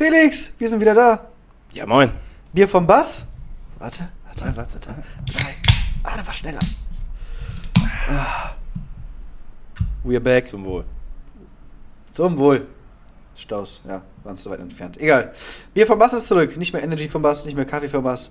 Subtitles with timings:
[0.00, 1.28] Felix, wir sind wieder da.
[1.74, 2.10] Ja, moin.
[2.54, 3.26] Bier vom Bass.
[3.78, 4.78] Warte, warte, warte, warte.
[4.78, 5.54] Drei.
[6.02, 6.58] Ah, der war schneller.
[8.08, 8.54] Ah.
[10.02, 10.44] We're back.
[10.44, 10.86] Zum Wohl.
[12.10, 12.66] Zum Wohl.
[13.36, 14.98] Staus, ja, waren zu weit entfernt.
[14.98, 15.34] Egal.
[15.74, 16.56] Bier vom Bass ist zurück.
[16.56, 18.30] Nicht mehr Energy vom Bass, nicht mehr Kaffee vom Bass.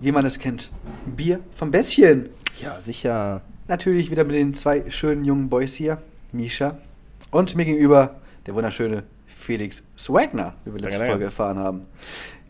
[0.00, 0.70] Wie man es kennt.
[1.04, 2.30] Bier vom Bässchen.
[2.62, 3.42] Ja, sicher.
[3.68, 6.00] Natürlich wieder mit den zwei schönen jungen Boys hier.
[6.32, 6.78] Misha.
[7.30, 8.14] Und mir gegenüber
[8.46, 9.02] der wunderschöne
[9.40, 11.24] Felix Swagner, wie wir letzte Danke, Folge danke.
[11.24, 11.86] erfahren haben.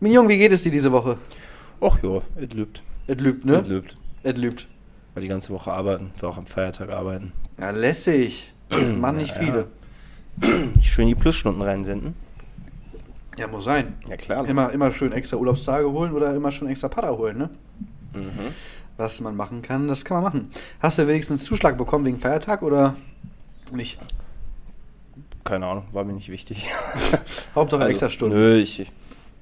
[0.00, 1.18] Mein Junge, wie geht es dir diese Woche?
[1.80, 2.82] Och jo, es lübt.
[3.06, 3.56] Es lübt, ne?
[3.60, 3.96] Es lübt.
[4.22, 4.68] Es lübt.
[5.14, 7.32] Weil die ganze Woche arbeiten, wir auch am Feiertag arbeiten.
[7.58, 8.52] Ja, lässig.
[8.68, 9.66] Das machen nicht Ja, ja.
[10.40, 10.68] viele.
[10.82, 12.14] Schön die Plusstunden reinsenden.
[13.38, 13.94] Ja, muss sein.
[14.08, 14.46] Ja, klar.
[14.46, 17.50] Immer, immer schön extra Urlaubstage holen oder immer schon extra Pada holen, ne?
[18.12, 18.52] Mhm.
[18.98, 20.50] Was man machen kann, das kann man machen.
[20.80, 22.96] Hast du wenigstens Zuschlag bekommen wegen Feiertag oder
[23.72, 23.98] nicht?
[25.44, 26.66] Keine Ahnung, war mir nicht wichtig.
[27.54, 28.36] Hauptsache Also, extra Stunden.
[28.36, 28.92] Nö, ich, ich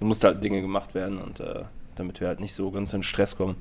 [0.00, 1.64] musste halt Dinge gemacht werden und äh,
[1.96, 3.56] damit wir halt nicht so ganz in Stress kommen,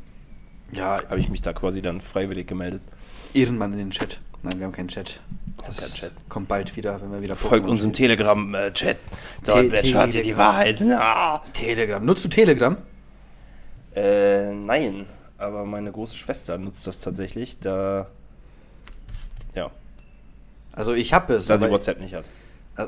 [0.72, 2.82] Ja, habe ich mich da quasi dann freiwillig gemeldet.
[3.34, 4.20] Ehrenmann in den Chat.
[4.44, 5.20] Nein, wir haben keinen Chat.
[5.66, 6.30] Das keinen Chat.
[6.30, 7.94] kommt bald wieder, wenn wir wieder Folgt Pokémon unserem.
[7.94, 8.74] Telegram-Chat.
[8.74, 8.98] Te-
[9.44, 10.38] Dort erfahrt ihr die.
[10.38, 10.82] Wahrheit.
[11.54, 12.06] Telegram.
[12.06, 12.78] Nutzt du Telegram?
[13.96, 15.08] Äh, nein.
[15.40, 18.08] Aber meine große Schwester nutzt das tatsächlich, da.
[19.56, 19.72] Ja,
[20.78, 21.48] Also ich habe es.
[21.48, 22.30] da sie WhatsApp nicht hat.
[22.78, 22.86] Äh,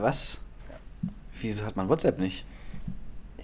[0.00, 0.38] Was?
[1.40, 2.44] Wieso hat man WhatsApp nicht?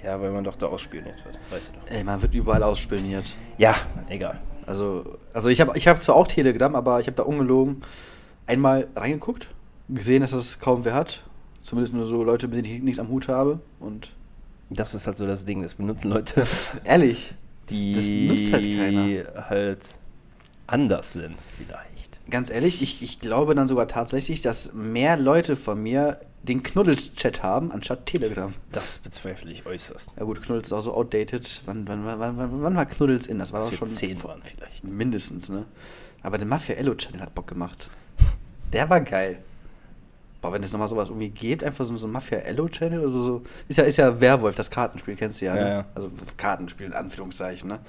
[0.05, 1.39] Ja, weil man doch da ausspioniert wird.
[1.51, 1.91] Weißt du doch.
[1.91, 3.35] Ey, man wird überall ausspioniert.
[3.59, 3.75] Ja,
[4.09, 4.41] egal.
[4.65, 7.83] Also, also ich habe ich hab zwar auch Telegram, aber ich habe da ungelogen
[8.47, 9.49] einmal reingeguckt,
[9.89, 11.25] gesehen, dass das kaum wer hat.
[11.63, 13.61] Zumindest nur so Leute, mit denen ich nichts am Hut habe.
[13.81, 14.13] Und
[14.71, 15.63] Das ist halt so das Ding.
[15.63, 16.47] Das benutzen Leute,
[16.85, 17.35] ehrlich,
[17.69, 19.49] die das, das nutzt halt keiner.
[19.51, 19.99] halt
[20.67, 21.88] anders sind, vielleicht.
[22.31, 27.43] Ganz ehrlich, ich, ich glaube dann sogar tatsächlich, dass mehr Leute von mir den Knuddels-Chat
[27.43, 28.53] haben, anstatt Telegram.
[28.73, 30.13] Das bezweifle ich äußerst.
[30.17, 31.63] Ja gut, Knuddels ist auch so outdated.
[31.67, 33.39] Wann, wann, wann, wann, wann war Knuddels in?
[33.39, 34.85] Das war doch schon zehn waren vielleicht.
[34.85, 35.65] mindestens, ne?
[36.23, 37.91] Aber der Mafia Ello Channel hat Bock gemacht.
[38.73, 39.39] Der war geil.
[40.41, 43.09] Boah, wenn es nochmal sowas irgendwie gibt, einfach so, so ein Mafia Ello Channel oder
[43.09, 43.43] so, so.
[43.67, 45.61] Ist ja, ist ja Werwolf, das Kartenspiel, kennst du ja, ne?
[45.61, 45.85] Ja, ja.
[45.95, 47.81] Also Kartenspiel in Anführungszeichen, ne?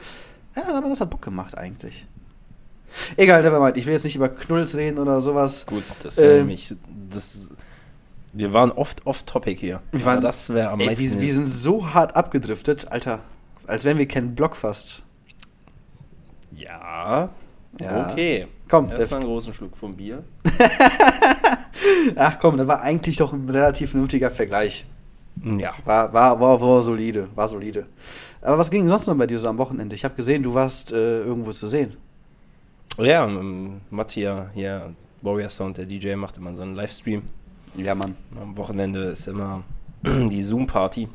[0.56, 2.08] Ja, aber das hat Bock gemacht eigentlich.
[3.18, 3.78] Egal, nevermind.
[3.78, 5.66] Ich will jetzt nicht über Knuddels reden oder sowas.
[5.66, 6.74] Gut, das wäre Ähm, nämlich.
[7.10, 7.52] Das,
[8.34, 9.82] wir waren oft off-topic hier.
[9.92, 11.04] Wir waren- das wäre am Ey, meisten.
[11.14, 13.22] wir, wir sind so hart abgedriftet, Alter.
[13.68, 15.04] Als wären wir kennen Block fast.
[16.56, 17.30] ja.
[17.80, 18.10] Ja.
[18.12, 18.48] Okay.
[18.68, 20.24] Komm, Erstmal einen großen Schluck vom Bier.
[22.16, 24.86] Ach komm, das war eigentlich doch ein relativ vernünftiger Vergleich.
[25.58, 25.74] Ja.
[25.86, 27.86] War, war, war, war solide, war solide.
[28.42, 29.96] Aber was ging sonst noch bei dir so am Wochenende?
[29.96, 31.96] Ich habe gesehen, du warst äh, irgendwo zu sehen.
[33.00, 37.24] Ja, ähm, Mattia hier, Warrior Sound, der DJ, macht immer so einen Livestream.
[37.76, 38.16] Ja, Mann.
[38.40, 39.64] Am Wochenende ist immer
[40.04, 41.08] die Zoom-Party.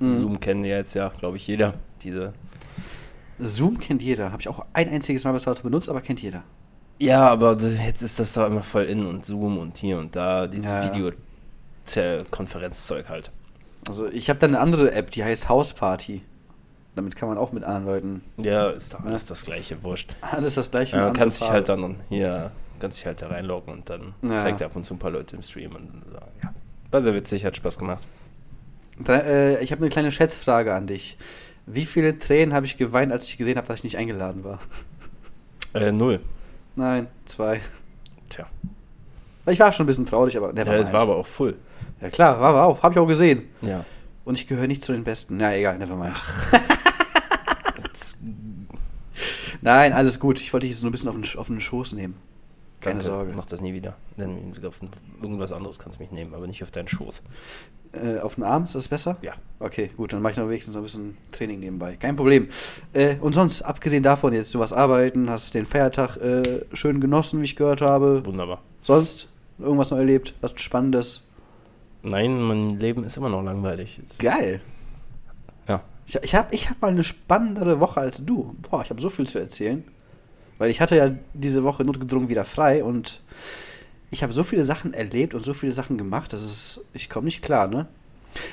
[0.00, 0.16] Mhm.
[0.16, 1.74] Zoom kennen ja jetzt ja, glaube ich, jeder.
[2.02, 2.32] Diese.
[3.38, 4.32] Zoom kennt jeder.
[4.32, 6.42] Habe ich auch ein einziges Mal bis heute benutzt, aber kennt jeder.
[6.98, 10.46] Ja, aber jetzt ist das da immer voll in und Zoom und hier und da,
[10.46, 10.94] diese Ja, ja.
[11.84, 13.32] Videokonferenzzeug halt.
[13.88, 16.22] Also ich habe dann eine andere App, die heißt House Party.
[16.94, 18.20] Damit kann man auch mit anderen Leuten.
[18.36, 20.14] Ja, ist doch alles das gleiche, wurscht.
[20.20, 20.92] Alles das gleiche.
[20.92, 21.52] Ja, nur man andere kann sich Farbe.
[21.54, 24.36] halt dann hier, kannst dich halt da reinloggen und dann Ja.
[24.36, 25.90] zeigt er ab und zu ein paar Leute im Stream und
[26.42, 26.52] ja.
[26.90, 28.06] War sehr witzig, hat Spaß gemacht.
[28.98, 31.16] Da, äh, ich habe eine kleine Schätzfrage an dich.
[31.64, 34.58] Wie viele Tränen habe ich geweint, als ich gesehen habe, dass ich nicht eingeladen war?
[35.74, 36.20] Äh, null.
[36.76, 37.62] Nein, zwei.
[38.28, 38.46] Tja.
[39.46, 41.56] Ich war schon ein bisschen traurig, aber Ja, es war aber auch full.
[42.02, 42.82] Ja klar, war, war auch.
[42.82, 43.44] Habe ich auch gesehen.
[43.62, 43.82] Ja.
[44.26, 45.38] Und ich gehöre nicht zu den Besten.
[45.38, 45.96] Na egal, never
[48.20, 48.68] mind.
[49.60, 50.40] Nein, alles gut.
[50.40, 52.14] Ich wollte dich jetzt nur ein bisschen auf den, auf den Schoß nehmen.
[52.80, 53.32] Keine Danke, Sorge.
[53.36, 53.96] Mach das nie wieder.
[54.18, 54.80] Denn auf
[55.22, 57.22] irgendwas anderes kannst du mich nehmen, aber nicht auf deinen Schoß.
[57.92, 59.18] Äh, auf den Arm, ist das besser?
[59.22, 59.34] Ja.
[59.60, 61.96] Okay, gut, dann mache ich noch wenigstens noch ein bisschen Training nebenbei.
[61.96, 62.48] Kein Problem.
[62.92, 67.40] Äh, und sonst, abgesehen davon jetzt, du warst arbeiten, hast den Feiertag äh, schön genossen,
[67.40, 68.24] wie ich gehört habe.
[68.24, 68.62] Wunderbar.
[68.82, 70.34] Sonst irgendwas noch erlebt?
[70.40, 71.24] Was Spannendes?
[72.02, 74.00] Nein, mein Leben ist immer noch langweilig.
[74.18, 74.60] Geil.
[76.12, 78.54] Ich, ich habe ich hab mal eine spannendere Woche als du.
[78.70, 79.84] Boah, ich habe so viel zu erzählen.
[80.58, 83.22] Weil ich hatte ja diese Woche notgedrungen wieder frei und
[84.10, 87.24] ich habe so viele Sachen erlebt und so viele Sachen gemacht, das ist, ich komme
[87.24, 87.86] nicht klar, ne?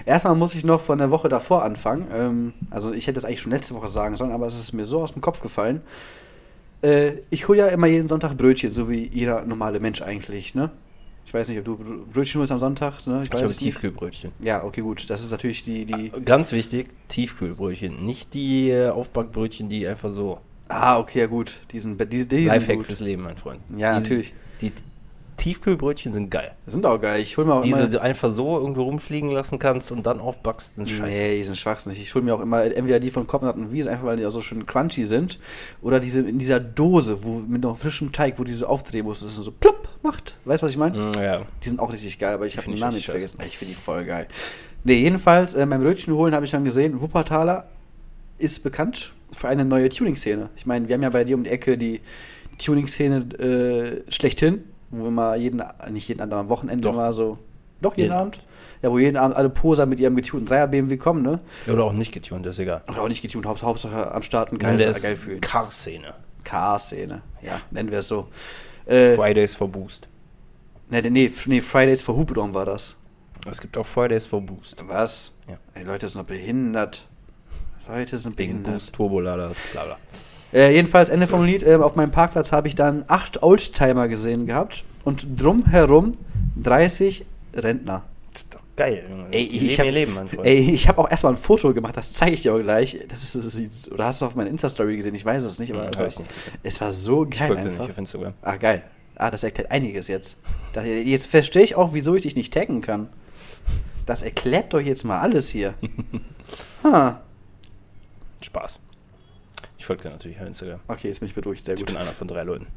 [0.06, 2.08] Erstmal muss ich noch von der Woche davor anfangen.
[2.12, 4.86] Ähm, also ich hätte das eigentlich schon letzte Woche sagen sollen, aber es ist mir
[4.86, 5.82] so aus dem Kopf gefallen.
[6.82, 10.72] Äh, ich hole ja immer jeden Sonntag Brötchen, so wie jeder normale Mensch eigentlich, ne?
[11.30, 13.22] Ich weiß nicht, ob du Br- Brötchen holst am Sonntag, ne?
[13.24, 13.60] Ich es nicht.
[13.60, 14.32] Tiefkühlbrötchen.
[14.44, 15.08] Ja, okay, gut.
[15.12, 16.10] Das ist natürlich die, die.
[16.26, 18.04] Ganz wichtig, Tiefkühlbrötchen.
[18.04, 20.40] Nicht die äh, Aufbackbrötchen, die einfach so.
[20.70, 21.60] Ah, okay, ja gut.
[21.72, 22.86] Diesen, die, die sind Lifehack gut.
[22.88, 23.62] fürs Leben, mein Freund.
[23.78, 24.34] Ja, die, natürlich.
[24.60, 24.72] Die
[25.40, 26.52] Tiefkühlbrötchen sind geil.
[26.68, 27.22] Sind auch geil.
[27.22, 27.90] Ich hol mir auch Diese immer...
[27.90, 31.22] du einfach so irgendwo rumfliegen lassen kannst und dann aufbackst, sind scheiße.
[31.22, 32.00] Nee, die sind schwachsinnig.
[32.02, 34.32] Ich hole mir auch immer entweder die von Koppenrad und Wies, einfach weil die auch
[34.32, 35.40] so schön crunchy sind.
[35.82, 39.24] Oder diese in dieser Dose, wo mit noch frischem Teig, wo die so aufdrehen musst,
[39.24, 40.38] es so plopp macht.
[40.46, 40.98] Weißt du, was ich meine?
[40.98, 41.42] Mm, Ja.
[41.64, 43.40] Die sind auch richtig geil, aber ich habe den Namen nicht vergessen.
[43.46, 44.28] Ich finde die voll geil.
[44.84, 47.68] Nee, jedenfalls, äh, beim Brötchen holen habe ich dann gesehen, Wuppertaler
[48.38, 50.50] ist bekannt für eine neue Tuning-Szene.
[50.56, 52.02] Ich meine, wir haben ja bei dir um die Ecke die
[52.58, 56.96] Tuning-Szene äh, schlechthin, wo immer jeden, nicht jeden anderen, am Wochenende Doch.
[56.96, 57.38] mal so,
[57.82, 58.42] doch jeden, Jeden Abend,
[58.82, 61.40] ja, wo jeden Abend alle Poser mit ihrem getunten 3er BMW kommen, ne?
[61.68, 62.82] Oder auch nicht getunt, ist egal.
[62.90, 65.42] Oder auch nicht getunt, Hauptsache, Hauptsache am Start und geil, geil fühlen.
[65.42, 66.14] Car-Szene.
[66.44, 68.28] Car-Szene, ja, nennen wir es so.
[68.86, 70.10] Äh, Fridays for Boost.
[70.90, 72.96] nee, nee, nee, Fridays for Hubraum war das.
[73.50, 74.84] Es gibt auch Fridays for Boost.
[74.88, 75.32] Was?
[75.48, 75.58] Ja.
[75.74, 77.08] Ey, Leute sind noch behindert.
[77.88, 78.74] Leute sind Wegen behindert.
[78.74, 79.98] Boost, Turbolader, bla bla.
[80.54, 84.46] Äh, jedenfalls, Ende vom Lied, ähm, auf meinem Parkplatz habe ich dann acht Oldtimer gesehen
[84.46, 86.14] gehabt und drumherum
[86.62, 87.26] 30
[87.56, 88.04] Rentner.
[88.32, 89.26] Das ist doch geil, Junge.
[89.32, 90.48] Ey, Die ich leben hab, ihr Leben, mein Freund.
[90.48, 92.98] ey, ich habe auch erstmal ein Foto gemacht, das zeige ich dir auch gleich.
[93.10, 95.14] Das ist, das ist, oder hast du auf meiner Insta-Story gesehen?
[95.16, 96.32] Ich weiß es nicht, aber hab ich nicht.
[96.64, 97.82] es war so ich geil folge dir einfach.
[97.84, 98.34] nicht auf Instagram.
[98.42, 98.84] Ach, geil.
[99.16, 100.38] Ah, das erklärt einiges jetzt.
[100.74, 103.10] Das, jetzt verstehe ich auch, wieso ich dich nicht taggen kann.
[104.06, 105.76] Das erklärt doch jetzt mal alles hier.
[106.84, 107.22] Ha.
[108.42, 108.80] Spaß.
[109.90, 110.80] Ich folge dir natürlich auf Instagram.
[110.88, 111.66] Okay, jetzt bin ich beruhigt.
[111.66, 111.88] Sehr Ich gut.
[111.88, 112.68] bin einer von drei Leuten.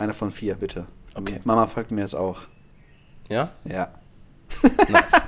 [0.00, 0.86] Einer von vier, bitte.
[1.14, 1.38] Okay.
[1.44, 2.40] Mama folgt mir jetzt auch.
[3.28, 3.52] Ja?
[3.64, 3.92] Ja.
[4.88, 5.22] Nice.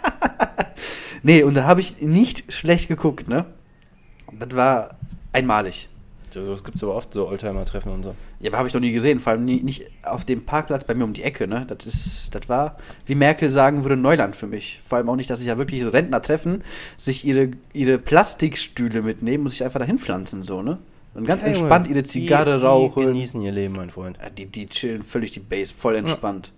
[1.22, 3.44] Nee, und da habe ich nicht schlecht geguckt, ne?
[4.32, 4.96] Das war
[5.32, 5.88] einmalig.
[6.32, 8.16] Das gibt es aber oft, so Oldtimer-Treffen und so.
[8.40, 10.94] Ja, aber habe ich noch nie gesehen, vor allem nie, nicht auf dem Parkplatz bei
[10.94, 11.64] mir um die Ecke, ne?
[11.69, 12.76] Das ist, das war,
[13.06, 14.81] wie Merkel sagen würde, Neuland für mich.
[14.84, 16.64] Vor allem auch nicht, dass sich ja wirklich so Rentner treffen,
[16.96, 20.78] sich ihre, ihre Plastikstühle mitnehmen und sich einfach dahin pflanzen, so, ne?
[21.14, 23.06] Und ganz Ja, entspannt ihre Zigarre die, Die rauchen.
[23.06, 24.19] genießen ihr Leben, mein Freund.
[24.20, 26.52] Ja, die, die chillen völlig die Base, voll entspannt.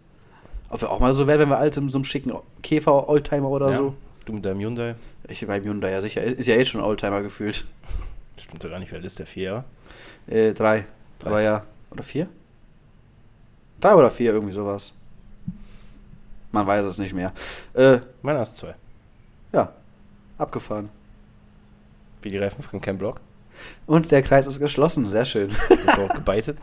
[0.71, 2.33] Ob wir auch mal so werden, wenn wir alt in so einem schicken
[2.63, 3.77] Käfer-Oldtimer oder ja.
[3.77, 3.95] so.
[4.25, 4.97] Du mit deinem Hyundai.
[5.29, 6.23] Ich beim Hyundai, ja sicher.
[6.23, 7.67] Ist ja jetzt schon Oldtimer gefühlt.
[8.37, 9.27] Stimmt ja gar nicht, wie alt ist der?
[9.27, 9.65] Vier Jahre?
[10.27, 10.87] Äh, drei.
[11.21, 11.29] Drei.
[11.29, 11.65] Aber ja.
[11.91, 12.29] Oder vier?
[13.81, 14.93] Drei oder vier, irgendwie sowas.
[16.51, 17.33] Man weiß es nicht mehr.
[17.75, 18.75] Äh, Meiner ist zwei.
[19.53, 19.73] ja.
[20.39, 20.91] Abgefahren.
[22.23, 23.21] Wie die Reifen von Ken Block.
[23.87, 25.09] Und der Kreis ist geschlossen.
[25.09, 25.51] Sehr schön.
[25.69, 26.59] Das war auch gebeitet.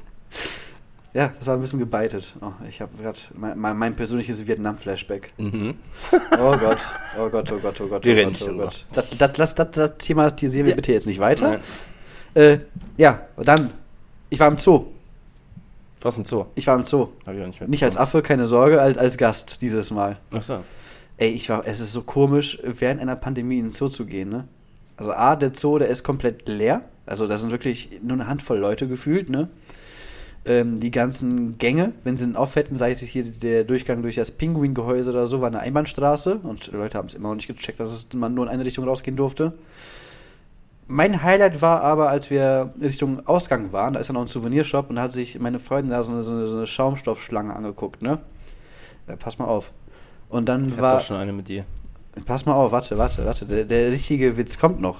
[1.14, 2.36] ja, das war ein bisschen gebeitet.
[2.42, 5.34] Oh, ich habe gerade mein, mein, mein persönliches Vietnam-Flashback.
[5.38, 5.76] Mhm.
[6.40, 6.80] Oh Gott.
[7.20, 8.06] Oh Gott, oh Gott, oh Gott.
[8.06, 8.58] Wir oh reden Gott, nicht oh.
[8.58, 8.86] Gott.
[8.94, 11.60] Das, das, das, das, das thematisieren wir bitte jetzt nicht weiter.
[12.34, 12.60] Äh,
[12.98, 13.70] ja, dann.
[14.30, 14.88] Ich war im Zoo.
[16.02, 16.46] Was im Zoo?
[16.56, 17.10] Ich war im Zoo.
[17.26, 17.70] Hab ich auch nicht mehr.
[17.70, 20.18] Nicht als Affe, keine Sorge, als, als Gast dieses Mal.
[20.32, 20.64] Achso.
[21.18, 24.30] Ey, ich war, es ist so komisch, während einer Pandemie in den Zoo zu gehen,
[24.30, 24.48] ne?
[25.04, 26.84] Also A, der Zoo, der ist komplett leer.
[27.06, 29.50] Also da sind wirklich nur eine Handvoll Leute gefühlt, ne?
[30.46, 34.16] Ähm, die ganzen Gänge, wenn sie ihn auf hätten, sei es hier der Durchgang durch
[34.16, 37.82] das Pinguingehäuse oder so, war eine Einbahnstraße und Leute haben es immer noch nicht gecheckt,
[37.82, 39.52] dass es man nur in eine Richtung rausgehen durfte.
[40.88, 44.90] Mein Highlight war aber, als wir Richtung Ausgang waren, da ist ja noch ein Souvenirshop
[44.90, 48.02] und da hat sich meine Freundin da so eine, so eine, so eine Schaumstoffschlange angeguckt,
[48.02, 48.20] ne?
[49.10, 49.74] Ja, pass mal auf.
[50.30, 50.96] Und dann Ich war.
[50.96, 51.66] auch schon eine mit dir.
[52.26, 53.46] Pass mal auf, warte, warte, warte.
[53.46, 55.00] Der, der richtige Witz kommt noch.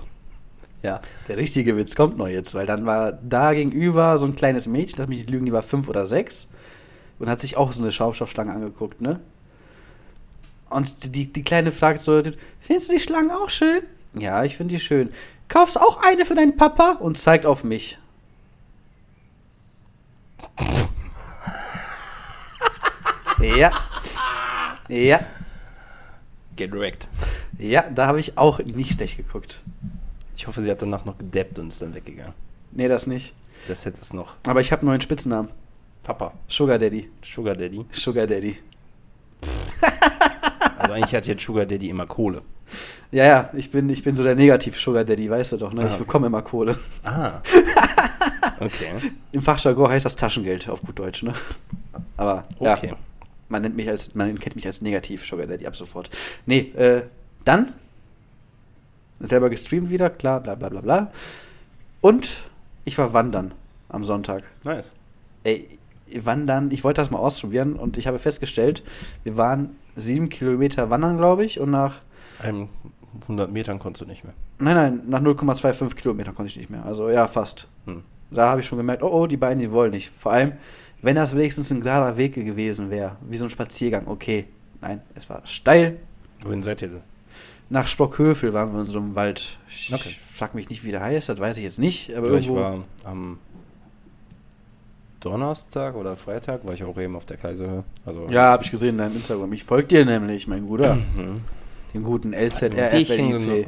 [0.82, 1.00] Ja,
[1.30, 4.98] der richtige Witz kommt noch jetzt, weil dann war da gegenüber so ein kleines Mädchen,
[4.98, 6.50] lass mich nicht lügen, die war fünf oder sechs
[7.20, 9.22] und hat sich auch so eine Schaumstoffschlange angeguckt, ne?
[10.70, 12.22] Und die, die Kleine fragt so,
[12.60, 13.84] findest du die Schlangen auch schön?
[14.16, 15.10] Ja, ich finde die schön.
[15.48, 16.98] Kaufst auch eine für deinen Papa?
[17.00, 17.98] Und zeigt auf mich.
[23.40, 23.72] ja.
[24.90, 25.22] Ja.
[26.56, 27.08] Get wrecked.
[27.58, 29.62] Ja, da habe ich auch nicht schlecht geguckt.
[30.36, 32.34] Ich hoffe, sie hat danach noch gedappt und ist dann weggegangen.
[32.72, 33.34] Nee, das nicht.
[33.68, 34.36] Das hätte es noch.
[34.48, 35.50] Aber ich habe einen neuen Spitznamen.
[36.04, 36.34] Papa.
[36.48, 37.10] Sugar Daddy.
[37.24, 37.86] Sugar Daddy.
[37.92, 38.58] Sugar Daddy.
[40.78, 42.42] Also eigentlich hat jetzt Sugar Daddy immer Kohle.
[43.12, 45.88] Ja, ja, ich bin, ich bin so der Negativ-Sugar Daddy, weißt du doch, ne?
[45.88, 45.98] Ich Ah.
[45.98, 46.78] bekomme immer Kohle.
[47.04, 47.40] Ah.
[48.60, 48.94] Okay.
[49.32, 51.34] Im Fachjargon heißt das Taschengeld auf gut Deutsch, ne?
[52.16, 52.94] Aber ja, Okay.
[53.50, 56.10] Man nennt mich als, man kennt mich als Negativ-Sugar Daddy ab sofort.
[56.46, 57.04] Nee, äh,
[57.46, 57.74] dann
[59.20, 61.12] selber gestreamt wieder, klar, bla bla bla bla.
[62.02, 62.44] Und
[62.86, 63.54] ich war wandern
[63.90, 64.44] am Sonntag.
[64.64, 64.94] Nice.
[65.44, 65.80] Ey,
[66.14, 68.84] wandern, ich wollte das mal ausprobieren und ich habe festgestellt,
[69.24, 72.02] wir waren sieben Kilometer wandern, glaube ich, und nach,
[72.40, 72.70] Einem
[73.24, 74.34] 100 Metern konntest du nicht mehr.
[74.60, 76.86] nein, nein, nach 0,25 Kilometern konnte ich nicht mehr.
[76.86, 77.68] Also ja, fast.
[77.86, 78.04] Hm.
[78.32, 80.12] Da habe ich schon gemerkt, oh, oh, die beiden, die wollen nicht.
[80.18, 80.54] Vor allem,
[81.04, 84.46] wenn das wenigstens ein gerader Weg gewesen wäre, wie so ein Spaziergang, okay.
[84.82, 85.98] Nein, es war steil.
[86.44, 87.02] Wohin seid ihr denn?
[87.70, 89.58] Nach Sprockhövel waren wir in so einem Wald.
[89.70, 90.16] Ich Okay.
[90.34, 92.14] frag mich nicht, wie der heißt, das weiß ich jetzt nicht.
[92.16, 93.40] Aber Ja, ich irgendwo, war am
[95.20, 97.84] Donnerstag oder Freitag war ich auch eben auf der Kaiserhöhe.
[98.06, 99.54] Also Ja, habe ich gesehen in deinem Instagram.
[99.54, 100.96] Ich folge dir nämlich, mein Bruder.
[100.96, 101.36] Mhm.
[101.94, 102.74] Den guten Ein Bierchen,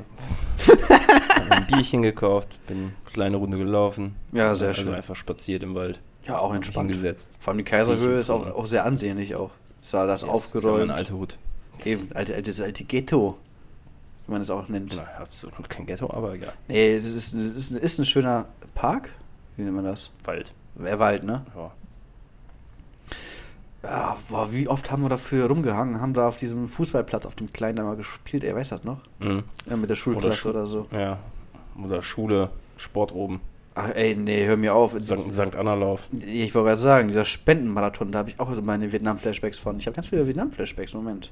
[1.49, 4.15] ein Bierchen gekauft, bin eine kleine Runde gelaufen.
[4.31, 4.93] Ja, sehr also schön.
[4.95, 6.01] einfach spaziert im Wald.
[6.27, 6.89] Ja, auch entspannt.
[6.89, 7.29] hingesetzt.
[7.39, 9.51] Vor allem die Kaiserhöhe ist auch, auch sehr ansehnlich auch.
[9.81, 10.65] Ist da das Yes, aufgeräumt.
[10.75, 11.37] Ist ja mein alter Hut.
[11.83, 13.37] Eben, alte, alte, das alte Ghetto,
[14.25, 14.95] wie man es auch nennt.
[14.95, 16.53] Na, absolut kein Ghetto, aber egal.
[16.67, 19.09] Nee, es ist, es ist, ist ein schöner Park.
[19.55, 20.11] Wie nennt man das?
[20.23, 20.53] Wald.
[20.83, 21.45] Äh, Wald, ne?
[21.55, 21.71] Ja.
[23.83, 27.53] Ja, boah, wie oft haben wir dafür rumgehangen, haben da auf diesem Fußballplatz auf dem
[27.53, 29.01] Kleinen da mal gespielt, ey, weiß das noch?
[29.19, 29.43] Mhm.
[29.69, 30.87] Ja, mit der Schulklasse Schu- oder, so.
[30.91, 31.19] Ja.
[31.83, 33.41] Oder Schule, Sport oben.
[33.77, 34.95] Ach, ey, nee, hör mir auf.
[35.01, 35.31] St.
[35.31, 35.55] St.
[35.55, 36.07] Anna-Lauf.
[36.25, 39.77] Ich wollte gerade sagen, dieser Spendenmarathon, da habe ich auch meine Vietnam-Flashbacks von.
[39.79, 41.29] Ich habe ganz viele Vietnam-Flashbacks, Moment.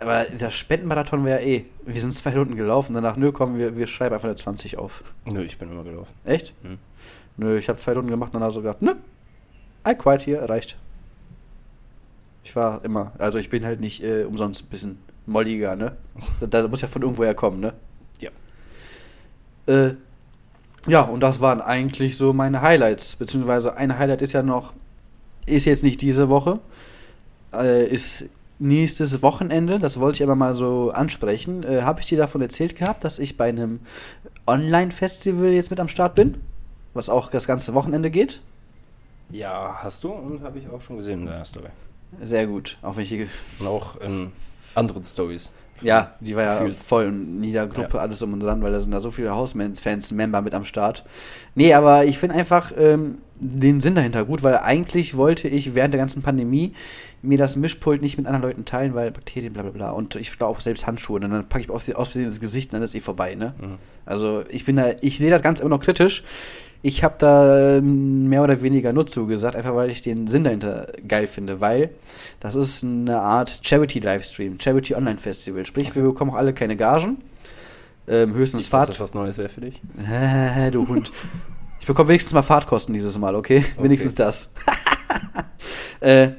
[0.00, 1.66] Aber dieser Spendenmarathon wäre eh.
[1.86, 5.04] Wir sind zwei Runden gelaufen, danach, nö, komm, wir, wir schreiben einfach eine 20 auf.
[5.24, 6.12] Nö, ich bin immer gelaufen.
[6.24, 6.52] Echt?
[6.64, 6.78] Mhm.
[7.36, 8.94] Nö, ich habe zwei Runden gemacht und danach so gedacht, nö,
[9.86, 10.76] I quiet hier, reicht.
[12.42, 15.96] Ich war immer, also ich bin halt nicht äh, umsonst ein bisschen molliger, ne?
[16.40, 17.74] Da, da muss ja von irgendwoher kommen, ne?
[18.18, 18.30] Ja.
[19.66, 19.94] Äh,
[20.86, 23.16] ja, und das waren eigentlich so meine Highlights.
[23.16, 24.72] Beziehungsweise ein Highlight ist ja noch,
[25.46, 26.60] ist jetzt nicht diese Woche,
[27.52, 28.26] äh, ist
[28.58, 29.78] nächstes Wochenende.
[29.78, 31.62] Das wollte ich aber mal so ansprechen.
[31.64, 33.80] Äh, Habe ich dir davon erzählt gehabt, dass ich bei einem
[34.46, 36.38] Online-Festival jetzt mit am Start bin?
[36.94, 38.40] Was auch das ganze Wochenende geht?
[39.30, 41.68] Ja, hast du und habe ich auch schon gesehen in deiner Story.
[42.22, 42.76] Sehr gut.
[42.82, 43.28] Auch wenn ich hier
[43.60, 44.32] Und auch in
[44.74, 45.54] anderen Stories.
[45.82, 46.76] Ja, die war ja Gefühlt.
[46.76, 48.00] voll in jeder Gruppe, Ja.
[48.02, 51.04] alles um und dran, weil da sind da so viele Hausfans, Member mit am Start.
[51.54, 55.94] Nee, aber ich finde einfach ähm, den Sinn dahinter gut, weil eigentlich wollte ich während
[55.94, 56.72] der ganzen Pandemie
[57.22, 59.90] mir das Mischpult nicht mit anderen Leuten teilen, weil Bakterien, bla bla bla.
[59.90, 61.20] Und ich glaube auch selbst Handschuhe.
[61.20, 63.54] Und dann packe ich aus, aus ins Gesicht und dann ist eh vorbei, ne?
[63.60, 63.78] Mhm.
[64.06, 66.24] Also ich bin da, ich sehe das Ganze immer noch kritisch.
[66.82, 70.86] Ich habe da ähm, mehr oder weniger nur zugesagt, einfach weil ich den Sinn dahinter
[71.06, 71.90] geil finde, weil
[72.40, 75.66] das ist eine Art Charity-Livestream, Charity-Online-Festival.
[75.66, 77.18] Sprich, wir bekommen auch alle keine Gagen.
[78.08, 78.88] Ähm, höchstens dass Fahrt.
[78.88, 79.80] das was Neues wäre für dich.
[80.72, 81.12] Du Hund.
[81.80, 83.64] Ich bekomme wenigstens mal Fahrtkosten dieses Mal, okay?
[83.78, 84.52] Wenigstens das.
[86.00, 86.30] äh,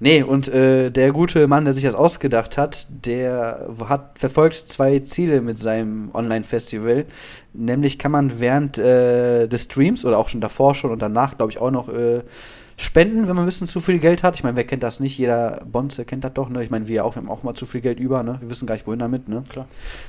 [0.00, 4.98] nee, und äh, der gute Mann, der sich das ausgedacht hat, der hat verfolgt zwei
[5.00, 7.06] Ziele mit seinem Online-Festival.
[7.54, 11.52] Nämlich kann man während äh, des Streams oder auch schon davor schon und danach, glaube
[11.52, 12.22] ich, auch noch äh,
[12.76, 14.36] spenden, wenn man ein bisschen zu viel Geld hat.
[14.36, 15.18] Ich meine, wer kennt das nicht?
[15.18, 16.64] Jeder Bonze kennt das doch, ne?
[16.64, 18.38] Ich meine, wir auch, wir haben auch mal zu viel Geld über, ne?
[18.40, 19.44] Wir wissen gar nicht, wohin damit, ne?
[19.48, 19.66] Klar.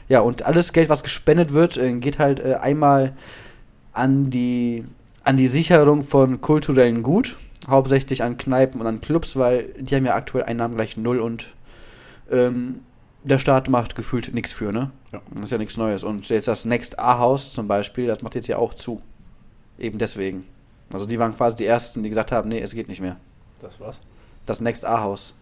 [0.07, 3.13] Ja, und alles Geld, was gespendet wird, äh, geht halt äh, einmal
[3.91, 4.85] an die,
[5.23, 10.05] an die Sicherung von kulturellen Gut, hauptsächlich an Kneipen und an Clubs, weil die haben
[10.05, 11.47] ja aktuell Einnahmen gleich null und
[12.31, 12.79] ähm,
[13.23, 14.91] der Staat macht gefühlt nichts für, ne?
[15.11, 15.21] Ja.
[15.33, 16.03] Das ist ja nichts Neues.
[16.03, 19.01] Und jetzt das Next A-Haus zum Beispiel, das macht jetzt ja auch zu.
[19.79, 20.45] Eben deswegen.
[20.91, 23.17] Also die waren quasi die Ersten, die gesagt haben, nee, es geht nicht mehr.
[23.59, 24.01] Das war's.
[24.45, 25.33] Das Next A-Haus.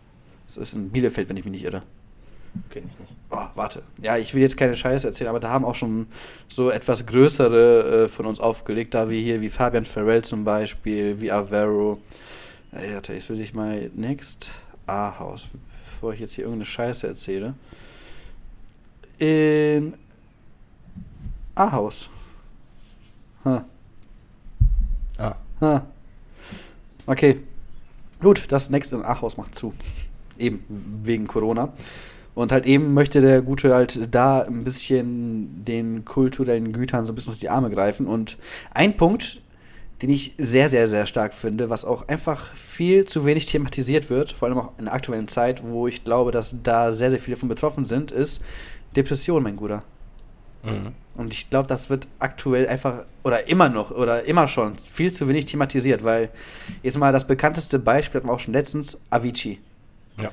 [0.47, 1.83] Das ist in Bielefeld, wenn ich mich nicht irre.
[2.69, 3.15] Kenn ich nicht.
[3.29, 3.81] Oh, warte.
[4.01, 6.07] Ja, ich will jetzt keine Scheiße erzählen, aber da haben auch schon
[6.50, 11.21] so etwas größere äh, von uns aufgelegt, da wie hier, wie Fabian Farrell zum Beispiel,
[11.21, 12.00] wie Avero.
[12.73, 14.51] Ey, warte, jetzt will ich mal Next
[14.85, 15.47] A-Haus,
[16.01, 17.53] bevor ich jetzt hier irgendeine Scheiße erzähle.
[19.20, 19.93] In
[21.53, 22.10] A-Haus.
[23.46, 23.63] Ha,
[25.20, 25.86] Ah, ha.
[27.05, 27.41] Okay.
[28.20, 29.75] Gut, das Next in Ahaus macht zu.
[30.39, 30.65] Eben
[31.03, 31.72] wegen Corona.
[32.34, 37.15] Und halt eben möchte der Gute halt da ein bisschen den kulturellen Gütern so ein
[37.15, 38.08] bisschen aus die Arme greifen.
[38.08, 38.39] Und
[38.74, 39.39] ein Punkt,
[40.01, 44.31] den ich sehr, sehr, sehr stark finde, was auch einfach viel zu wenig thematisiert wird,
[44.31, 47.38] vor allem auch in der aktuellen Zeit, wo ich glaube, dass da sehr, sehr viele
[47.38, 48.41] von betroffen sind, ist
[48.96, 49.84] Depression, mein Guter.
[50.63, 50.93] mhm.
[51.15, 55.27] Und ich glaube, das wird aktuell einfach oder immer noch oder immer schon viel zu
[55.27, 56.29] wenig thematisiert, weil
[56.84, 59.60] jetzt mal das bekannteste Beispiel hatten wir auch schon letztens, Avicii.
[60.17, 60.31] ja.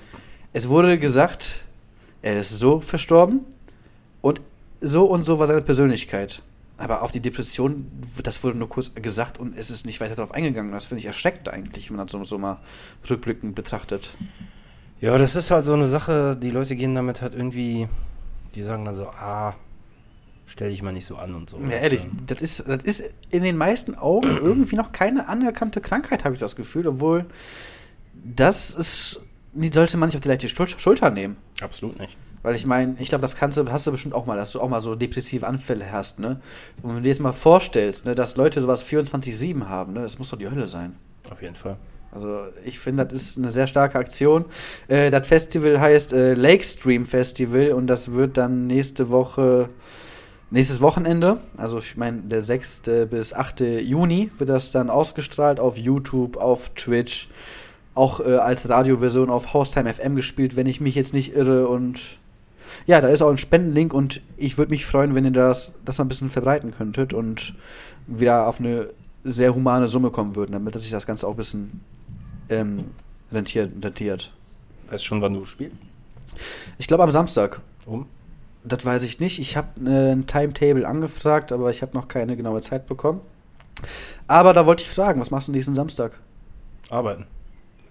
[0.53, 1.65] Es wurde gesagt,
[2.23, 3.41] er ist so verstorben
[4.23, 4.41] und
[4.81, 6.43] so und so war seine Persönlichkeit.
[6.79, 7.87] Aber auf die Depression,
[8.23, 10.71] das wurde nur kurz gesagt und es ist nicht weiter darauf eingegangen.
[10.73, 12.59] Das finde ich erschreckend eigentlich, wenn man das so, mal
[13.11, 14.11] rückblickend betrachtet.
[15.01, 17.89] Ja, das ist halt so eine Sache, die Leute gehen damit halt irgendwie,
[18.55, 19.55] die sagen dann so, ah,
[20.47, 21.59] stell dich mal nicht so an und so.
[21.61, 26.25] Ja, ehrlich, das ist, das ist in den meisten Augen irgendwie noch keine anerkannte Krankheit,
[26.25, 27.27] habe ich das Gefühl, obwohl
[28.15, 29.21] das ist,
[29.53, 31.37] die sollte man nicht auf die leichte Schul- Schulter nehmen.
[31.61, 32.17] Absolut nicht.
[32.43, 34.61] Weil ich meine, ich glaube, das kannst du, hast du bestimmt auch mal, dass du
[34.61, 36.41] auch mal so depressive Anfälle hast, ne?
[36.83, 40.19] Und wenn du dir jetzt mal vorstellst, ne, dass Leute sowas 24-7 haben, ne, das
[40.19, 40.97] muss doch die Hölle sein.
[41.31, 41.77] Auf jeden Fall.
[42.11, 44.47] Also ich finde, das ist eine sehr starke Aktion.
[44.89, 49.69] Äh, das Festival heißt äh, Lake Stream Festival und das wird dann nächste Woche
[50.51, 52.83] Nächstes Wochenende, also ich meine, der 6.
[53.11, 53.61] bis 8.
[53.83, 57.29] Juni wird das dann ausgestrahlt auf YouTube, auf Twitch,
[57.95, 61.69] auch äh, als Radioversion auf Haustime FM gespielt, wenn ich mich jetzt nicht irre.
[61.69, 62.19] Und
[62.87, 65.99] ja, da ist auch ein Spendenlink und ich würde mich freuen, wenn ihr das, das
[65.99, 67.55] mal ein bisschen verbreiten könntet und
[68.07, 68.89] wieder auf eine
[69.25, 71.81] sehr humane Summe kommen würden, damit sich das Ganze auch ein bisschen
[72.49, 72.79] ähm,
[73.33, 74.33] rentiert, rentiert.
[74.89, 75.83] Weißt du schon, wann du spielst?
[76.79, 77.61] Ich glaube am Samstag.
[77.87, 78.07] Um?
[78.65, 79.39] Das weiß ich nicht.
[79.39, 83.21] Ich habe äh, ein Timetable angefragt, aber ich habe noch keine genaue Zeit bekommen.
[84.27, 86.19] Aber da wollte ich fragen, was machst du nächsten Samstag?
[86.91, 87.27] Arbeiten.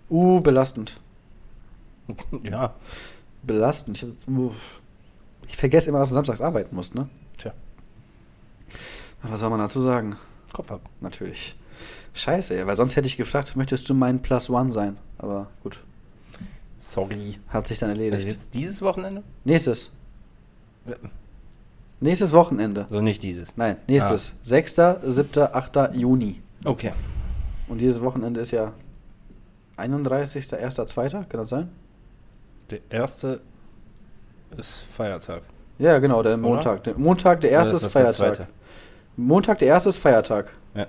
[0.09, 0.99] Uh, belastend.
[2.43, 2.73] ja.
[3.43, 4.01] Belastend.
[4.01, 4.05] Ich,
[5.47, 7.07] ich vergesse immer, dass du samstags arbeiten musst, ne?
[7.37, 7.53] Tja,
[9.23, 10.15] Was soll man dazu sagen?
[10.53, 10.81] Kopf ab.
[11.01, 11.55] Natürlich.
[12.13, 14.97] Scheiße, ja, weil sonst hätte ich gefragt, möchtest du mein Plus One sein?
[15.19, 15.79] Aber gut,
[16.79, 17.35] Sorry.
[17.49, 18.27] hat sich dann Also erledigt.
[18.27, 19.23] jetzt dieses Wochenende?
[19.43, 19.91] Nächstes.
[20.87, 20.95] Ja.
[21.99, 22.85] Nächstes Wochenende.
[22.89, 23.57] So nicht dieses.
[23.57, 24.33] Nein, nächstes.
[24.41, 25.95] 6., 7., 8.
[25.95, 26.41] Juni.
[26.65, 26.93] Okay.
[27.67, 28.73] Und dieses Wochenende ist ja
[29.77, 31.69] 31., 1., 2., kann das sein?
[32.69, 33.41] Der erste
[34.57, 35.41] ist Feiertag.
[35.79, 36.37] Ja, genau, der?
[36.37, 36.83] Montag.
[36.83, 38.15] Der Montag, der erste ist, der Feiertag.
[38.35, 38.47] zweite?
[39.15, 40.51] Montag, der erste ist Feiertag.
[40.75, 40.87] Ja.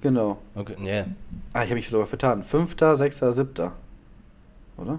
[0.00, 0.38] Genau.
[0.54, 1.04] Okay, nee.
[1.52, 2.42] Ah, ich habe mich sogar vertan.
[2.42, 3.48] 5., 6., 7.
[4.76, 4.98] Oder?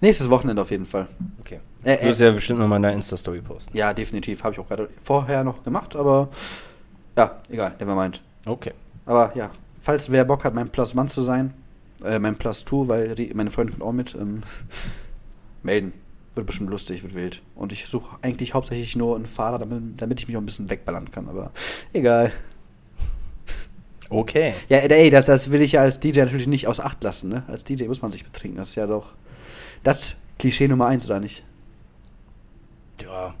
[0.00, 1.06] Nächstes Wochenende auf jeden Fall.
[1.40, 1.60] Okay.
[1.84, 3.76] Äh, Du wirst äh, ja bestimmt noch mal in der Insta-Story posten.
[3.76, 4.42] ja, definitiv.
[4.42, 6.28] Habe ich auch gerade vorher noch gemacht, aber
[7.16, 8.20] ja, egal, nevermind.
[8.46, 8.72] Okay.
[9.06, 11.54] Aber ja, falls wer Bock hat, mein Plus One zu sein,
[12.04, 14.42] äh, mein Plus Two, weil die, meine Freundin kommt auch mit, ähm,
[15.62, 15.92] melden.
[16.34, 17.42] Wird bestimmt lustig, wird wild.
[17.56, 20.70] Und ich suche eigentlich hauptsächlich nur einen Fahrer, damit, damit ich mich auch ein bisschen
[20.70, 21.50] wegballern kann, aber
[21.92, 22.32] egal.
[24.08, 24.54] Okay.
[24.68, 27.44] Ja, ey, das, das will ich ja als DJ natürlich nicht aus Acht lassen, ne?
[27.48, 28.58] Als DJ muss man sich betrinken.
[28.58, 29.14] Das ist ja doch
[29.82, 31.44] das Klischee Nummer eins, oder nicht?
[33.04, 33.34] Ja,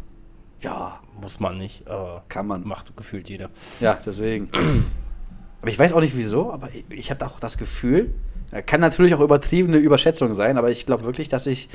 [0.62, 2.66] Ja, muss man nicht, aber kann man.
[2.66, 3.50] macht gefühlt jeder.
[3.80, 4.48] Ja, deswegen.
[5.62, 8.29] Aber ich weiß auch nicht wieso, aber ich, ich habe auch das Gefühl, äh,
[8.66, 11.68] kann natürlich auch übertriebene Überschätzung sein, aber ich glaube wirklich, dass ich,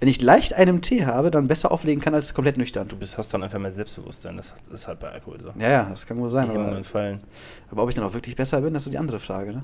[0.00, 2.88] wenn ich leicht einen Tee habe, dann besser auflegen kann als komplett nüchtern.
[2.88, 4.36] Du bist, hast dann einfach mehr Selbstbewusstsein.
[4.36, 5.52] Das ist halt bei Alkohol so.
[5.58, 7.20] Ja, ja, das kann wohl sein, Die aber, fallen.
[7.70, 9.62] aber ob ich dann auch wirklich besser bin, das ist so die andere Frage, ne?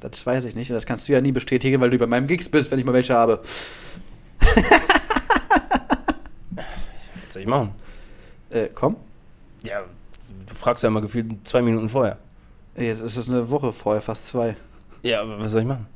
[0.00, 2.26] Das weiß ich nicht und das kannst du ja nie bestätigen, weil du bei meinem
[2.28, 3.40] Gigs bist, wenn ich mal welche habe.
[6.54, 6.64] Was
[7.30, 7.70] soll ich machen?
[8.50, 8.96] Äh, komm.
[9.64, 9.82] Ja,
[10.46, 12.18] du fragst ja immer gefühlt zwei Minuten vorher.
[12.76, 14.56] Jetzt ist es eine Woche vorher, fast zwei.
[15.08, 15.86] Ja, aber was soll ich machen?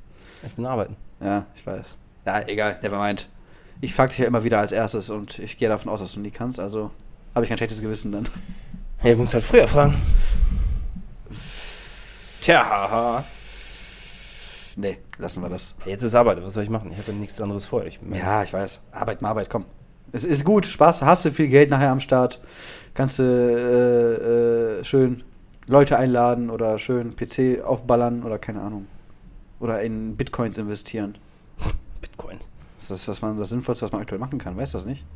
[0.42, 0.96] Ich bin arbeiten.
[1.20, 1.98] Ja, ich weiß.
[2.25, 3.29] Ja, egal, nevermind.
[3.83, 6.20] Ich frag dich ja immer wieder als erstes und ich gehe davon aus, dass du
[6.20, 6.90] nie kannst, also
[7.35, 8.27] habe ich kein schlechtes Gewissen dann.
[9.03, 9.96] Ja, du musst halt früher fragen.
[12.40, 13.25] Tja, haha.
[14.77, 15.75] Nee, lassen wir das.
[15.85, 16.90] Jetzt ist Arbeit, was soll ich machen?
[16.90, 17.85] Ich habe ja nichts anderes vor.
[17.85, 18.81] Ich, Ja, ich weiß.
[18.92, 19.66] Arbeit mal Arbeit, komm.
[20.12, 22.40] Es ist gut, Spaß, hast du viel Geld nachher am Start.
[22.94, 25.22] Kannst du äh, äh, schön
[25.66, 28.87] Leute einladen oder schön PC aufballern oder keine Ahnung.
[29.62, 31.16] Oder in Bitcoins investieren.
[32.01, 32.48] Bitcoins.
[32.77, 34.87] Das ist das, was man, das Sinnvollste, was man aktuell machen kann, weißt du das
[34.87, 35.07] nicht?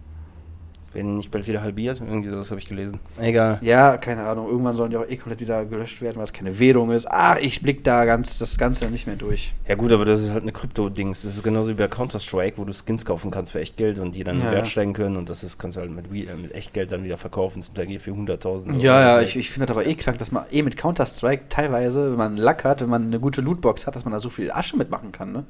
[0.93, 2.01] Werden nicht bald wieder halbiert?
[2.01, 3.01] Irgendwie das habe ich gelesen.
[3.21, 3.59] Egal.
[3.61, 4.49] Ja, keine Ahnung.
[4.49, 7.07] Irgendwann sollen die auch eh komplett wieder gelöscht werden, weil es keine Währung ist.
[7.07, 9.53] Ah, ich blick da ganz das Ganze nicht mehr durch.
[9.69, 11.23] Ja gut, aber das ist halt eine Krypto-Dings.
[11.23, 14.25] Das ist genauso wie bei Counter-Strike, wo du Skins kaufen kannst für Echtgeld und die
[14.25, 16.93] dann Ja, Wert steigen können und das ist, kannst du halt mit, äh, mit Echtgeld
[16.93, 18.69] dann wieder verkaufen, zum Teil für 100.000.
[18.69, 18.79] Euro.
[18.79, 22.11] Ja, ja, ich, ich finde das aber eh krank, dass man eh mit Counter-Strike teilweise,
[22.11, 24.51] wenn man Lack hat, wenn man eine gute Lootbox hat, dass man da so viel
[24.51, 25.45] Asche mitmachen kann, ne?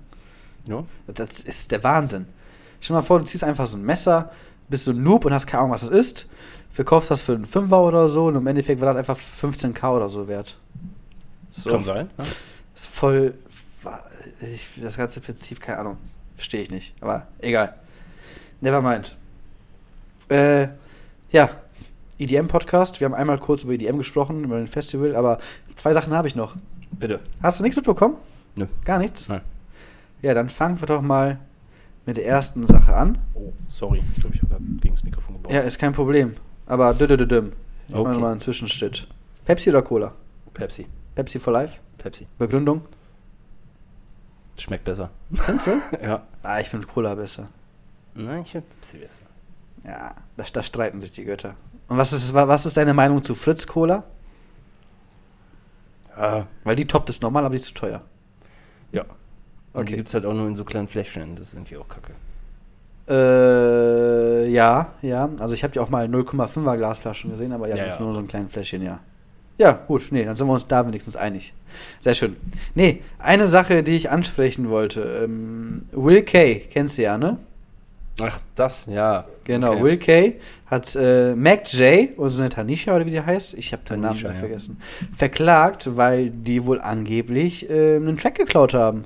[0.68, 0.85] Ja.
[1.07, 2.27] Das ist der Wahnsinn.
[2.81, 4.31] Stell dir mal vor, du ziehst einfach so ein Messer,
[4.68, 6.26] bist so ein Noob und hast keine Ahnung, was das ist,
[6.70, 10.09] verkaufst das für einen Fünfer oder so und im Endeffekt war das einfach 15k oder
[10.09, 10.59] so wert.
[11.50, 11.70] So.
[11.70, 12.11] Kann sein.
[12.18, 12.24] Ja.
[12.74, 13.35] Ist voll.
[14.40, 15.96] Ich, das ganze Prinzip, keine Ahnung.
[16.35, 16.94] Verstehe ich nicht.
[17.00, 17.74] Aber egal.
[18.61, 19.16] Nevermind.
[20.29, 20.68] Äh,
[21.31, 21.50] ja.
[22.18, 23.00] EDM-Podcast.
[23.00, 25.38] Wir haben einmal kurz über EDM gesprochen, über den Festival, aber
[25.74, 26.57] zwei Sachen habe ich noch.
[26.92, 27.20] Bitte.
[27.42, 28.16] Hast du nichts mitbekommen?
[28.55, 28.66] Nö.
[28.85, 29.29] Gar nichts?
[29.29, 29.42] Nein.
[30.22, 31.38] Ja, dann fangen wir doch mal
[32.07, 33.19] mit der ersten Sache an.
[33.35, 34.03] Oh, sorry.
[34.14, 35.53] Ich glaube, ich habe gerade gegen das Mikrofon gebaut.
[35.53, 36.35] Ja, ist kein Problem.
[36.66, 37.53] Aber düm.
[37.88, 38.09] Ich Okay.
[38.09, 39.07] mache mal einen Zwischenschritt.
[39.45, 40.12] Pepsi oder Cola?
[40.55, 40.87] Pepsi.
[41.14, 41.81] Pepsi for Life?
[41.99, 42.27] Pepsi.
[42.38, 42.83] Begründung?
[44.59, 45.11] Schmeckt besser.
[45.45, 45.73] Kennst du?
[46.03, 46.23] ja.
[46.42, 47.49] ah, ich finde Cola besser.
[48.14, 49.25] Nein, ich finde Pepsi besser.
[49.85, 51.55] Ja, da, da streiten sich die Götter.
[51.88, 54.05] Und was ist, wa- was ist deine Meinung zu Fritz Cola?
[56.16, 56.47] Ja.
[56.64, 58.03] Weil die toppt ist normal, aber die ist zu teuer.
[58.90, 59.05] Ja.
[59.77, 59.91] Und Okay.
[59.91, 61.37] die gibt es halt auch nur in so kleinen Fläschchen.
[61.37, 62.12] Das ist irgendwie auch kacke.
[63.09, 65.29] Äh, ja, ja.
[65.39, 68.05] Also ich habe ja auch mal 0,5er Glasflaschen gesehen, aber ja, Ja, das ist ja.
[68.05, 69.01] nur so ein kleines Fläschchen, ja.
[69.59, 71.55] Ja, gut, nee, dann sind wir uns da wenigstens einig.
[72.01, 72.37] Sehr schön.
[72.75, 75.23] Nee, eine Sache, die ich ansprechen wollte.
[75.25, 77.39] Ähm, Will Kay, kennst du ja, ne?
[78.21, 79.27] Ach, das, ja.
[79.45, 79.83] Genau, Okay.
[79.83, 80.35] Will Kay
[80.67, 84.01] hat äh, Mac J, und so eine Tanisha oder wie die heißt, ich habe den
[84.01, 84.33] Namen ja.
[84.33, 84.81] vergessen,
[85.17, 89.05] verklagt, weil die wohl angeblich äh, einen Track geklaut haben.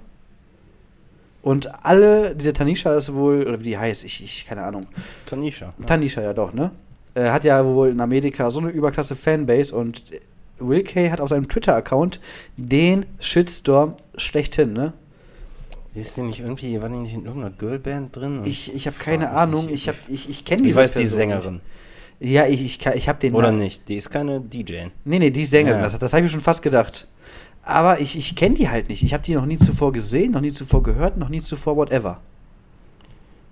[1.43, 4.83] Und alle, diese Tanisha ist wohl, oder wie die heißt, ich, ich keine Ahnung.
[5.27, 5.73] Tanisha.
[5.79, 5.87] Ja.
[5.87, 6.71] Tanisha ja doch, ne?
[7.15, 10.03] Äh, hat ja wohl in Amerika so eine überklasse Fanbase und
[10.59, 12.21] Will Kay hat auf seinem Twitter-Account
[12.59, 14.93] den Shitstorm schlechthin, ne?
[15.95, 18.43] Ist die nicht irgendwie, war die nicht in irgendeiner Girlband drin?
[18.45, 21.61] Ich, ich habe keine Ahnung, ich, hab, ich, ich kenne Ich weiß die Sängerin.
[22.21, 23.89] Ja, ich, ich, ich habe den Oder Na- nicht?
[23.89, 24.89] Die ist keine DJ.
[25.05, 25.85] Nee, nee, die Sängerin, Ja.
[25.85, 27.09] das, das habe ich mir schon fast gedacht.
[27.63, 29.03] Aber ich, ich kenne die halt nicht.
[29.03, 32.21] Ich habe die noch nie zuvor gesehen, noch nie zuvor gehört, noch nie zuvor whatever.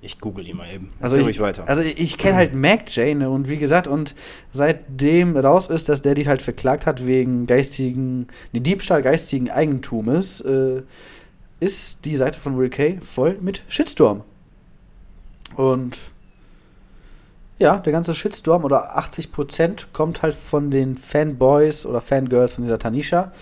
[0.00, 0.90] Ich google die mal eben.
[1.00, 1.68] Also ich, weiter.
[1.68, 4.14] also ich kenne halt Mac Jane und wie gesagt, und
[4.52, 10.40] seitdem raus ist, dass der die halt verklagt hat wegen geistigen, nee, Diebstahl geistigen Eigentumes,
[10.40, 10.82] äh,
[11.58, 14.22] ist die Seite von Will Kay voll mit Shitstorm.
[15.56, 15.98] Und
[17.58, 22.78] ja, der ganze Shitstorm oder 80% kommt halt von den Fanboys oder Fangirls von dieser
[22.78, 23.32] Tanisha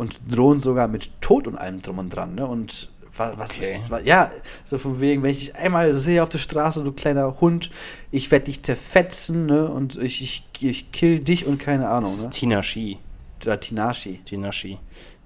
[0.00, 2.34] und drohen sogar mit Tod und allem drum und dran.
[2.34, 2.46] Ne?
[2.46, 3.60] Und wa- was Okay.
[3.76, 4.30] ist, wa- ja,
[4.64, 7.70] so von wegen, wenn ich dich einmal sehe auf der Straße, du kleiner Hund,
[8.10, 9.68] ich werde dich zerfetzen ne?
[9.68, 12.04] und ich, ich, ich kill dich und keine Ahnung.
[12.04, 12.30] das ist Ne?
[12.30, 12.98] Tina Shi.
[13.42, 14.20] Oder Tinashi.
[14.24, 14.78] Tina Shi.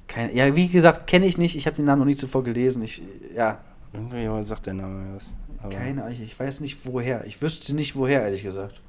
[0.07, 2.83] Keine, ja, wie gesagt, kenne ich nicht, ich habe den Namen noch nie zuvor gelesen.
[2.83, 3.01] Ich,
[3.35, 3.59] ja,
[3.93, 5.35] Irgendwie sagt der Name was.
[5.63, 7.25] Aber keine Ahnung, ich weiß nicht woher.
[7.27, 8.81] Ich wüsste nicht woher, ehrlich gesagt.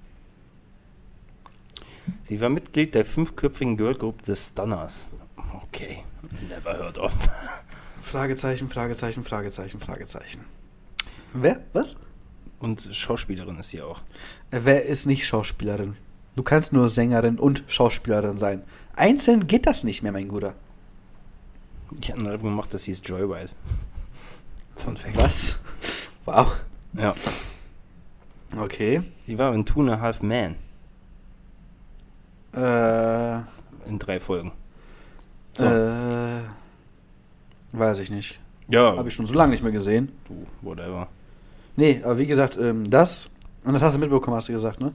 [2.23, 5.09] Sie war Mitglied der fünfköpfigen Girlgroup des Stunners.
[5.75, 6.03] Okay.
[6.49, 7.13] Never heard of.
[7.99, 10.45] Fragezeichen, Fragezeichen, Fragezeichen, Fragezeichen.
[11.33, 11.59] Wer?
[11.73, 11.97] Was?
[12.59, 13.99] Und Schauspielerin ist sie auch.
[14.51, 15.97] Äh, Wer ist nicht Schauspielerin?
[16.37, 18.63] Du kannst nur Sängerin und Schauspielerin sein.
[18.95, 20.53] Einzeln geht das nicht mehr, mein Guter.
[21.91, 23.49] Die hat ein Album gemacht, das hieß Joyride.
[24.77, 25.17] Fun Fact.
[25.17, 25.57] Was?
[26.23, 26.55] Wow.
[26.93, 27.13] Ja.
[28.57, 29.03] Okay.
[29.25, 30.55] Sie war in Two and a Half Man
[32.53, 33.35] Äh,
[33.89, 34.53] in drei Folgen.
[35.55, 35.65] So.
[35.65, 36.41] äh,
[37.71, 38.39] weiß ich nicht.
[38.67, 40.11] ja, Habe ich schon so lange nicht mehr gesehen.
[40.27, 41.07] du, whatever.
[41.75, 43.29] Nee, aber wie gesagt, ähm, das,
[43.63, 44.93] und das hast du mitbekommen, hast du gesagt, ne?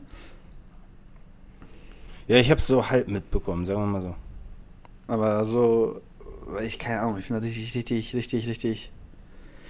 [2.28, 4.14] Ja, ich habe so halb mitbekommen, sagen wir mal so.
[5.08, 6.00] Aber so,
[6.62, 8.92] ich keine Ahnung, ich finde das richtig, richtig, richtig, richtig.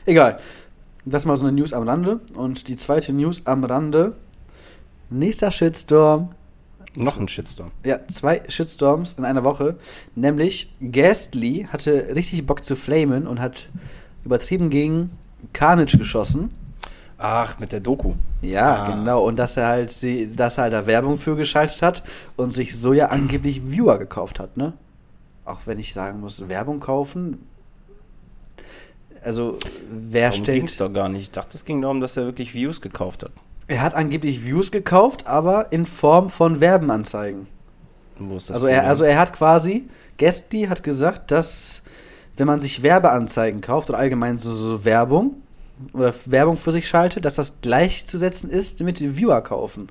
[0.04, 0.38] Egal.
[1.06, 2.20] Das mal so eine News am Rande.
[2.34, 4.16] Und die zweite News am Rande.
[5.08, 6.30] Nächster Shitstorm.
[6.96, 7.70] Noch ein Shitstorm.
[7.84, 9.76] Ja, zwei Shitstorms in einer Woche.
[10.16, 13.68] Nämlich Ghastly hatte richtig Bock zu flamen und hat
[14.24, 15.10] übertrieben gegen
[15.52, 16.50] Carnage geschossen.
[17.16, 18.14] Ach, mit der Doku.
[18.42, 18.94] Ja, Ah.
[18.96, 19.22] genau.
[19.24, 22.02] Und dass er halt sie, dass er halt da Werbung für geschaltet hat
[22.36, 24.72] und sich so ja angeblich Viewer gekauft hat, ne?
[25.44, 27.38] Auch wenn ich sagen muss, Werbung kaufen.
[29.22, 29.58] Also,
[29.90, 30.80] wer Darum stellt.
[30.80, 31.20] doch gar nicht.
[31.22, 33.32] Ich dachte, es ging darum, dass er wirklich Views gekauft hat.
[33.70, 37.46] Er hat angeblich Views gekauft, aber in Form von Werbenanzeigen.
[38.18, 41.84] Wo ist das Also er, also er hat quasi, Gastly hat gesagt, dass
[42.36, 45.36] wenn man sich Werbeanzeigen kauft oder allgemein so, so Werbung
[45.92, 49.88] oder Werbung für sich schaltet, dass das gleichzusetzen ist mit Viewer kaufen.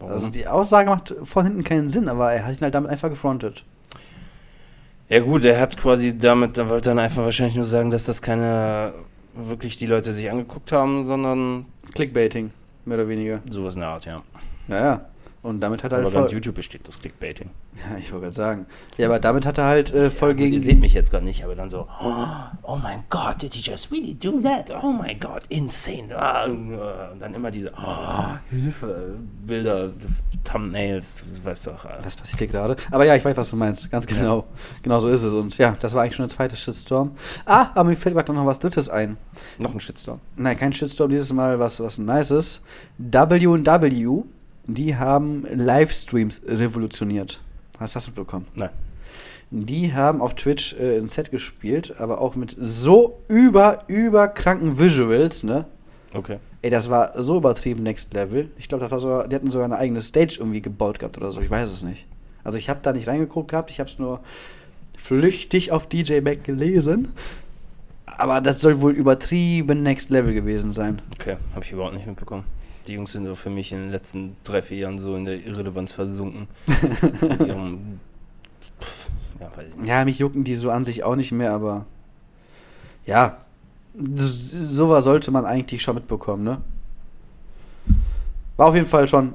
[0.00, 0.12] Warum?
[0.12, 3.10] Also die Aussage macht von hinten keinen Sinn, aber er hat ihn halt damit einfach
[3.10, 3.64] gefrontet.
[5.08, 8.22] Ja gut, er hat quasi damit, er wollte dann einfach wahrscheinlich nur sagen, dass das
[8.22, 8.92] keine
[9.34, 12.50] wirklich die Leute sich angeguckt haben, sondern Clickbaiting,
[12.84, 13.40] mehr oder weniger.
[13.50, 14.22] sowas in der Art, ja.
[14.68, 15.06] Ja, ja.
[15.42, 17.50] Und damit hat er Aber halt ganz voll, YouTube besteht das Clickbaiting.
[17.90, 18.66] Ja, ich wollte gerade sagen.
[18.96, 20.52] Ja, aber damit hat er halt äh, voll gegen.
[20.52, 21.88] Ihr seht mich jetzt gerade nicht, aber dann so,
[22.62, 24.70] oh mein Gott, did he just really do that?
[24.82, 26.14] Oh mein Gott, insane.
[26.14, 29.90] Ah, Und dann immer diese oh, Hilfe, Bilder,
[30.44, 31.84] Thumbnails, du weißt doch.
[31.86, 32.76] äh, Was passiert hier gerade?
[32.90, 33.90] Aber ja, ich weiß, was du meinst.
[33.90, 34.44] Ganz genau.
[34.82, 35.34] Genau so ist es.
[35.34, 37.12] Und ja, das war eigentlich schon der zweite Shitstorm.
[37.46, 39.16] Ah, aber mir fällt gerade noch was Drittes ein.
[39.58, 40.20] Noch ein Shitstorm.
[40.36, 42.60] Nein, kein Shitstorm, dieses Mal was, was Nices.
[42.98, 44.24] W&W,
[44.66, 47.40] die haben Livestreams revolutioniert.
[47.78, 48.46] Hast du das mitbekommen?
[48.54, 48.70] Nein.
[49.50, 55.42] Die haben auf Twitch äh, ein Set gespielt, aber auch mit so über, überkranken Visuals,
[55.42, 55.66] ne?
[56.14, 56.38] Okay.
[56.62, 58.50] Ey, das war so übertrieben Next Level.
[58.56, 61.30] Ich glaube, das war sogar, die hatten sogar eine eigene Stage irgendwie gebaut gehabt oder
[61.30, 61.40] so.
[61.40, 62.06] Ich weiß es nicht.
[62.44, 63.70] Also ich habe da nicht reingeguckt gehabt.
[63.70, 64.20] Ich habe es nur
[64.96, 67.12] flüchtig auf DJ Mac gelesen.
[68.06, 71.02] Aber das soll wohl übertrieben Next Level gewesen sein.
[71.18, 72.44] Okay, habe ich überhaupt nicht mitbekommen.
[72.86, 75.44] Die Jungs sind so für mich in den letzten drei, vier Jahren so in der
[75.44, 76.48] Irrelevanz versunken.
[77.46, 78.00] Ihrem,
[78.80, 79.08] pff,
[79.40, 79.50] ja.
[79.84, 81.86] Ja, mich jucken die so an sich auch nicht mehr, aber
[83.04, 83.38] ja,
[83.94, 86.60] sowas sollte man eigentlich schon mitbekommen, ne?
[88.56, 89.34] War auf jeden Fall schon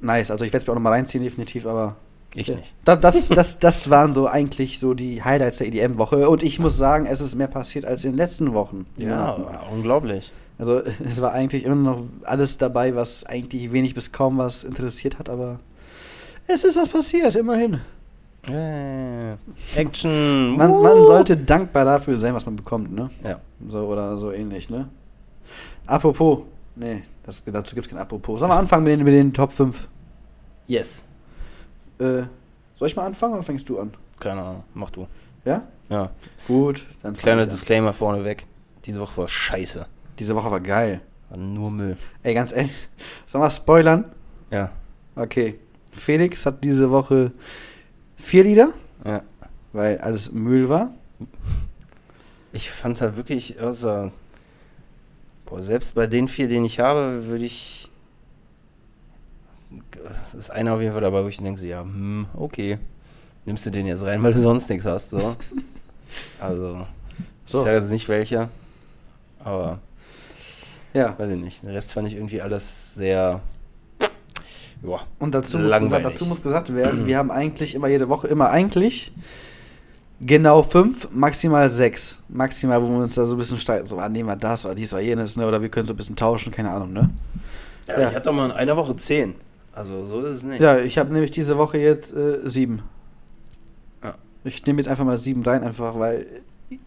[0.00, 0.30] nice.
[0.30, 1.96] Also ich werde es mir auch nochmal reinziehen, definitiv, aber
[2.34, 2.56] Ich Ja.
[2.56, 2.74] nicht.
[2.84, 6.28] Da, das, das, das waren so eigentlich so die Highlights der EDM-Woche.
[6.28, 8.86] Und ich muss sagen, es ist mehr passiert als in den letzten Wochen.
[8.96, 9.36] Ja,
[9.72, 10.32] unglaublich.
[10.58, 15.18] Also es war eigentlich immer noch alles dabei, was eigentlich wenig bis kaum was interessiert
[15.18, 15.60] hat, aber
[16.46, 17.80] es ist was passiert, immerhin.
[18.48, 19.36] Äh,
[19.74, 20.56] Action.
[20.56, 23.10] Man, man sollte dankbar dafür sein, was man bekommt, ne?
[23.24, 23.40] Ja.
[23.68, 24.88] So oder so ähnlich, ne?
[25.86, 26.40] Apropos,
[26.76, 28.38] nee, das, dazu gibt es kein Apropos.
[28.38, 29.88] Sollen wir anfangen mit den, mit den Top 5?
[30.68, 31.04] Yes.
[31.98, 32.22] Äh,
[32.76, 33.92] soll ich mal anfangen oder fängst du an?
[34.20, 34.64] Keine Ahnung.
[34.74, 35.08] Mach du.
[35.44, 35.62] Ja?
[35.88, 36.10] Ja.
[36.46, 37.46] Gut, dann Kleiner.
[37.46, 38.44] Disclaimer vorneweg.
[38.84, 39.86] Diese Woche war scheiße.
[40.18, 41.00] Diese Woche war geil.
[41.28, 41.96] War nur Müll.
[42.22, 42.72] Ey, ganz ehrlich,
[43.26, 44.04] sollen wir spoilern?
[44.50, 44.70] Ja.
[45.14, 45.58] Okay.
[45.92, 47.32] Felix hat diese Woche
[48.16, 48.70] vier Lieder,
[49.04, 49.22] Ja.
[49.72, 50.92] weil alles Müll war.
[52.52, 54.10] Ich fand halt wirklich, außer.
[55.46, 57.90] Boah, selbst bei den vier, den ich habe, würde ich.
[60.36, 62.78] ist einer auf jeden Fall dabei, wo ich denke, so, ja, hm, okay.
[63.44, 65.36] Nimmst du den jetzt rein, weil du sonst nichts hast, so.
[66.40, 66.86] Also,
[67.44, 67.58] So.
[67.58, 68.48] ich sage jetzt nicht welcher,
[69.40, 69.80] aber
[70.96, 71.18] Ja.
[71.18, 71.62] weiß ich nicht.
[71.62, 73.40] Den Rest fand ich irgendwie alles sehr.
[74.82, 75.00] Ja.
[75.18, 78.50] Und dazu muss, gesagt, dazu muss gesagt werden, wir haben eigentlich immer jede Woche, immer
[78.50, 79.12] eigentlich
[80.20, 82.22] genau fünf, maximal sechs.
[82.28, 83.86] Maximal, wo wir uns da so ein bisschen streiten.
[83.86, 85.46] So, ah, nehmen wir das oder dies oder jenes, ne?
[85.46, 87.10] Oder wir können so ein bisschen tauschen, keine Ahnung, ne?
[87.88, 88.00] ja.
[88.00, 88.08] Ja.
[88.08, 89.34] Ich hatte doch mal in einer Woche zehn.
[89.74, 90.60] Also, so ist es nicht.
[90.60, 92.82] Ja, ich habe nämlich diese Woche jetzt äh, sieben.
[94.02, 94.14] Ja.
[94.44, 96.26] Ich nehme jetzt einfach mal sieben rein, einfach weil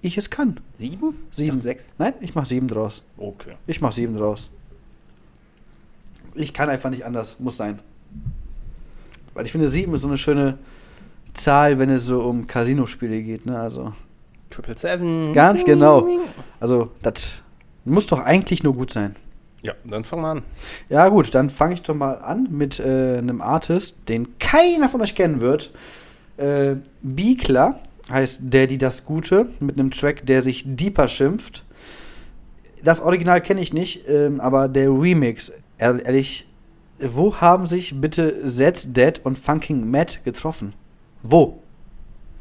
[0.02, 0.60] ich es kann.
[0.74, 1.16] Sieben?
[1.32, 1.62] Sieben.
[1.62, 1.94] sechs.
[1.98, 3.04] Nein, ich mache sieben draus.
[3.18, 3.56] Okay.
[3.68, 4.50] Ich mache sieben draus.
[6.36, 7.80] Ich kann einfach nicht anders, muss sein.
[9.34, 10.58] Weil ich finde, sieben ist so eine schöne
[11.34, 13.60] Zahl, wenn es so um Casino-Spiele geht, ne?
[13.60, 13.94] Also,
[14.50, 15.34] Triple Seven.
[15.34, 16.08] Ganz genau.
[16.60, 17.30] also das
[17.86, 19.16] muss doch eigentlich nur gut sein.
[19.62, 20.44] Ja, dann fangen wir an.
[20.88, 25.02] Ja, gut, dann fange ich doch mal an mit äh, einem Artist, den keiner von
[25.02, 25.72] euch kennen wird.
[26.38, 27.80] Äh, Biekler
[28.12, 31.66] heißt der, die das Gute, mit einem Track, der sich Deeper schimpft.
[32.84, 36.48] Das Original kenne ich nicht, ähm, aber der Remix, ehr- ehrlich,
[37.00, 40.74] wo haben sich bitte Zed's Dead und Funking Matt getroffen?
[41.22, 41.62] Wo?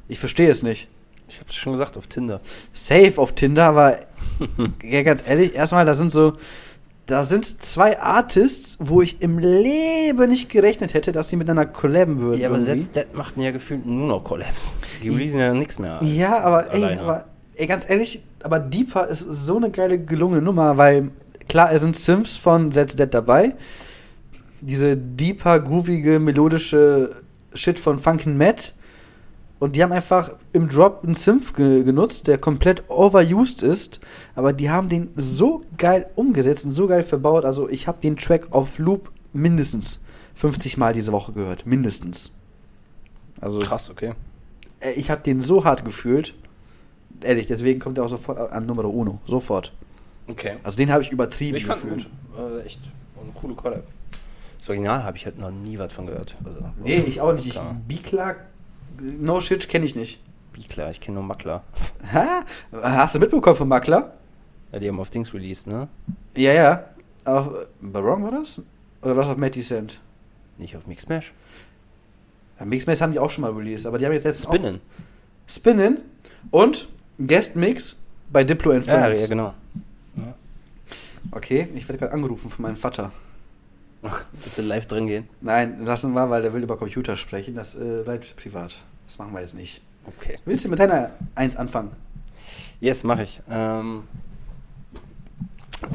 [0.09, 0.89] Ich verstehe es nicht.
[1.29, 2.41] Ich hab's schon gesagt, auf Tinder.
[2.73, 4.01] Safe auf Tinder, aber
[4.83, 6.35] ja, ganz ehrlich, erstmal, da sind so,
[7.09, 12.21] da sind zwei Artists, wo ich im Leben nicht gerechnet hätte, dass sie miteinander collaben
[12.21, 12.39] würden.
[12.39, 12.61] Ja, aber.
[12.61, 14.77] Setz Dead machten ja gefühlt nur noch Collabs.
[15.03, 16.01] Die releasen ja nichts mehr.
[16.03, 17.01] Ja, aber ey, alleine.
[17.01, 21.11] aber ey, ganz ehrlich, aber Deeper ist so eine geile, gelungene Nummer, weil
[21.49, 23.55] klar, es sind Sims von Zed's Dead dabei.
[24.61, 27.23] Diese deeper, groovige, melodische
[27.55, 28.75] Shit von Funkin' Matt.
[29.61, 33.99] Und die haben einfach im Drop einen Synth ge genutzt, der komplett overused ist.
[34.37, 37.45] Aber die haben den so geil umgesetzt und so geil verbaut.
[37.45, 40.01] Also ich habe den Track auf Loop mindestens
[40.35, 41.67] 50 Mal diese Woche gehört.
[41.67, 42.31] Mindestens.
[43.41, 44.13] Also Krass, okay.
[44.81, 46.35] äh, ich habe den so hart gefühlt.
[47.21, 49.19] Ehrlich, deswegen kommt er auch sofort an Numero Uno.
[49.27, 49.73] Sofort.
[50.29, 50.57] Okay.
[50.63, 52.09] Also den habe ich übertrieben Ich fand gefühlt.
[52.37, 52.63] gut.
[52.63, 52.81] Äh, echt
[53.21, 53.83] eine coole Collab.
[54.59, 56.37] Das Original habe ich halt noch nie was von gehört.
[56.45, 57.47] Also, Nee, ich auch nicht.
[57.47, 58.37] Ich, Klar.
[59.01, 60.21] No shit, kenne ich nicht.
[60.55, 61.63] Wie klar, ich kenne nur Makler.
[62.11, 62.43] Hä?
[62.83, 64.15] Hast du mitbekommen von Makler?
[64.73, 65.89] Ja, die haben auf Dings released, ne?
[66.37, 66.85] Ja, ja.
[67.25, 68.61] Auf, bei Wrong war das?
[69.03, 70.01] Oder was auf Matty Cent?
[70.59, 71.33] Nicht auf Mixmash.
[72.59, 74.77] Ja, Mixmax haben die auch schon mal released, aber die haben jetzt letztens Spinnen.
[74.77, 75.99] auch Spinnen
[76.51, 76.89] und
[77.25, 77.97] Guest Mix
[78.31, 79.23] bei Diplo and Ja, Friends.
[79.23, 79.55] ja, genau.
[81.31, 83.13] Okay, ich werde gerade angerufen von meinem Vater.
[84.03, 85.29] Ach, willst du live drin gehen?
[85.41, 87.55] Nein, lassen wir, weil der will über Computer sprechen.
[87.55, 88.77] Das äh, bleibt privat.
[89.09, 89.81] Das machen wir jetzt nicht.
[90.05, 90.39] Okay.
[90.45, 91.93] Willst du mit deiner Eins anfangen?
[92.79, 93.41] Yes, mache ich.
[93.49, 94.05] Ähm,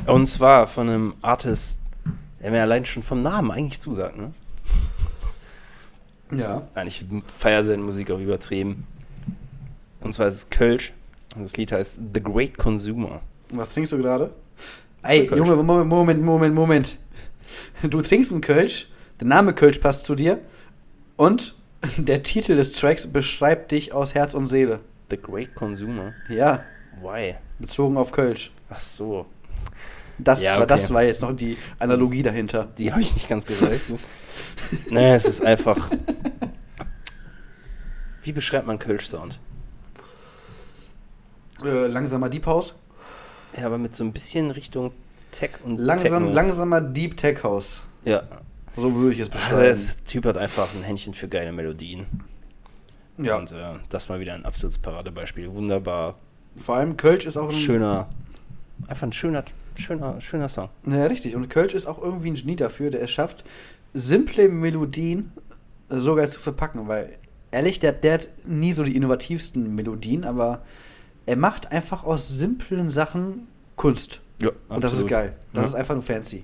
[0.08, 1.80] und zwar von einem Artist,
[2.41, 4.34] der mir allein schon vom Namen eigentlich zusagt, ne?
[6.36, 6.67] Ja.
[6.73, 8.88] Nein, ich feiere seine Musik auch übertrieben.
[9.99, 10.91] Und zwar ist es Kölsch.
[11.36, 13.21] Und das Lied heißt The Great Consumer.
[13.52, 14.34] Was trinkst du gerade?
[15.04, 15.38] Ey, Kölsch.
[15.38, 16.97] Junge, Moment, Moment, Moment, Moment.
[17.84, 20.39] Du trinkst einen Kölsch, der Name Kölsch passt zu dir
[21.15, 21.56] und
[21.98, 24.80] der Titel des Tracks beschreibt dich aus Herz und Seele.
[25.10, 26.13] The Great Consumer?
[26.30, 26.63] Ja,
[27.02, 27.36] Why?
[27.60, 28.52] bezogen auf Kölsch.
[28.69, 29.26] Ach so.
[30.17, 30.67] Das, Ja, war, okay.
[30.67, 32.69] das war jetzt noch die Analogie dahinter.
[32.78, 33.80] Die habe ich nicht ganz gesagt.
[34.89, 35.89] naja, es ist einfach.
[38.22, 39.39] Wie beschreibt man Kölsch-Sound?
[41.63, 42.76] Äh, langsamer Deep House.
[43.58, 44.91] Ja, aber mit so ein bisschen Richtung
[45.32, 46.34] Tech und Langsam, Techno.
[46.36, 47.82] langsamer Deep Tech House.
[48.04, 48.24] Ja.
[48.76, 49.78] So würde ich es Also beschreiben.
[49.98, 52.06] der Typ hat einfach ein Händchen für geile Melodien.
[53.18, 53.38] ja.
[53.38, 55.52] Und äh, das mal wieder ein absolutes Paradebeispiel.
[55.54, 56.16] Wunderbar.
[56.58, 58.08] Vor allem Kölsch ist auch ein Schöner.
[58.88, 59.44] Einfach ein schöner,
[59.76, 60.70] schöner, schöner Song.
[60.88, 61.36] Ja, richtig.
[61.36, 63.44] Und Kölsch ist auch irgendwie ein Genie dafür, der es schafft,
[63.94, 65.32] simple Melodien
[65.90, 66.88] äh, so geil zu verpacken.
[66.88, 67.18] Weil,
[67.52, 70.64] ehrlich, der, der hat nie so die innovativsten Melodien, aber
[71.26, 74.20] er macht einfach aus simplen Sachen Kunst.
[74.42, 75.10] Ja, Und das ist absolut.
[75.12, 75.34] geil.
[75.54, 75.70] Das Ja.
[75.70, 76.44] ist einfach nur fancy.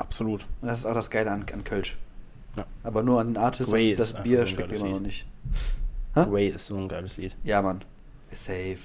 [0.00, 0.46] Absolut.
[0.62, 1.98] Und das ist auch das Geile an, an Kölsch.
[2.56, 2.64] Ja.
[2.82, 4.90] Aber nur an den Artist, Grey das, ist das Bier so ein schmeckt geiles immer
[4.90, 5.06] noch Lied.
[5.06, 5.26] nicht.
[6.14, 6.20] Hä?
[6.28, 7.36] Ray ist so ein geiles Lied.
[7.44, 7.84] Ja, Mann.
[8.32, 8.78] Safe.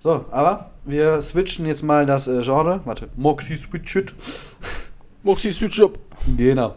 [0.00, 2.80] So, aber wir switchen jetzt mal das äh, Genre.
[2.84, 3.08] Warte.
[3.16, 4.14] Moxie Switch It.
[5.22, 5.98] Moxie Switch Up.
[6.36, 6.76] Genau.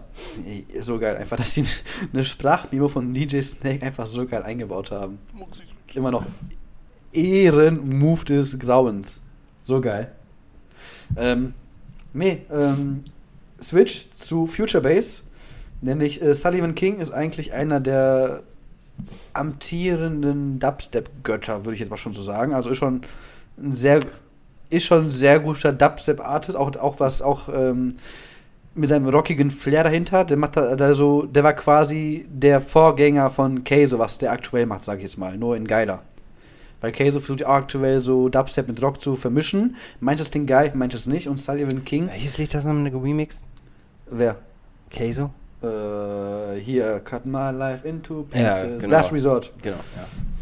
[0.79, 1.15] So geil.
[1.17, 1.65] Einfach, dass sie
[2.13, 5.19] eine Sprachmemo von DJ Snake einfach so geil eingebaut haben.
[5.33, 6.25] Moxie Switch Immer noch
[7.13, 9.23] Ehrenmove des Grauens.
[9.61, 10.11] So geil.
[11.15, 11.53] Ähm,
[12.13, 13.03] nee, ähm,
[13.61, 15.23] Switch zu Future Bass.
[15.81, 18.43] Nämlich äh, Sullivan King ist eigentlich einer der
[19.33, 22.53] amtierenden Dubstep-Götter, würde ich jetzt mal schon so sagen.
[22.53, 23.01] Also ist schon
[23.57, 23.99] ein sehr,
[24.69, 27.95] ist schon ein sehr guter Dubstep-Artist, auch, auch was auch ähm,
[28.73, 30.23] mit seinem rockigen Flair dahinter.
[30.25, 34.65] Der macht da, da so, der war quasi der Vorgänger von Keizo, was der aktuell
[34.65, 36.01] macht, sage ich jetzt mal, nur in geiler.
[36.81, 39.75] Weil Keizo versucht ja aktuell so Dubstep mit Rock zu vermischen.
[39.99, 41.27] Manches klingt geil, manches nicht.
[41.27, 43.43] Und Sullivan King, Welches Lied hast du nochmal remixed?
[44.09, 44.35] wer?
[44.89, 45.31] Keizo?
[45.63, 48.83] Äh, hier, Cut My Life into Ja, Pieces.
[48.83, 48.95] genau.
[48.95, 49.51] Last Resort.
[49.61, 49.77] Genau,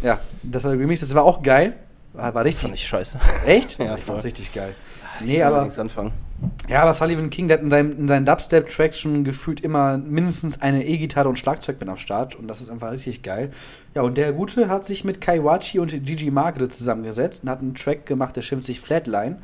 [0.02, 0.10] ja.
[0.10, 1.78] Ja, das hat er remixed, das war auch geil.
[2.14, 2.62] War, war richtig.
[2.64, 3.18] Fand ich scheiße.
[3.46, 3.78] Echt?
[3.80, 4.16] Ja, ich voll.
[4.16, 4.76] fand's richtig geil.
[5.22, 6.12] Ich Nee, aber, nichts anfangen.
[6.68, 10.62] ja, aber Sullivan King, der hat in, seinem, in seinen Dubstep-Tracks schon gefühlt immer mindestens
[10.62, 12.36] eine E-Gitarre und Schlagzeug mit am Start.
[12.36, 13.52] Und das ist einfach richtig geil.
[13.94, 17.76] Ja, und der Gute hat sich mit Kaiwachi und Gigi Margaret zusammengesetzt und hat einen
[17.76, 19.38] Track gemacht, der schimpft sich Flatline.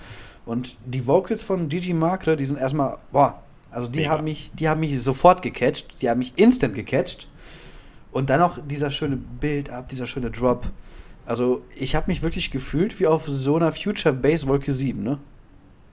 [0.45, 4.11] Und die Vocals von Gigi Margaret, die sind erstmal, boah, also die Mega.
[4.11, 7.27] haben mich, die haben mich sofort gecatcht, die haben mich instant gecatcht.
[8.11, 10.69] Und dann noch dieser schöne Build-up, dieser schöne Drop.
[11.25, 15.19] Also, ich habe mich wirklich gefühlt wie auf so einer Future Bass Wolke 7, ne?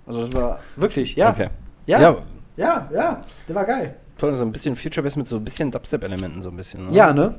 [0.09, 1.31] Also, das war wirklich, ja.
[1.31, 1.49] Okay.
[1.87, 2.01] Ja.
[2.01, 2.17] Ja.
[2.57, 3.97] Ja, ja, der war geil.
[4.17, 6.87] Toll, so ein bisschen Future Bass mit so ein bisschen Dubstep-Elementen, so ein bisschen.
[6.87, 6.93] Ne?
[6.93, 7.37] Ja, ne?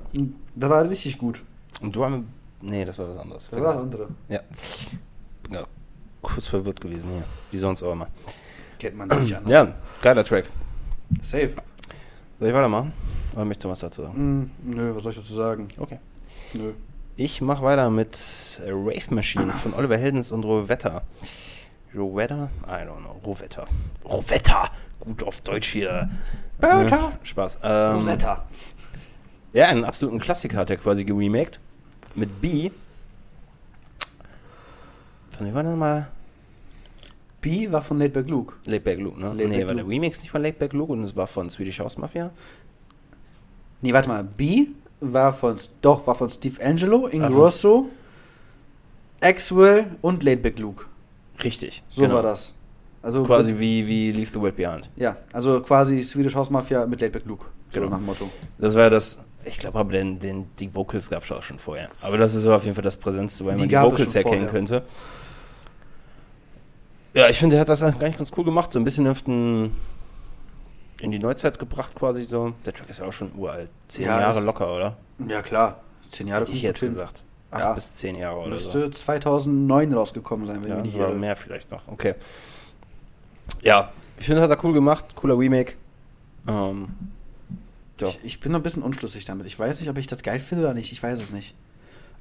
[0.56, 1.44] Das war richtig gut.
[1.82, 2.32] Und du haben.
[2.62, 3.50] Nee, das war was anderes.
[3.50, 4.08] Das war das andere.
[4.30, 4.40] Ja.
[5.44, 5.66] Bin ja
[6.22, 7.24] kurz verwirrt gewesen hier.
[7.52, 8.08] Wie sonst auch immer.
[8.78, 9.52] Kennt man nicht anders.
[9.52, 10.46] Ja, geiler Track.
[11.22, 11.54] Safe.
[12.40, 12.94] Soll ich weitermachen?
[13.34, 14.52] Oder möchtest du was dazu sagen?
[14.64, 15.68] Mm, nö, was soll ich dazu sagen?
[15.78, 16.00] Okay.
[16.54, 16.72] Nö.
[17.18, 21.02] Ich mache weiter mit Rave Machine von Oliver Heldens und Rowetta.
[21.96, 22.50] Rowetta?
[22.66, 23.20] I don't know.
[23.26, 23.66] Rowetta.
[24.06, 24.70] Rowetta!
[25.00, 26.10] Gut auf Deutsch hier.
[26.62, 27.12] Ne?
[27.24, 27.60] Spaß.
[27.64, 28.46] Ähm, Rosetta.
[29.54, 31.60] Ja, einen absoluten Klassiker hat er quasi geremaked.
[32.16, 32.70] Mit B.
[35.32, 36.08] Von wem war das mal?
[37.42, 38.56] B war von Laidback Luke.
[38.66, 39.28] Laidback Luke, ne?
[39.30, 39.96] Laidback nee, war der Luke.
[39.96, 42.32] Remix nicht von Laidback Luke und es war von Swedish House Mafia.
[43.82, 44.24] Nee, warte mal.
[44.24, 44.68] B
[45.00, 47.90] war von, doch, war von Steve Angelo, Ingrosso,
[49.22, 50.86] Axwell und Laidback Luke.
[51.44, 51.84] Richtig.
[51.90, 52.16] So genau.
[52.16, 52.54] war das.
[53.02, 54.90] Also Quasi wie, wie Leave the World Behind.
[54.98, 57.46] Ja, also quasi Swedish House Mafia mit Laidback Luke.
[57.72, 57.92] So Genau.
[57.92, 58.30] nach dem Motto.
[58.58, 59.18] Das war ja das.
[59.46, 61.90] Ich glaube aber, den, den, die Vocals gab es auch schon vorher.
[62.02, 64.52] Aber das ist auf jeden Fall das Präsentste, weil Die man die Vocals erkennen vorher.
[64.52, 64.84] könnte.
[67.16, 68.72] Ja, ich finde, er hat das eigentlich ganz cool gemacht.
[68.72, 69.72] So ein bisschen auf den,
[71.02, 72.54] in die Neuzeit gebracht, quasi so.
[72.66, 73.70] Der Track ist ja auch schon uralt.
[73.88, 74.98] Zehn Ja, Jahre locker, oder?
[75.28, 75.80] Ja, klar.
[76.12, 76.90] Zehn Jahre Hätte ich jetzt hin.
[76.90, 77.24] gesagt.
[77.52, 77.74] Acht Ja.
[77.74, 78.90] bis zehn Jahre oder Müsste so.
[78.90, 81.14] 2009 rausgekommen sein, wenn Ja, ich mich nicht irre.
[81.16, 81.82] mehr vielleicht noch.
[81.88, 82.16] Okay.
[83.64, 85.06] Ja, ich finde, hat er cool gemacht.
[85.16, 85.74] Cooler Remake.
[86.48, 86.90] Ähm,
[88.00, 88.08] ja.
[88.08, 89.46] Ich, ich bin noch ein bisschen unschlüssig damit.
[89.48, 90.92] Ich weiß nicht, ob ich das geil finde oder nicht.
[90.92, 91.56] Ich weiß es nicht.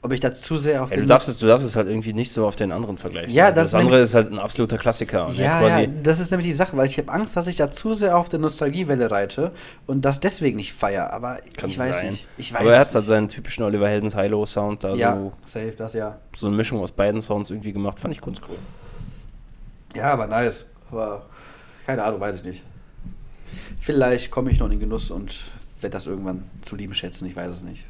[0.01, 1.89] Ob ich da zu sehr auf Ja, du, den- darfst es, du darfst es halt
[1.89, 3.33] irgendwie nicht so auf den anderen vergleichen.
[3.33, 5.29] Ja, Weil das das andere ist halt ein absoluter Klassiker.
[5.33, 7.69] Ja, quasi, ja, das ist nämlich die Sache, weil ich habe Angst, dass ich da
[7.71, 9.51] zu sehr auf der Nostalgiewelle reite
[9.87, 11.13] und das deswegen nicht feier.
[11.13, 12.11] Aber Kann ich weiß sein.
[12.11, 12.29] nicht.
[12.37, 15.33] Ich weiß Aber er es hat halt seinen typischen Oliver Heldens Hilo-Sound da ja, so,
[15.45, 16.19] safe, das ja.
[16.37, 17.99] so eine Mischung aus beiden Sounds irgendwie gemacht.
[17.99, 18.57] Fand ich ganz cool.
[19.97, 20.67] Ja, aber nice.
[20.93, 21.27] Aber
[21.87, 22.63] keine Ahnung, weiß ich nicht.
[23.81, 25.35] Vielleicht komme ich noch in den Genuss und
[25.81, 27.27] werde das irgendwann zu lieben schätzen.
[27.27, 27.85] Ich weiß es nicht.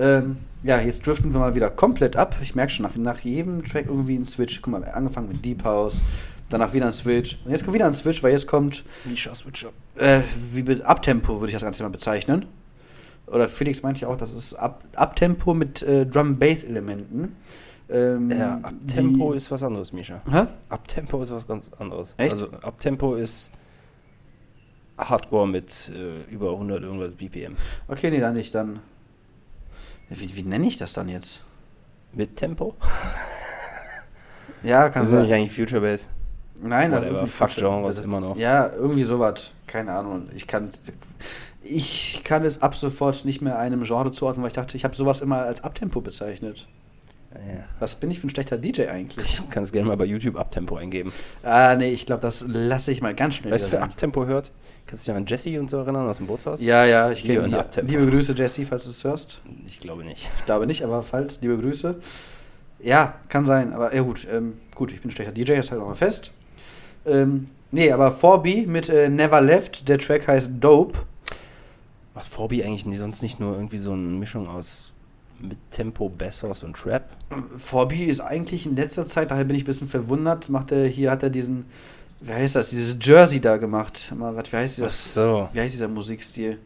[0.00, 2.36] Ähm, ja, jetzt driften wir mal wieder komplett ab.
[2.42, 4.60] Ich merke schon, nach, nach jedem Track irgendwie ein Switch.
[4.62, 6.00] Guck mal, angefangen mit Deep House,
[6.48, 7.38] danach wieder ein Switch.
[7.44, 9.68] Und jetzt kommt wieder ein Switch, weil jetzt kommt, Misha Switcher.
[9.96, 10.20] äh,
[10.52, 12.46] wie mit Abtempo würde ich das Ganze mal bezeichnen.
[13.26, 17.36] Oder Felix meinte ja auch, das ist Ab Abtempo mit äh, Drum-Bass-Elementen.
[17.88, 20.20] Ähm, Ja, Abtempo ist was anderes, Misha.
[20.30, 20.46] Hä?
[20.68, 22.14] Abtempo ist was ganz anderes.
[22.18, 22.32] Echt?
[22.32, 23.52] Also Abtempo ist
[24.98, 27.54] Hardcore mit äh, über 100 irgendwas BPM.
[27.88, 28.54] Okay, nee, dann nicht.
[28.54, 28.80] Dann.
[30.10, 31.40] Wie, wie nenne ich das dann jetzt?
[32.12, 32.74] Mit Tempo?
[34.62, 35.38] Ja, kann Das ist nicht sein.
[35.40, 36.08] eigentlich Future Bass.
[36.62, 37.54] Nein, das ist nicht Fuck.
[37.54, 38.36] Genres Das ist immer noch.
[38.36, 39.52] Ja, irgendwie sowas.
[39.66, 40.28] Keine Ahnung.
[40.34, 40.68] Ich kann,
[41.62, 44.94] ich kann es ab sofort nicht mehr einem Genre zuordnen, weil ich dachte, ich habe
[44.94, 46.66] sowas immer als Abtempo bezeichnet.
[47.32, 47.64] Ja.
[47.78, 49.36] Was bin ich für ein schlechter DJ eigentlich?
[49.36, 51.12] Du kannst gerne mal bei YouTube Abtempo eingeben.
[51.44, 53.84] ah, nee, ich glaube, das lasse ich mal ganz schnell Weißt du, wer.
[53.84, 54.50] Abtempo hört?
[54.86, 56.60] Kannst du dich an Jesse und so erinnern aus dem Bootshaus?
[56.60, 57.56] Ja, ja, ich kenne.
[57.60, 57.90] Abtempo.
[57.92, 59.40] Liebe Grüße, Jesse, falls du es hörst.
[59.66, 60.28] Ich glaube nicht.
[60.40, 62.00] Ich glaube nicht, aber falls, liebe Grüße.
[62.80, 65.80] Ja, kann sein, aber ja gut, ähm, gut, ich bin ein schlechter DJ, das halt
[65.80, 66.32] auch mal fest.
[67.06, 70.98] Ähm, nee, aber 4B mit äh, Never Left, der Track heißt Dope.
[72.14, 74.94] Macht Forbi eigentlich nie- sonst nicht nur irgendwie so eine Mischung aus
[75.42, 77.04] mit Tempo, Bessos und Trap?
[77.56, 81.10] 4B ist eigentlich in letzter Zeit, daher bin ich ein bisschen verwundert, macht er, hier
[81.10, 81.66] hat er diesen,
[82.20, 84.12] wie heißt das, dieses Jersey da gemacht.
[84.16, 85.14] Mal, was, wie heißt Ach das?
[85.14, 85.48] so.
[85.52, 86.58] Wie heißt dieser Musikstil?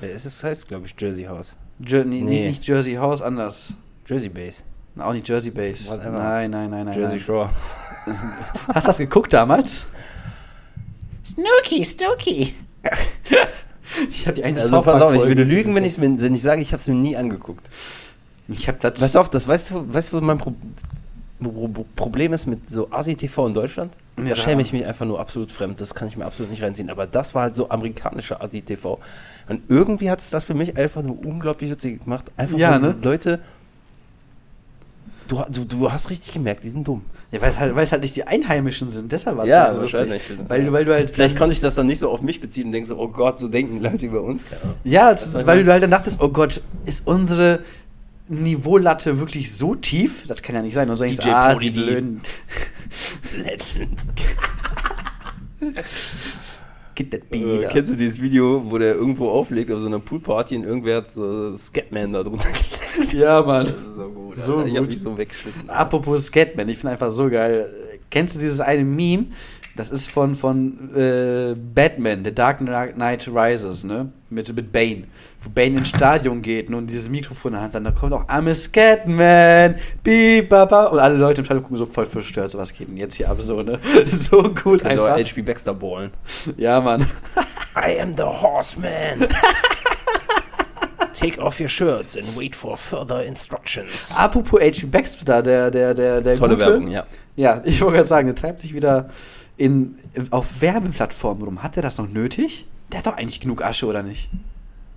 [0.00, 1.56] Es ist, heißt, glaube ich, Jersey House.
[1.78, 2.48] Jer nee, Nee.
[2.48, 3.74] Nicht Jersey House, anders.
[4.06, 4.64] Jersey Bass.
[4.98, 5.90] Auch nicht Jersey Bass.
[5.90, 6.10] Whatever.
[6.10, 6.94] Nein, nein, nein, nein.
[6.98, 7.24] Jersey nein.
[7.24, 7.50] Shore.
[8.74, 9.84] Hast du das geguckt damals?
[11.24, 12.54] Snooky, Snooky.
[14.10, 16.60] Ich habe die eine Also pass auf, ich würde lügen, wenn, mir, wenn ich sage,
[16.60, 17.70] ich habe es mir nie angeguckt.
[18.48, 18.98] Ich habe das.
[18.98, 20.54] Pass auf, das weißt du, weißt du, was mein Pro
[21.42, 23.92] Pro Pro Problem ist mit so Asi-TV in Deutschland?
[24.16, 24.34] Da Ja.
[24.34, 25.80] schäme ich mich einfach nur absolut fremd.
[25.80, 26.88] Das kann ich mir absolut nicht reinziehen.
[26.88, 28.98] Aber das war halt so amerikanischer Asi-TV.
[29.48, 32.32] Und irgendwie hat es das für mich einfach nur unglaublich witzig gemacht.
[32.36, 32.96] Einfach Ja, ne?
[33.02, 33.40] Leute.
[35.28, 37.02] Du, du, du hast richtig gemerkt, die sind dumm.
[37.32, 39.10] Ja, weil es halt, halt nicht die Einheimischen sind.
[39.10, 39.98] Deshalb war es Ja, so lustig.
[39.98, 40.22] wahrscheinlich.
[40.48, 41.10] Weil du, weil du halt.
[41.10, 43.40] Vielleicht konnte ich das dann nicht so auf mich beziehen und denke so, oh Gott,
[43.40, 44.46] so denken Leute über uns.
[44.84, 47.58] Ja, ich weil du halt dann dachtest, oh Gott, ist unsere
[48.28, 50.24] Niveaulatte wirklich so tief?
[50.26, 50.90] Das kann ja nicht sein.
[50.90, 51.86] Und so denkst, DJ ah, die Prodigy.
[51.86, 52.20] blöden.
[53.36, 54.06] Legend.
[56.94, 57.68] Get that Äh, beat.
[57.70, 61.08] kennst du dieses Video, wo der irgendwo auflegt auf so einer Poolparty und irgendwer hat
[61.10, 63.12] so Scatman da drunter gelegt?
[63.12, 63.66] ja, Mann.
[63.66, 64.34] Das ist so gut.
[64.34, 64.66] So Alter.
[64.68, 64.88] Ich hab gut.
[64.88, 65.68] mich so weggeschissen.
[65.68, 67.72] Apropos Skatman, ich finde einfach so geil.
[68.10, 69.26] Kennst du dieses eine Meme?
[69.76, 74.10] Das ist von, von äh, Batman, The Dark Knight Rises, ne?
[74.30, 75.04] Mit, mit Bane.
[75.42, 76.78] Wo Bane ins Stadion geht ne?
[76.78, 77.84] und dieses Mikrofon in der Hand hat.
[77.84, 80.86] Da kommt auch I'm a Scatman, beep, baba.
[80.86, 82.50] Und alle Leute im Stadion gucken so voll verstört.
[82.50, 83.36] So, was geht denn jetzt hier ab?
[83.40, 83.78] So, ne?
[84.06, 85.18] So gut auch einfach.
[85.18, 86.10] HP Baxter ballen.
[86.56, 87.02] Ja, Mann.
[87.76, 89.28] I am the horseman.
[91.12, 94.16] Take off your shirts and wait for further instructions.
[94.18, 94.86] Apropos H.P.
[94.86, 96.66] Baxter, der, der, der, der Tolle Gute.
[96.66, 97.06] Werbung, ja.
[97.36, 99.10] Ja, ich wollte gerade sagen, der treibt sich wieder
[99.56, 99.96] in,
[100.30, 101.62] auf Werbeplattformen rum.
[101.62, 102.66] Hat er das noch nötig?
[102.92, 104.28] Der hat doch eigentlich genug Asche, oder nicht?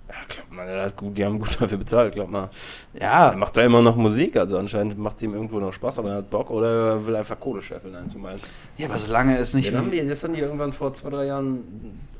[0.08, 2.50] Ja, glaub mal, der hat gut, die haben gut dafür bezahlt, glaub mal.
[2.94, 6.00] Ja, Er macht da immer noch Musik, also anscheinend macht es ihm irgendwo noch Spaß
[6.00, 8.40] oder er hat Bock oder er will einfach Kohle scheffeln, einzumeinen.
[8.76, 9.66] ja aber solange es nicht.
[9.66, 11.60] Ja, dann haben die, das haben die irgendwann vor zwei, drei Jahren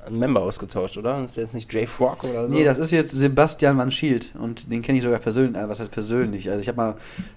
[0.07, 1.23] einen Member ausgetauscht, oder?
[1.23, 2.55] Ist der jetzt nicht Jay Frog oder so?
[2.55, 5.61] Nee, das ist jetzt Sebastian Van Schild und den kenne ich sogar persönlich.
[5.61, 6.49] Äh, was heißt persönlich?
[6.49, 6.95] Also ich habe mal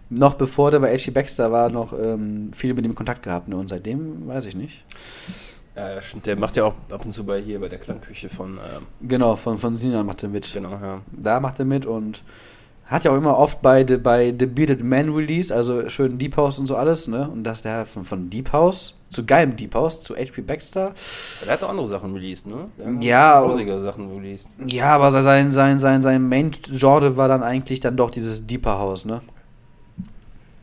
[0.09, 1.11] noch bevor der bei H.G.
[1.11, 3.47] Baxter war, noch ähm, viel mit ihm Kontakt gehabt.
[3.47, 3.57] Ne?
[3.57, 4.84] Und seitdem weiß ich nicht.
[5.76, 6.26] Ja, ja, stimmt.
[6.28, 9.36] Der macht ja auch ab und zu bei hier bei der Klangküche von, ähm, Genau,
[9.36, 10.51] von, von Sinan macht er mit.
[10.53, 11.01] genau, ja.
[11.11, 12.24] Da macht er mit und
[12.86, 16.38] hat ja auch immer oft bei The, bei The Bearded Man Release, also schön Deep
[16.38, 17.30] House und so alles, ne?
[17.30, 20.42] Und dass der von, von Deep House zu geilem Deep House zu H.P.
[20.42, 20.94] Baxter.
[21.46, 22.70] Der hat auch andere Sachen released, ne?
[23.00, 24.50] Ja, Rosige Sachen released.
[24.66, 29.06] Ja, aber sein, sein, sein, sein Main-Genre war dann eigentlich dann doch dieses Deeper House,
[29.06, 29.22] ne?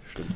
[0.06, 0.30] Stimmt.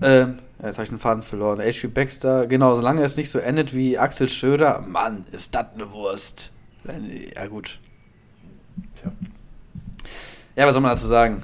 [0.00, 1.60] Ähm, jetzt habe ich den Faden verloren.
[1.60, 1.88] H.P.
[1.88, 6.50] Baxter, genau, solange es nicht so endet wie Axel Schröder, Mann, ist das eine Wurst.
[7.36, 7.78] Ja, gut.
[8.96, 9.12] Tja.
[10.54, 11.42] Ja, was soll man dazu sagen?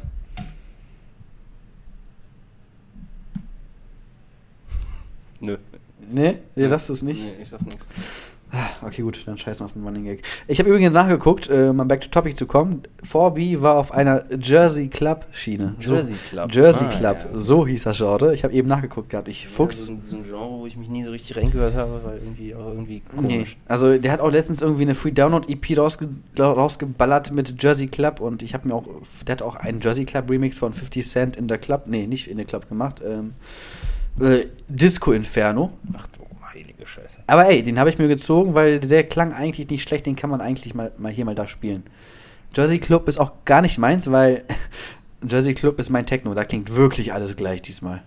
[5.41, 5.57] Nö.
[6.11, 6.41] Ne?
[6.57, 7.23] Ihr sagst du es nicht?
[7.23, 7.89] Nee, ich sag's nichts.
[8.51, 10.23] Ah, Okay, gut, dann scheißen wir auf den Running Gag.
[10.47, 12.83] Ich habe übrigens nachgeguckt, äh, mal back to topic zu kommen.
[13.05, 15.75] 4B war auf einer Jersey Club Schiene.
[15.81, 16.53] Jersey Club.
[16.55, 17.39] Jersey Ah, Club, ja.
[17.39, 18.33] so hieß das Genre.
[18.35, 19.29] Ich habe eben nachgeguckt gehabt.
[19.29, 19.87] Ich Ja, Fuchs.
[19.87, 22.55] so, ein- so ein Genre, wo ich mich nie so richtig reingehört habe, weil irgendwie
[22.55, 23.29] auch irgendwie Nee.
[23.37, 23.57] komisch.
[23.67, 28.21] Also der hat auch letztens irgendwie eine Free Download EP rausge rausgeballert mit Jersey Club
[28.21, 28.85] und ich habe mir auch,
[29.27, 32.29] der hat auch einen Jersey Club Remix von 50 Cent in der Club, nee, nicht
[32.29, 33.35] in der Club gemacht, ähm,
[34.21, 35.71] äh, Disco Inferno.
[35.97, 36.21] Ach du
[36.59, 37.23] heilige Scheiße.
[37.27, 40.31] Aber ey, den habe ich mir gezogen, weil der klang eigentlich nicht schlecht, den kann
[40.31, 41.85] man eigentlich mal, mal hier mal da spielen.
[42.55, 44.45] Jersey Club ist auch gar nicht meins, weil
[45.29, 48.03] Jersey Club ist mein Techno, da klingt wirklich alles gleich diesmal.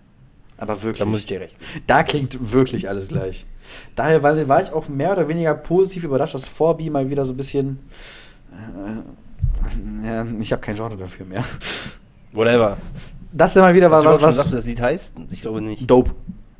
[0.57, 0.99] Aber wirklich.
[0.99, 1.57] Da muss ich dir recht.
[1.87, 3.47] Da klingt wirklich alles gleich.
[3.95, 7.33] Daher war, war ich auch mehr oder weniger positiv überrascht, dass 4B mal wieder so
[7.33, 7.79] ein bisschen.
[8.51, 11.43] Äh, ja, ich habe kein Genre dafür mehr.
[12.33, 12.77] Whatever.
[13.31, 14.17] Das mal wieder Hast was.
[14.19, 15.15] du was, was das Lied heißt?
[15.31, 15.89] Ich glaube nicht.
[15.89, 16.11] Dope.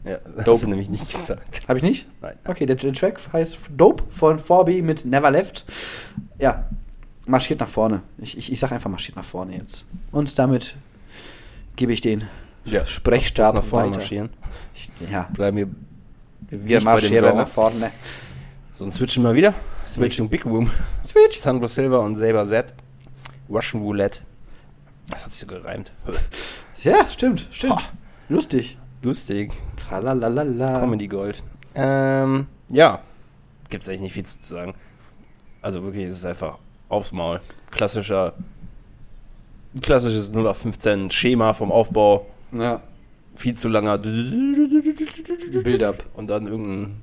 [0.03, 0.51] Ja, das Dope.
[0.51, 1.67] hast du nämlich nicht gesagt.
[1.67, 2.07] Habe ich nicht?
[2.21, 2.35] Nein.
[2.45, 5.65] Okay, der, der Track heißt Dope von 4B mit Never Left.
[6.39, 6.69] Ja,
[7.25, 8.01] marschiert nach vorne.
[8.17, 9.85] Ich, ich, ich sag einfach marschiert nach vorne jetzt.
[10.11, 10.75] Und damit
[11.75, 12.23] gebe ich den
[12.65, 13.99] Ja, Sprechstab nach vorne weiter.
[13.99, 14.29] marschieren.
[14.73, 15.67] Ich, ja, Bleiben wir.
[16.49, 17.91] wir marschieren nach vorne.
[18.71, 19.53] Sonst switchen wir wieder.
[19.85, 20.05] Switch.
[20.05, 20.69] Richtung Big Room.
[21.03, 21.37] Switch.
[21.39, 22.73] Sandro Silva und Saber Z.
[23.49, 24.21] Russian Roulette.
[25.09, 25.91] Das hat sich so gereimt.
[26.83, 27.75] Ja, stimmt, stimmt.
[27.75, 27.81] Ha.
[28.29, 28.77] Lustig.
[29.01, 29.51] Lustig.
[29.91, 30.79] Tralalala.
[30.79, 31.43] Comedy Gold.
[31.75, 32.99] Ähm, ja.
[33.69, 34.73] Gibt's eigentlich nicht viel zu sagen.
[35.61, 36.57] Also wirklich, es ist einfach
[36.89, 37.41] aufs Maul.
[37.71, 38.33] Klassischer,
[39.81, 42.25] klassisches 0 auf 15 Schema vom Aufbau.
[42.51, 42.81] Ja.
[43.35, 43.97] viel zu langer
[45.63, 46.03] Build-up.
[46.15, 47.01] und dann irgendein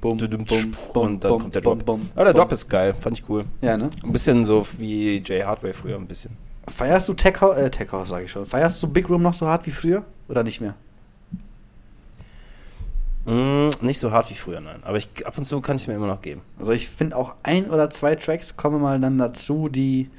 [0.00, 1.86] Bum, bum, bum, und dann bum, kommt der bum, Drop.
[1.86, 2.40] bum, Aber der bum.
[2.42, 3.44] Drop ist geil, fand ich cool.
[3.62, 3.90] Ja, ne?
[4.02, 6.36] Ein bisschen so wie Jay Hardway früher ein bisschen.
[6.68, 8.44] Feierst du Tech House, äh, Tech House sag ich schon.
[8.46, 10.04] Feierst du Big Room noch so hart wie früher?
[10.28, 10.74] Oder nicht mehr?
[13.26, 14.82] Mm, nicht so hart wie früher, nein.
[14.82, 16.42] Aber ich, ab und zu kann ich mir immer noch geben.
[16.58, 20.10] Also ich finde auch ein oder zwei Tracks kommen mal dann dazu, die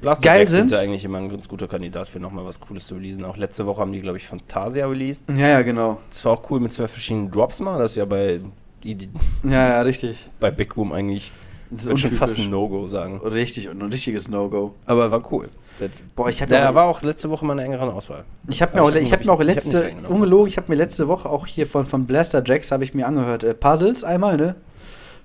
[0.00, 0.76] Blaster Geil sind sind.
[0.76, 3.24] ja eigentlich immer ein ganz guter Kandidat für nochmal was Cooles zu releasen.
[3.24, 5.24] Auch letzte Woche haben die, glaube ich, Fantasia released.
[5.30, 5.98] Ja, ja, genau.
[6.10, 7.78] Das war auch cool mit zwei verschiedenen Drops mal.
[7.78, 8.40] Das ist ja bei,
[8.82, 9.08] die, die,
[9.44, 10.28] Ja, ja, richtig.
[10.40, 11.32] bei Big Room eigentlich,
[11.74, 13.20] Das ich würde schon fast ein No-Go sagen.
[13.20, 14.74] Richtig und ein richtiges No-Go.
[14.86, 15.48] Aber war cool.
[15.80, 18.24] Der, Boah, ich habe der auch, war auch letzte Woche mal eine engere Auswahl.
[18.48, 20.10] ich hab mir auch, ich hab ich mir auch ich- ich letzte, reingenommen.
[20.12, 23.06] ungelogen, ich habe mir letzte Woche auch hier von, von Blaster Jacks habe ich mir
[23.08, 24.54] angehört, äh, Puzzles einmal, ne?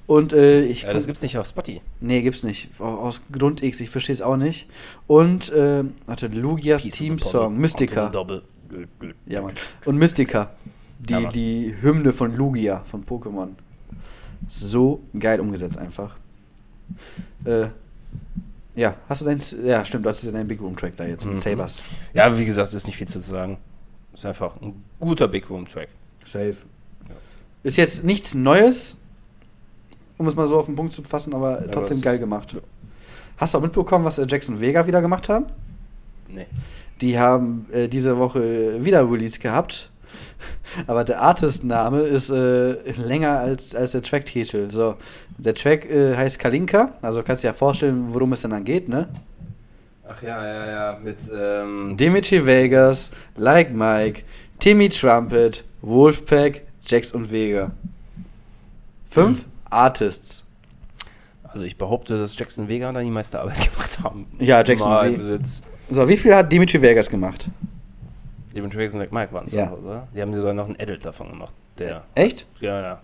[0.08, 1.82] Und äh, ich Ja, das gibt's nicht auf Spotty.
[2.00, 2.70] Nee, gibt's nicht.
[2.80, 4.68] Au- Aus Grund X, ich verstehe es auch nicht.
[5.06, 8.12] Und, äh, warte, Lugias Team Song, Mystica.
[9.28, 9.54] Ja, Mann.
[9.86, 10.50] Und Mystica.
[10.98, 13.50] Die, Ja, die Hymne von Lugia, von Pokémon.
[14.48, 16.16] So geil umgesetzt einfach.
[17.46, 17.68] Äh,
[18.76, 21.26] ja, hast du dein, ja, stimmt, du hast ja deinen Big Room Track da jetzt
[21.26, 21.40] mit Mhm.
[21.40, 21.84] Sabers.
[22.14, 23.58] Ja, wie gesagt, ist nicht viel zu sagen.
[24.14, 25.90] Ist einfach ein guter Big Room Track.
[26.24, 26.56] Safe.
[27.64, 28.96] Ist jetzt nichts Neues,
[30.18, 32.56] um es mal so auf den Punkt zu fassen, aber aber trotzdem geil gemacht.
[33.38, 35.46] Hast du auch mitbekommen, was äh, Jackson Vega wieder gemacht haben?
[36.28, 36.46] Nee.
[37.02, 39.90] Die haben äh, diese Woche wieder Release gehabt.
[40.88, 44.70] Aber der Artist-Name ist äh, länger als, als der Track-Titel.
[44.70, 44.96] So,
[45.40, 46.92] der Track äh, heißt Kalinka.
[47.02, 49.10] Also kannst du dir ja vorstellen, worum es denn dann geht, ne?
[50.08, 54.24] Ach ja, ja, ja, mit, ähm, Dimitri Vegas, Like Mike,
[54.60, 57.72] Timmy Trumpet, Wolfpack, Jax und Vega.
[59.10, 60.44] Fünf Artists.
[61.44, 64.28] Also ich behaupte, dass Jackson Vega da die meiste Arbeit gemacht haben.
[64.40, 65.64] Ja, Jackson Mal Ve- Besitz.
[65.90, 67.48] So, wie viel hat Dimitri Vegas gemacht?
[68.56, 69.66] Demontre Vegas und Like Mike waren es Ja.
[69.66, 70.04] zu Hause.
[70.16, 71.54] Die haben sogar noch ein Edit davon gemacht.
[71.78, 72.46] Der, Echt?
[72.60, 73.00] ja, ja.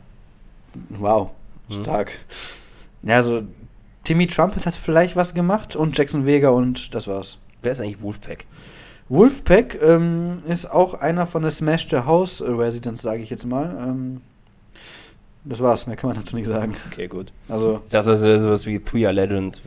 [0.90, 1.32] Wow.
[1.70, 2.11] Stark.
[3.03, 3.43] Ja, also
[4.03, 7.38] Timmy Trumpet hat vielleicht was gemacht und Jackson Vega und das war's.
[7.61, 8.45] Wer ist eigentlich Wolfpack?
[9.09, 13.76] Wolfpack ähm, ist auch einer von der Smash the House Residents, sage ich jetzt mal.
[13.80, 14.22] Ähm,
[15.47, 16.76] das war's, mehr kann man dazu nicht sagen.
[16.91, 17.32] Okay, gut.
[17.47, 19.61] Also, Ich dachte, das wäre sowas wie Three Are Legend.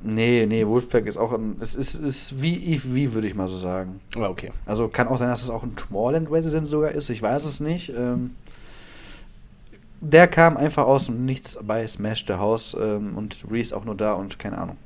[0.00, 3.48] Nee, nee, Wolfpack ist auch ein, es ist, ist wie Eve V, würde ich mal
[3.48, 4.00] so sagen.
[4.16, 4.52] ah, okay.
[4.64, 7.58] Also kann auch sein, dass es auch ein Tomorrowland Resident sogar ist, ich weiß es
[7.58, 7.88] nicht.
[7.90, 8.36] Ähm,
[10.04, 13.94] der kam einfach aus dem Nichts bei Smash the House ähm, und Reese auch nur
[13.96, 14.76] da und keine Ahnung.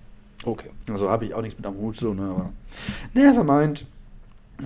[0.44, 0.70] Okay.
[0.90, 2.50] Also habe ich auch nichts mit am Hut so, ne, aber
[3.14, 3.86] nevermind.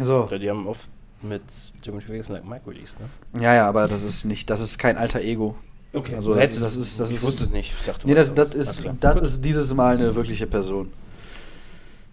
[0.00, 0.88] So, Ja, die haben oft
[1.22, 1.42] mit
[1.86, 3.42] Demontre Vegas und Like Mike released, ne?
[3.42, 5.54] ja, ja, aber das ist nicht, das ist kein alter Ego.
[5.94, 6.14] Okay.
[6.16, 7.72] Also das ist- das ist- das ich ist- wusste es nicht.
[7.78, 10.90] Ich dachte, Nee, das, das, ist, das ist dieses Mal eine wirkliche Person.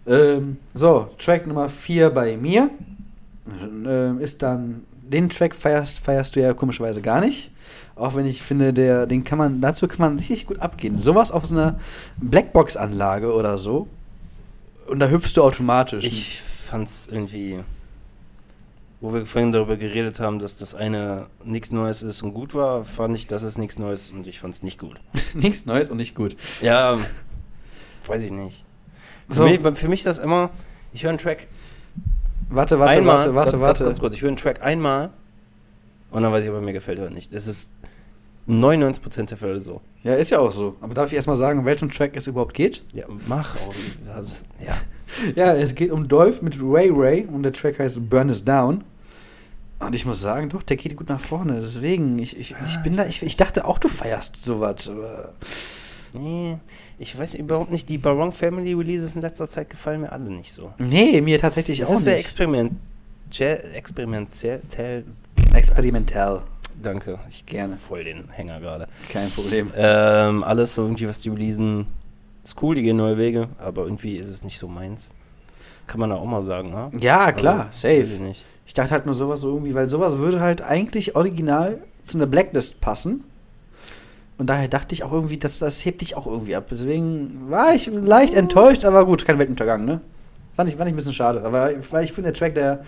[0.06, 2.70] Ähm, so, Track Nummer 4 bei mir
[3.86, 7.50] ähm, ist dann, den Track feierst, feierst du ja komischerweise gar nicht.
[8.00, 10.98] Auch wenn ich finde, der, den kann man, dazu kann man richtig gut abgehen.
[10.98, 11.78] Sowas auf so einer
[12.16, 13.88] Blackbox-Anlage oder so.
[14.88, 16.04] Und da hüpfst du automatisch.
[16.04, 17.60] Ich fand's irgendwie,
[19.00, 22.84] wo wir vorhin darüber geredet haben, dass das eine nichts Neues ist und gut war,
[22.84, 25.00] fand ich, dass es nichts Neues und ich fand's nicht gut.
[25.34, 26.36] Nichts Neues und nicht gut.
[26.60, 26.98] Ja,
[28.06, 28.64] weiß ich nicht.
[29.28, 29.44] Für, So.
[29.44, 30.50] mich, für mich ist das immer,
[30.92, 31.46] ich höre einen Track
[32.48, 33.84] Warte, warte, einmal, warte, warte, ganz, warte.
[33.84, 35.10] Ganz, ganz kurz, ich höre einen Track einmal
[36.10, 37.32] und dann weiß ich, ob er mir gefällt oder nicht.
[37.32, 37.70] Das ist
[38.50, 39.80] 99% der Fälle so.
[40.02, 40.76] Ja, ist ja auch so.
[40.80, 42.82] Aber darf ich erstmal sagen, um welchen Track es überhaupt geht?
[42.92, 43.74] Ja, mach auch.
[44.14, 44.76] Also, ja.
[45.34, 48.84] Ja, es geht um Dolph mit Ray Ray und der Track heißt Burn Is Down.
[49.80, 51.60] Und ich muss sagen, doch, der geht gut nach vorne.
[51.60, 54.88] Deswegen, ich, ich, ich bin da, ich, ich dachte auch, du feierst sowas.
[54.88, 55.32] aber-
[56.12, 56.56] Nee,
[56.98, 60.52] ich weiß überhaupt nicht, die Barong Family Releases in letzter Zeit gefallen mir alle nicht
[60.52, 60.72] so.
[60.78, 62.24] Nee, mir tatsächlich Es auch ist sehr nicht.
[62.26, 65.04] experimentell, experimentell,
[65.54, 66.42] Experimentell.
[66.82, 67.76] Danke, ich Gerne.
[67.76, 68.86] voll den Hänger gerade.
[69.10, 69.70] Kein Problem.
[69.76, 71.86] Ähm, alles so irgendwie, was die releasen,
[72.44, 75.10] ist cool, die gehen neue Wege, aber irgendwie ist es nicht so meins.
[75.86, 76.90] Kann man da auch mal sagen, ha?
[76.98, 78.22] Ja, klar, Also, weiß ich safe.
[78.22, 78.46] nicht.
[78.66, 82.26] Ich dachte halt nur sowas so irgendwie, weil sowas würde halt eigentlich original zu einer
[82.26, 83.24] Blacklist passen.
[84.38, 86.66] Und daher dachte ich auch irgendwie, dass das hebt dich auch irgendwie ab.
[86.70, 90.00] Deswegen war ich leicht enttäuscht, aber gut, kein Weltuntergang, ne?
[90.54, 91.42] Fand ich, fand ich ein bisschen schade.
[91.44, 92.84] Aber weil ich finde, der Track, der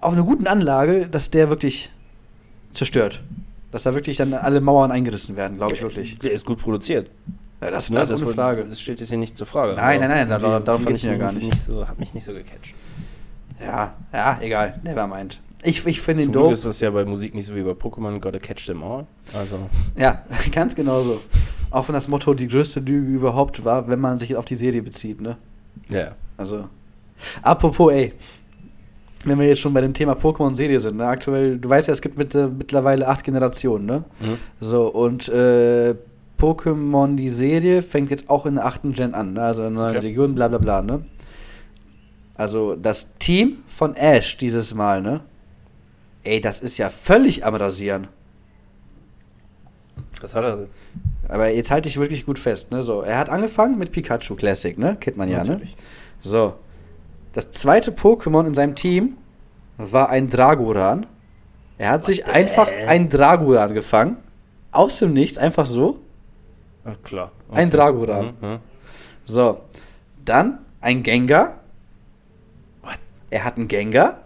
[0.00, 1.90] auf einer guten Anlage, dass der wirklich
[2.72, 3.22] zerstört.
[3.70, 6.18] Dass da wirklich dann alle Mauern eingerissen werden, glaube ich wirklich.
[6.18, 7.10] Der ist gut produziert.
[7.60, 8.64] Ja, das, Ne, das ist ohne wird- Frage.
[8.64, 9.74] Das steht jetzt hier nicht zur Frage.
[9.74, 11.60] Nein, nein, nein, da- irgendwie darum fand geht's ich mir ja gar irgendwie nicht.
[11.60, 12.74] so, hat mich nicht so gecatcht.
[13.60, 14.80] Ja, ja, egal.
[14.82, 15.40] Nevermind.
[15.62, 16.52] Ich, ich finde ihn dope.
[16.52, 19.06] ist das ja bei Musik nicht so wie bei Pokémon, gotta catch them all.
[19.32, 19.58] Also,
[19.96, 21.20] Ja, ganz genau so.
[21.70, 24.82] Auch wenn das Motto die größte Lüge überhaupt war, wenn man sich auf die Serie
[24.82, 25.36] bezieht, ne?
[25.88, 26.16] ja.
[26.36, 26.68] Also.
[27.42, 28.12] Apropos, ey.
[29.24, 31.06] Wenn wir jetzt schon bei dem Thema Pokémon-Serie sind, ne?
[31.06, 34.04] aktuell, du weißt ja, es gibt mit, äh, mittlerweile acht Generationen, ne?
[34.20, 34.38] Mhm.
[34.60, 35.94] So, und äh,
[36.38, 39.42] Pokémon, die Serie, fängt jetzt auch in der achten Gen an, ne?
[39.42, 40.06] also in neuen Okay.
[40.06, 41.04] Regionen, bla bla bla, ne?
[42.34, 45.20] Also das Team von Ash dieses Mal, ne?
[46.24, 48.08] Ey, das ist ja völlig am Rasieren.
[50.20, 50.66] Was hat er?
[51.28, 52.82] Aber jetzt halte ich wirklich gut fest, ne?
[52.82, 54.96] So, er hat angefangen mit Pikachu Classic, ne?
[54.98, 55.50] Kennt man ja, ne?
[55.50, 55.76] Natürlich.
[56.22, 56.54] So.
[57.32, 59.16] Das zweite Pokémon in seinem Team
[59.78, 61.06] war ein Dragoran.
[61.78, 64.18] Er hat sich einfach ein Dragoran gefangen.
[64.70, 65.98] Aus dem Nichts, einfach so.
[66.84, 67.32] Ach, klar.
[67.50, 68.34] Ein Dragoran.
[68.40, 68.58] Mhm, mhm.
[69.24, 69.60] So.
[70.24, 71.60] Dann ein Gengar.
[72.82, 72.98] What?
[73.30, 74.20] Er hat einen Gengar.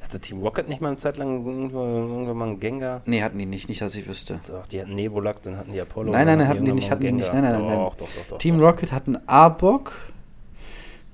[0.00, 3.02] Hatte Team Rocket nicht mal eine Zeit lang irgendwann, mal einen Gengar?
[3.06, 4.40] Nee, hatten die nicht, nicht, dass ich wüsste.
[4.46, 6.12] Doch, die hatten Nebulak, dann hatten die Apollo.
[6.12, 7.32] Nein, nein, nein, hatten die nicht, hatten die nicht.
[7.32, 7.78] Nein, nein, nein, nein.
[7.78, 8.38] Doch, doch, doch, doch.
[8.38, 9.92] Team Rocket hat einen Arbok.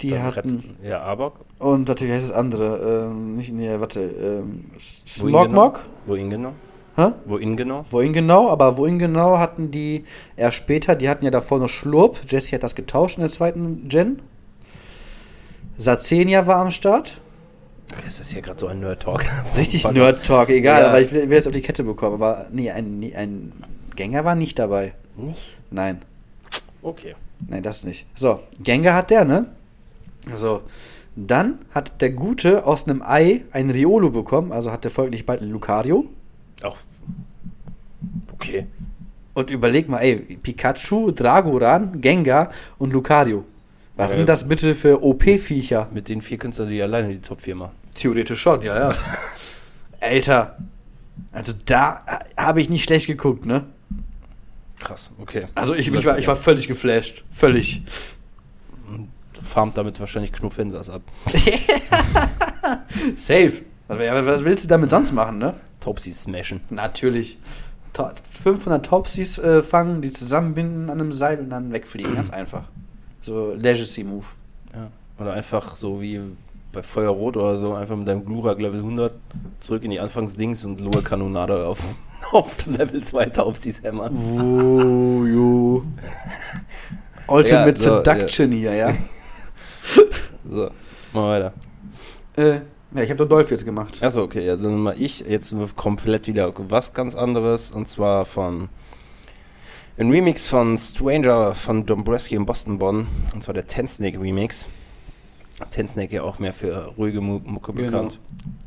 [0.03, 0.77] Die hatten.
[0.83, 1.41] Ja, Arbok.
[1.59, 3.07] Und natürlich heißt das andere.
[3.11, 4.01] Ähm, nicht, nee, warte.
[4.01, 4.65] Ähm,
[5.07, 5.81] Smogmog.
[6.07, 6.53] Wohin genau?
[6.97, 7.13] Hä?
[7.25, 7.85] Wohin genau?
[7.91, 8.49] Wohin genau?
[8.51, 10.05] Aber wohin genau hatten die
[10.37, 12.19] erst später, die hatten ja davor noch Schlurp.
[12.29, 14.21] Jesse hat das getauscht in der zweiten Gen.
[15.77, 17.21] Sazenia war am Start.
[17.93, 19.25] Okay, ist das hier gerade so ein Nerd-Talk?
[19.57, 19.91] Richtig.
[19.91, 20.89] Nerd-Talk, egal, Ja.
[20.89, 22.15] aber ich will, will das auf die Kette bekommen.
[22.15, 23.53] Aber nee, ein, ein
[23.97, 24.95] Gänger war nicht dabei.
[25.17, 25.57] Nicht?
[25.71, 26.03] Nein,
[26.83, 27.15] Okay.
[27.49, 28.07] nein, das nicht.
[28.15, 29.47] So, Gengar hat der, ne?
[30.33, 30.63] So,
[31.17, 35.43] dann hat der Gute aus einem Ei ein Riolo bekommen, also hat der folglich bald
[35.43, 36.07] ein Lucario.
[36.63, 36.77] Auch.
[38.33, 38.67] Okay.
[39.35, 43.45] Und überleg mal, ey, Pikachu, Dragoran, Gengar und Lucario.
[43.97, 45.89] Was Ja, sind das bitte für OP-Viecher?
[45.93, 47.73] Mit den vier Künstler, die alleine die Top 4 machen.
[47.95, 48.97] Theoretisch schon, ja, ja.
[50.01, 50.57] Alter,
[51.31, 52.03] also da
[52.37, 53.65] habe ich nicht schlecht geguckt, ne?
[54.81, 55.47] Krass, okay.
[55.55, 57.25] Also ich, ich, war, ich war völlig geflasht.
[57.31, 57.83] Völlig.
[59.43, 61.03] Farmt damit wahrscheinlich Knuffensas ab.
[63.15, 63.63] Safe.
[63.89, 65.55] Was, was willst du damit sonst machen, ne?
[65.81, 66.61] Topsy smashen.
[66.71, 67.39] Natürlich.
[67.93, 68.11] To
[68.43, 72.15] 500 Topsies äh, fangen, die zusammenbinden an einem Seil und dann wegfliegen.
[72.15, 72.65] Ganz einfach.
[73.21, 74.25] So Legacy-Move.
[74.73, 74.91] Ja.
[75.19, 76.21] Oder einfach so wie
[76.73, 79.13] bei Feuerrot oder so, einfach mit deinem Glurak Level 100
[79.61, 81.79] zurück in die Anfangsdings und Lohe Kanonade auf,
[82.33, 84.17] auf Level 2 Taubsies hämmern.
[84.17, 85.85] Oh, jo.
[87.27, 88.95] Ultimate Ja, so, Seduction hier, ja.
[90.49, 90.71] So,
[91.13, 91.53] mal weiter.
[92.37, 92.61] äh,
[92.95, 94.03] ja, ich habe Dolph jetzt gemacht.
[94.03, 98.69] Achso, okay, also mal ich, jetzt komplett wieder was ganz anderes und zwar von
[99.99, 104.69] ein Remix von Stranger von Dombreski und Boston Bonn und zwar der Ten Snake Remix.
[105.71, 107.87] Ten Snake ja auch mehr für ruhige Mu- Mucke Genau.
[107.91, 108.21] bekannt.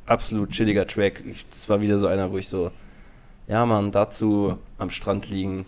[0.05, 1.23] Absolut chilliger Track.
[1.29, 2.71] Ich, das war wieder so einer, wo ich so,
[3.47, 5.65] ja man, dazu am Strand liegen,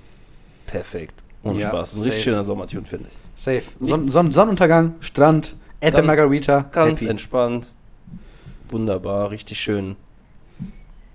[0.68, 1.16] perfekt.
[1.44, 1.94] Ohne Ja, Spaß.
[1.94, 2.08] Ein safe.
[2.08, 3.27] richtig schöner Sommertune, finde ich.
[3.38, 3.62] Safe.
[3.80, 6.62] Son Son Sonnenuntergang, Strand, Apple Ganz- Margarita.
[6.72, 7.12] Ganz happy.
[7.12, 7.72] entspannt.
[8.70, 9.96] Wunderbar, richtig schön.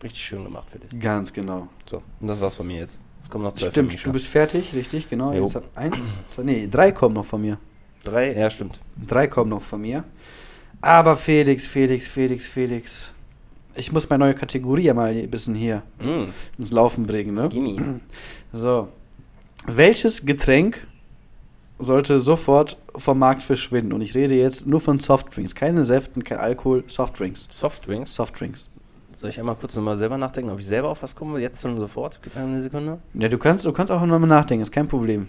[0.02, 0.98] Richtig schön gemacht für dich.
[1.00, 1.68] Ganz genau.
[1.88, 2.98] So, und das war's von mir jetzt.
[3.18, 5.32] Jetzt kommen noch zwei Stimmt, du bist fertig, richtig, genau.
[5.32, 5.42] Jo.
[5.44, 7.58] Jetzt hat eins, zwei, nee, drei kommen noch von mir.
[8.04, 8.80] Drei, ja, stimmt.
[9.06, 10.04] Drei kommen noch von mir.
[10.80, 13.12] Aber Felix, Felix, Felix, Felix.
[13.76, 17.48] Ich muss meine neue Kategorie ja mal ein bisschen hier Mm, ins Laufen bringen, ne?
[17.48, 18.00] Gimme.
[18.52, 18.88] So.
[19.66, 20.84] Welches Getränk
[21.82, 23.92] sollte sofort vom Markt verschwinden?
[23.92, 25.54] Und ich rede jetzt nur von Softdrinks.
[25.54, 27.46] Keine Säften, kein Alkohol, Softdrinks.
[27.50, 28.14] Softdrinks.
[28.14, 28.68] Softdrinks.
[29.14, 31.38] Soll ich einmal kurz nochmal selber nachdenken, ob ich selber auf was komme?
[31.38, 32.18] Jetzt schon sofort?
[32.22, 32.98] Gib mir eine Sekunde.
[33.14, 35.28] Ja, du kannst, du kannst auch nochmal nachdenken, ist kein Problem.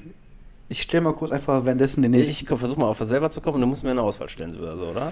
[0.69, 2.31] Ich stelle mal kurz einfach währenddessen den nächsten.
[2.45, 4.55] Ich versuche mal auf was selber zu kommen und du musst mir eine Auswahl stellen
[4.57, 5.11] oder so, oder?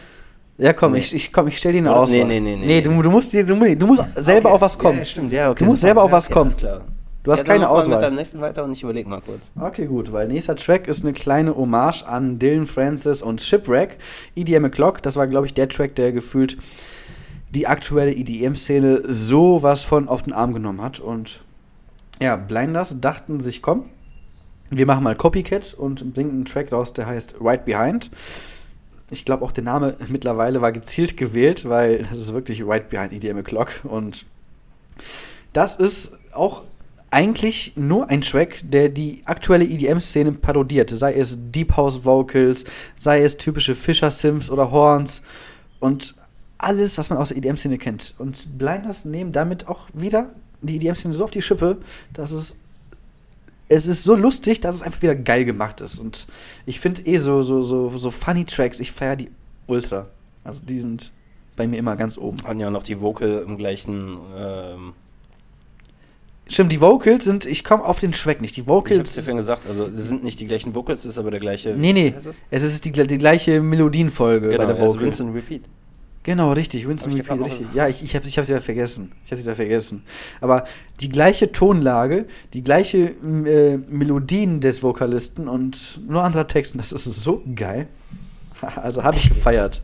[0.57, 0.99] ja, komm, Nee.
[0.99, 2.19] ich, ich, komm, ich stelle dir eine Auswahl.
[2.25, 4.55] nee, nee, nee, nee, Nee, du, du musst dir, du, musst- du musst selber Okay.
[4.55, 4.99] auf was kommen.
[4.99, 5.63] Ja, stimmt, ja, okay.
[5.63, 6.51] Du musst selber auf Ja, was kommen.
[6.51, 6.81] alles klar.
[7.23, 7.95] Du hast ja, keine Auswahl.
[7.95, 9.51] mit deinem nächsten weiter und ich überlege mal kurz.
[9.59, 13.97] Okay, gut, weil nächster Track ist eine kleine Hommage an Dylan Francis und Shipwreck.
[14.35, 16.57] EDM O'Clock, das war, glaube ich, der Track, der gefühlt
[17.51, 20.99] die aktuelle EDM-Szene sowas von auf den Arm genommen hat.
[20.99, 21.41] Und
[22.19, 23.85] ja, Blinders dachten sich, komm,
[24.71, 28.09] wir machen mal Copycat und bringen einen Track raus, der heißt Right Behind.
[29.11, 33.11] Ich glaube auch der Name mittlerweile war gezielt gewählt, weil das ist wirklich Right Behind
[33.11, 34.25] EDM O'Clock und
[35.51, 36.63] das ist auch
[37.11, 40.89] eigentlich nur ein Track, der die aktuelle EDM-Szene parodiert.
[40.89, 42.63] Sei es Deep House Vocals,
[42.97, 45.21] sei es typische Fischer-Sims oder Horns
[45.79, 46.15] und
[46.57, 48.15] alles, was man aus der EDM-Szene kennt.
[48.17, 50.31] Und Blinders nehmen damit auch wieder
[50.61, 51.77] die EDM-Szene so auf die Schippe,
[52.13, 52.57] dass es
[53.67, 55.97] es ist so lustig, dass es einfach wieder geil gemacht ist.
[55.97, 56.27] Und
[56.65, 59.29] ich finde eh so, so, so, so funny Tracks, ich feiere die
[59.65, 60.07] ultra.
[60.43, 61.11] Also die sind
[61.55, 62.37] bei mir immer ganz oben.
[62.43, 64.17] Hatten ja noch die Vocal im gleichen.
[64.35, 64.93] Ähm,
[66.51, 68.55] Stimmt, die Vocals sind, ich komme auf den Track nicht.
[68.57, 69.13] Die ich hab's Vocals.
[69.13, 71.75] dir vorhin gesagt, also es sind nicht die gleichen Vocals, es ist aber der gleiche.
[71.75, 72.13] Nee, nee.
[72.15, 72.63] es?
[72.63, 75.03] Ist die, die gleiche Melodienfolge bei der also Vocal.
[75.05, 75.63] Rinse and Repeat.
[76.23, 76.87] Genau, richtig.
[76.87, 77.67] Winston Repeat, richtig.
[77.73, 79.11] Ja, ich, ich habe ich hab's wieder vergessen.
[79.25, 80.03] Ich habe wieder vergessen.
[80.39, 80.65] Aber
[80.99, 87.05] die gleiche Tonlage, die gleiche äh, Melodien des Vokalisten und nur anderer Texten, das ist
[87.05, 87.87] so geil.
[88.75, 89.81] Also habe ich gefeiert.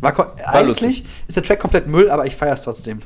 [0.00, 1.04] War, ko- eigentlich lustig.
[1.26, 3.00] ist der Track komplett Müll, aber ich feiere es trotzdem.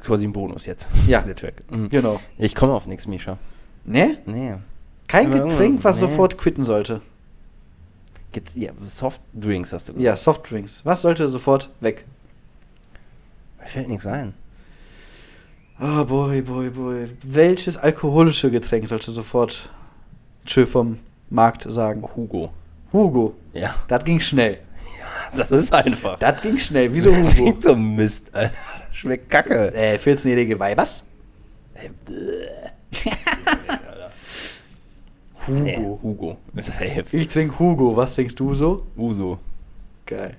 [0.00, 0.88] Quasi ein Bonus jetzt.
[1.06, 1.20] Ja.
[1.22, 1.62] Der Track.
[1.70, 1.88] Mhm.
[1.88, 2.20] Genau.
[2.36, 3.38] Ich komme auf nichts, Misha.
[3.84, 4.18] Ne?
[4.26, 4.54] Nee.
[5.08, 6.08] Kein Aber Getränk, was nee.
[6.08, 7.00] sofort quitten sollte.
[8.32, 10.04] Geht's, ja, Softdrinks hast du gesagt.
[10.04, 10.84] Ja, Softdrinks.
[10.84, 12.04] Was sollte sofort weg?
[13.58, 14.34] Mir fällt nichts ein.
[15.80, 17.08] Oh boy, boy, boy.
[17.22, 19.70] Welches alkoholische Getränk sollte sofort
[20.44, 20.98] Tschö vom
[21.30, 22.02] Markt sagen?
[22.16, 22.50] Hugo.
[22.92, 23.34] Hugo.
[23.52, 23.74] Ja.
[23.88, 24.58] Das ging schnell.
[25.36, 26.18] Das ist einfach.
[26.18, 26.92] Das ging schnell.
[26.94, 27.44] Wieso Das Hugo?
[27.44, 28.52] klingt so Mist, Alter.
[28.98, 29.72] Schmeckt kacke.
[29.74, 31.04] äh, 14-jährige Weibers?
[35.46, 36.00] Nee, Hugo.
[36.02, 36.38] Hugo.
[36.56, 37.04] Ist safe.
[37.12, 37.96] Ich trinke Hugo.
[37.96, 38.88] Was trinkst du so?
[38.96, 39.38] Uso.
[40.04, 40.36] Geil.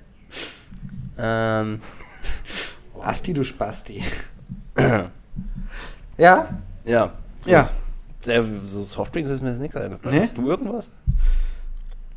[1.18, 1.80] Ähm.
[3.02, 4.04] Asti, du Spasti.
[6.18, 6.48] ja?
[6.84, 7.12] Ja.
[7.46, 7.70] Ja.
[8.22, 10.14] So Softdrinks ist mir jetzt nichts eingefallen.
[10.14, 10.20] Nee?
[10.20, 10.90] Hast du irgendwas?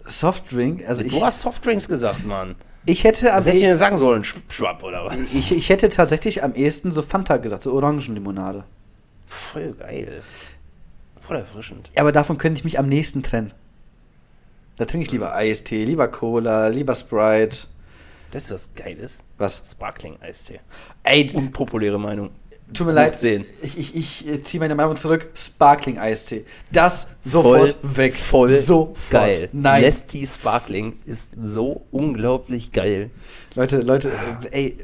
[0.06, 0.86] Softdrink.
[0.86, 2.56] Also du hast Softdrinks gesagt, Mann.
[2.86, 4.24] Ich hätte am Was hätte ich e- denn sagen sollen?
[4.24, 5.34] Schwupp, schwapp oder was?
[5.34, 8.66] ich, ich hätte tatsächlich am ehesten so Fanta gesagt, so Orangenlimonade.
[9.26, 10.22] Voll geil.
[11.22, 11.90] Voll erfrischend.
[11.96, 13.54] Aber davon könnte ich mich am nächsten trennen.
[14.76, 17.68] Da trinke ich lieber Eistee, lieber Cola, lieber Sprite.
[18.32, 19.24] Weißt du, was geil ist?
[19.38, 19.62] Was?
[19.64, 20.60] Sparkling-Eistee.
[21.04, 22.32] Ey, Unpopuläre Meinung.
[22.74, 23.20] Tut mir leid.
[23.20, 23.46] sehen.
[23.62, 25.28] Ich, ich, ich äh, ziehe meine Meinung zurück.
[25.36, 26.46] Sparkling Eistee.
[26.72, 28.16] Das sofort weg.
[28.16, 29.10] Voll sofort.
[29.10, 29.50] geil.
[29.52, 29.82] Nein.
[29.82, 33.12] Nesti Sparkling ist so unglaublich geil.
[33.56, 34.12] Leute, Leute,
[34.52, 34.78] äh, ey,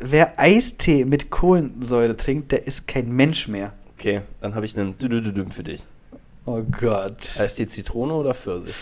[0.00, 3.72] wer Eistee mit Kohlensäure trinkt, der ist kein Mensch mehr.
[3.98, 5.84] Okay, dann habe ich einen Düdüdüdüm für dich.
[6.46, 7.38] Oh Gott.
[7.38, 8.74] Heißt die Zitrone oder Pfirsich?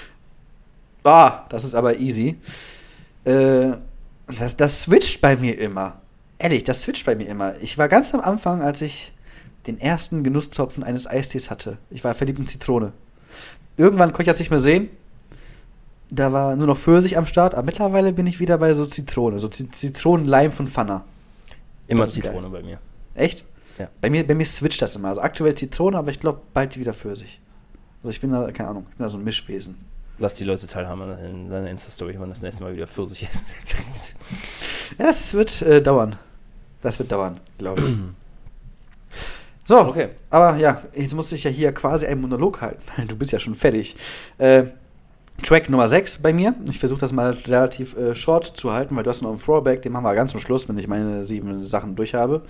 [1.04, 2.36] Ah, das ist aber easy.
[3.24, 3.72] Äh,
[4.38, 6.01] das, das switcht bei mir immer.
[6.42, 7.54] Ehrlich, das switcht bei mir immer.
[7.60, 9.12] Ich war ganz am Anfang, als ich
[9.66, 11.78] den ersten Genusstropfen eines Eistees hatte.
[11.90, 12.92] Ich war verliebt in Zitrone.
[13.76, 14.88] Irgendwann konnte ich das nicht mehr sehen.
[16.10, 19.38] Da war nur noch Pfirsich am Start, aber mittlerweile bin ich wieder bei so Zitrone,
[19.38, 21.04] so Zi- Zitronenleim von Fanta.
[21.86, 22.78] Immer Zitrone bei mir.
[23.14, 23.44] Echt?
[23.78, 23.88] Ja.
[24.00, 25.08] Bei mir, bei mir switcht das immer.
[25.08, 27.40] Also aktuell Zitrone, aber ich glaube bald wieder Pfirsich.
[28.02, 29.76] Also ich bin da, keine Ahnung, ich bin da so ein Mischwesen.
[30.18, 33.54] Lass die Leute teilhaben in deiner Insta-Story, wann das nächste Mal wieder Pfirsich ist.
[34.98, 36.16] Ja, das wird äh, dauern.
[36.82, 37.96] Das wird dauern, glaube ich.
[39.64, 40.08] So, Okay.
[40.28, 42.82] aber ja, jetzt muss ich ja hier quasi einen Monolog halten.
[43.06, 43.94] Du bist ja schon fertig.
[44.38, 44.64] Äh,
[45.44, 46.54] Track Nummer 6 bei mir.
[46.68, 49.80] Ich versuche das mal relativ äh, short zu halten, weil du hast noch einen Throwback,
[49.82, 52.42] den machen wir ganz zum Schluss, wenn ich meine sieben Sachen durch habe.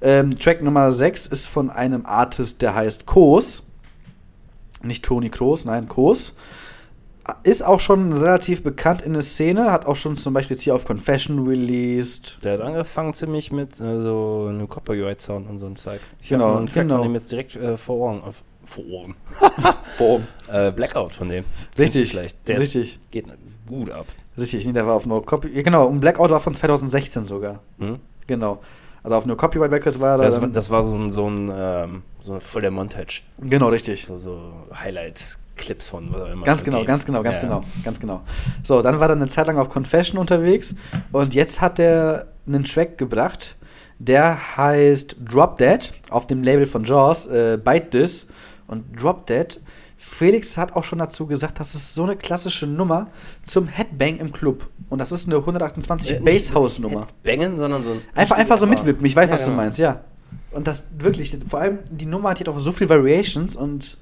[0.00, 3.62] Ähm, Track Nummer 6 ist von einem Artist, der heißt Kos.
[4.82, 6.34] Nicht Toni Kroos, nein, Kos.
[7.44, 10.74] Ist auch schon relativ bekannt in der Szene, hat auch schon zum Beispiel jetzt hier
[10.74, 12.38] auf Confession released.
[12.44, 16.00] Der hat angefangen ziemlich mit äh, so einem Copyright-Sound und so ein Zeug.
[16.20, 16.96] Ich Genau, hab einen Track genau.
[16.96, 18.18] von dem jetzt direkt äh, vor Ohren.
[18.18, 18.32] Äh,
[18.64, 19.14] vor Ohren.
[19.84, 20.24] Form.
[20.50, 21.44] Äh, Blackout von dem.
[21.78, 22.48] Richtig, Vielleicht.
[22.48, 23.26] Der richtig, geht
[23.68, 24.06] gut ab.
[24.36, 24.66] richtig.
[24.66, 25.62] Nee, der war auf No Copy.
[25.62, 27.60] Genau, und Blackout war von 2016 sogar.
[27.78, 27.98] Hm?
[28.26, 28.60] Genau.
[29.04, 31.50] Also auf No Copyright Records war er Das, war, das war so ein, so ein,
[31.54, 33.22] ähm, so voll der Montage.
[33.40, 34.06] Genau, richtig.
[34.06, 36.44] So, so Highlight-Clips von was auch immer.
[36.44, 36.86] Ganz genau, Games.
[36.88, 37.42] ganz genau, ganz Ja.
[37.42, 38.22] genau, ganz genau.
[38.62, 40.74] So, dann war er eine Zeit lang auf Confession unterwegs
[41.10, 43.56] und jetzt hat er einen Track gebracht,
[43.98, 45.80] der heißt Drop Dead
[46.10, 48.26] auf dem Label von Jaws, äh, Bite This.
[48.68, 49.60] Und Drop Dead,
[50.04, 53.06] Felix hat auch schon dazu gesagt, das ist so eine klassische Nummer
[53.42, 54.68] zum Headbang im Club.
[54.88, 57.06] Und das ist eine 128 Äh, nicht Basshouse-Nummer.
[57.22, 58.00] Bangen, sondern so ein.
[58.14, 59.62] Einfach, einfach so mitwippen, ich weiß, Ja, was du genau.
[59.62, 60.00] meinst, ja.
[60.50, 63.96] Und das wirklich, vor allem die Nummer hat hier auch so viel Variations und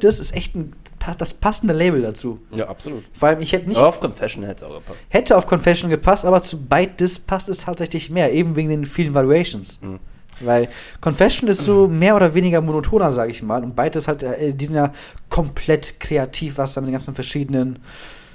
[0.00, 0.72] This ist echt ein,
[1.16, 2.38] das passende Label dazu.
[2.52, 3.04] Ja, absolut.
[3.14, 5.06] Vor allem, ich hätte nicht, Aber auf Confession hätte es auch gepasst.
[5.08, 6.58] hätte auf Confession gepasst, aber zu
[6.98, 9.80] This passt es tatsächlich mehr, eben wegen den vielen Variations.
[9.80, 10.00] Mhm.
[10.40, 10.68] Weil
[11.00, 13.62] Confession ist so mehr oder weniger monotoner, sage ich mal.
[13.62, 14.92] Und ist halt, äh, die sind ja
[15.28, 17.78] komplett kreativ, was da mit den ganzen verschiedenen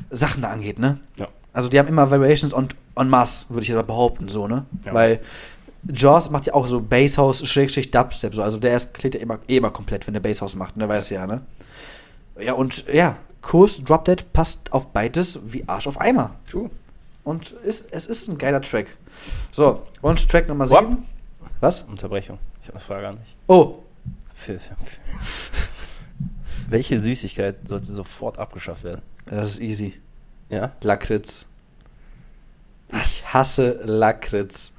[0.10, 1.00] Sachen da angeht, ne?
[1.18, 1.28] Ja.
[1.54, 4.66] Also die haben immer Variations on, en masse, würde ich mal behaupten, so, ne?
[4.86, 4.94] Ja.
[4.94, 5.20] Weil
[5.92, 8.44] Jaws macht ja auch so Basshouse, Schrägstrich, Dubstep, so.
[8.44, 10.88] Also der ist, klingt ja immer, eh immer komplett, wenn der Basshouse macht, ne?
[10.88, 11.42] Weißt du ja, ne?
[12.40, 16.32] Ja, und ja, Kurs Drop Dead passt auf beides wie Arsch auf Eimer.
[16.50, 16.70] True.
[17.24, 18.88] Und ist, es ist ein geiler Track.
[19.52, 20.90] So, und Track Nummer Wop.
[20.90, 20.98] 7.
[21.60, 21.82] Was?
[21.84, 22.40] Unterbrechung.
[22.62, 23.36] Ich habe eine Frage an dich.
[23.48, 23.80] Oh,
[24.34, 24.60] Für.
[26.70, 29.02] Welche Süßigkeit sollte sofort abgeschafft werden?
[29.26, 29.94] das ist easy.
[30.50, 30.72] Ja?
[30.82, 31.46] Lakritz.
[33.04, 34.74] Ich hasse Lakritz.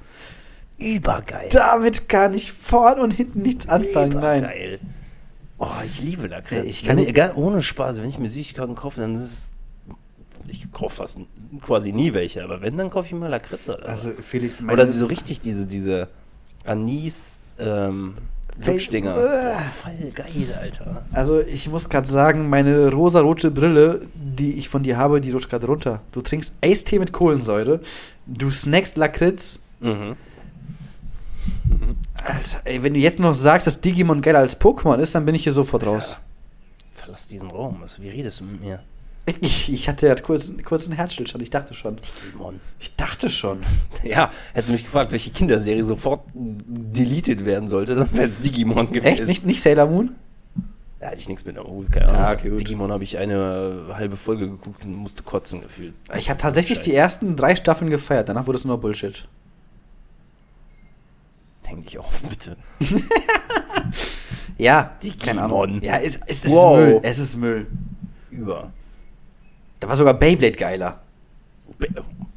[0.77, 1.49] Übergeil.
[1.49, 4.19] Damit kann ich vorn und hinten nichts anfangen.
[4.19, 4.43] Nein.
[4.43, 4.79] Übergeil.
[5.57, 6.65] Oh, ich liebe Lakritz.
[6.65, 9.53] Ich kann- wenn, ganz ohne Spaß, wenn ich mir Süßigkeiten kaufe, dann ist es
[10.49, 11.19] ich kaufe fast
[11.61, 13.75] quasi nie welche, aber wenn, dann kaufe ich mal Lakritze.
[13.77, 14.25] Oder, Also was.
[14.25, 16.07] Felix, oder so richtig diese, diese
[16.67, 18.15] Anis, ähm,
[18.65, 19.13] Lutschdinger.
[19.13, 21.05] Boah, voll geil, Alter.
[21.11, 25.49] Also ich muss gerade sagen, meine rosarote Brille, die ich von dir habe, die rutscht
[25.49, 26.01] gerade runter.
[26.11, 27.79] Du trinkst Eistee mit Kohlensäure,
[28.25, 29.59] du snackst Lakritz.
[29.79, 30.15] Mhm.
[32.15, 35.35] Alter, ey, wenn du jetzt noch sagst, dass Digimon geiler als Pokémon ist, dann bin
[35.35, 36.17] ich hier sofort raus.
[36.91, 37.77] Verlass diesen Raum.
[37.81, 38.81] Was, wie redest du mit mir?
[39.41, 41.97] Ich, ich hatte ja kurz, kurz einen Herzstillstand, ich dachte schon.
[42.31, 42.61] Simon.
[42.79, 43.59] Ich dachte schon.
[44.03, 48.87] Ja, hättest du mich gefragt, welche Kinderserie sofort deleted werden sollte, dann wäre es Digimon
[48.87, 49.05] gewesen.
[49.05, 49.27] Echt?
[49.27, 50.15] Nicht, nicht Sailor Moon?
[50.99, 51.57] Da hatte ich nichts mit.
[51.59, 52.21] Oh, keine Ahnung.
[52.21, 52.55] Ja, okay.
[52.55, 55.93] Digimon habe ich eine halbe Folge geguckt und musste kotzen gefühlt.
[56.17, 59.27] Ich habe tatsächlich die ersten drei Staffeln gefeiert, danach wurde es nur Bullshit.
[61.65, 62.55] Häng dich auf, bitte.
[64.57, 65.19] Ja, Digimon.
[65.25, 65.81] keine Ahnung.
[65.83, 66.77] Ja, es, es ist Wow.
[66.77, 66.99] Müll.
[67.03, 67.67] Es ist Müll.
[68.31, 68.71] Über.
[69.79, 70.99] Da war sogar Beyblade geiler.
[71.77, 71.87] Be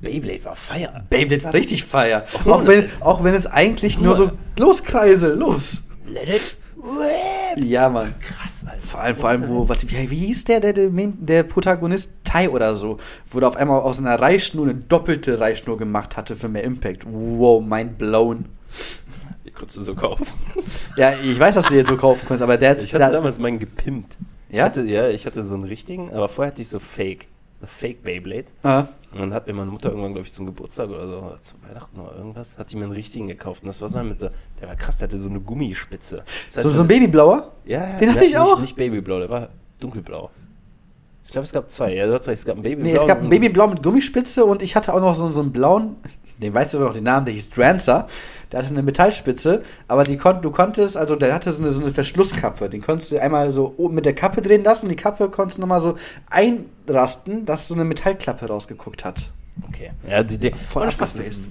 [0.00, 1.04] Beyblade war Feier.
[1.10, 2.24] Beyblade war richtig feier.
[2.44, 5.82] Oh, auch, wenn, auch wenn es eigentlich nur so, los Kreisel, los.
[6.06, 7.62] Let it rip.
[7.64, 8.14] Ja, Mann.
[8.20, 8.82] Krass, Alter.
[8.86, 12.12] Vor allem, vor allem, wo, warte, wie, wie hieß der, der, der, der Protagonist?
[12.24, 12.96] Tai oder so,
[13.30, 17.04] wo der auf einmal aus einer Reichschnur eine doppelte Reichschnur gemacht hatte für mehr Impact.
[17.06, 18.46] Wow, mind blown.
[19.44, 20.26] Die konntest du so kaufen.
[20.96, 23.04] Ja, ich weiß, dass du den jetzt so kaufen kannst, aber der hat Ich hatte
[23.04, 24.18] da- damals meinen gepimpt.
[24.50, 24.56] Ja?
[24.56, 27.26] Ich hatte, ja, ich hatte so einen richtigen, aber vorher hatte ich so Fake.
[27.62, 28.54] Fake Beyblades.
[28.62, 28.86] Ah.
[29.12, 31.54] Und dann hat mir meine Mutter irgendwann, glaube ich, zum Geburtstag oder so, oder zu
[31.66, 33.62] Weihnachten oder irgendwas, hat sie mir einen richtigen gekauft.
[33.62, 34.28] Und das war so mit so,
[34.60, 36.22] der war krass, der hatte so eine Gummispitze.
[36.46, 37.52] Das heißt, so, so ein Babyblauer?
[37.64, 38.60] Ja, ja, Den hatte ich auch.
[38.60, 39.48] Nicht, nicht Babyblau, der war
[39.80, 40.30] dunkelblau.
[41.24, 41.94] Ich glaube, es gab zwei.
[41.94, 42.84] Ja, du hast recht, es gab einen Babyblau.
[42.84, 45.52] Nee, es gab ein Babyblau mit Gummispitze und ich hatte auch noch so, so einen
[45.52, 45.96] blauen,
[46.40, 48.06] den weißt du doch den Namen, der hieß Drancer.
[48.50, 51.80] Der hatte eine Metallspitze, aber die kon du konntest, also der hatte so eine, so
[51.80, 52.68] eine Verschlusskappe.
[52.68, 55.58] Den konntest du einmal so oben mit der Kappe drehen lassen und die Kappe konntest
[55.58, 55.96] du nochmal so
[56.30, 59.30] einrasten, dass so eine Metallklappe rausgeguckt hat.
[59.68, 59.90] Okay.
[60.08, 61.42] Ja, die, die Voll abgespaced.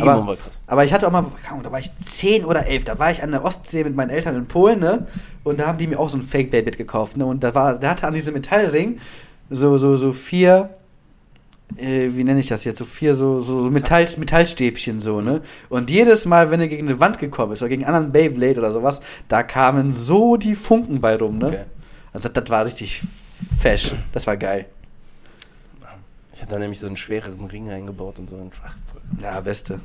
[0.00, 0.36] Aber,
[0.68, 1.26] aber ich hatte auch mal,
[1.62, 4.36] da war ich 10 oder 11, da war ich an der Ostsee mit meinen Eltern
[4.36, 5.06] in Polen, ne?
[5.42, 7.26] Und da haben die mir auch so ein Fake Baby gekauft, ne?
[7.26, 9.00] Und da war, der hatte an diesem Metallring
[9.48, 10.70] so, so, so vier,
[11.76, 15.42] äh, wie nenne ich das jetzt, so vier so, so, so Metall, Metallstäbchen so, ne?
[15.68, 18.58] Und jedes Mal, wenn er gegen eine Wand gekommen ist oder gegen einen anderen Beyblade
[18.58, 21.46] oder sowas, da kamen so die Funken bei rum, ne?
[21.48, 21.64] Okay.
[22.12, 23.02] Also das war richtig
[23.60, 24.66] fesch, das war geil.
[26.34, 28.36] Ich hatte da nämlich so einen schwereren Ring eingebaut und so.
[28.36, 28.74] Und, ach.
[29.20, 29.80] Ja, beste.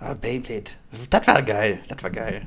[0.00, 0.72] Ah, Beyblade.
[1.10, 1.78] Das war geil.
[1.86, 2.46] Das war geil.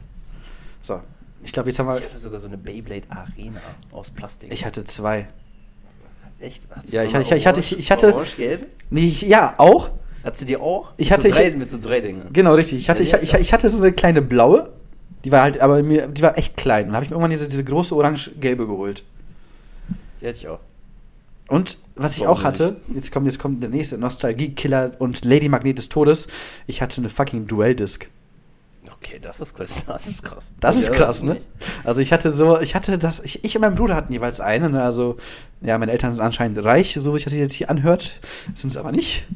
[0.82, 1.02] So,
[1.44, 1.98] ich glaube, jetzt haben wir.
[1.98, 3.62] Ich hatte sogar so eine Beyblade Arena
[3.92, 4.52] aus Plastik.
[4.52, 5.30] Ich hatte zwei.
[6.42, 6.64] Echt?
[6.70, 8.68] Hattest Ja, ich- ich- ich hatte- orange- ich hatte- Orange-gelb?
[8.89, 9.92] Nee, ich, ja, auch.
[10.24, 10.92] Hattest du die auch?
[10.98, 12.30] Ich hatte- so drei, ich- mit so drei Dingen.
[12.34, 12.80] Genau, richtig.
[12.80, 14.72] Ich hatte, Ja, ich, ich, ich hatte so eine kleine blaue.
[15.24, 16.84] Die war halt, aber mir, die war echt klein.
[16.84, 19.04] Und dann habe ich mir irgendwann diese, diese große orange-gelbe geholt.
[20.22, 20.60] Die hatte ich auch.
[21.48, 25.50] Und was ich Warum auch hatte, jetzt kommt, jetzt kommt der nächste Nostalgie-Killer und Lady
[25.50, 26.28] Magnet des Todes.
[26.66, 28.08] Ich hatte eine fucking Duell-Disc.
[29.04, 29.84] Okay, das ist krass.
[29.88, 30.52] Das ist krass.
[30.60, 31.38] Das ist krass, ne?
[31.84, 34.70] Also ich hatte so, ich hatte das, ich, ich und mein Bruder hatten jeweils eine,
[34.70, 34.84] ne?
[34.84, 35.18] Also,
[35.62, 38.20] ja, meine Eltern sind anscheinend reich, so wie sich das jetzt hier anhört,
[38.54, 39.28] sind es aber nicht.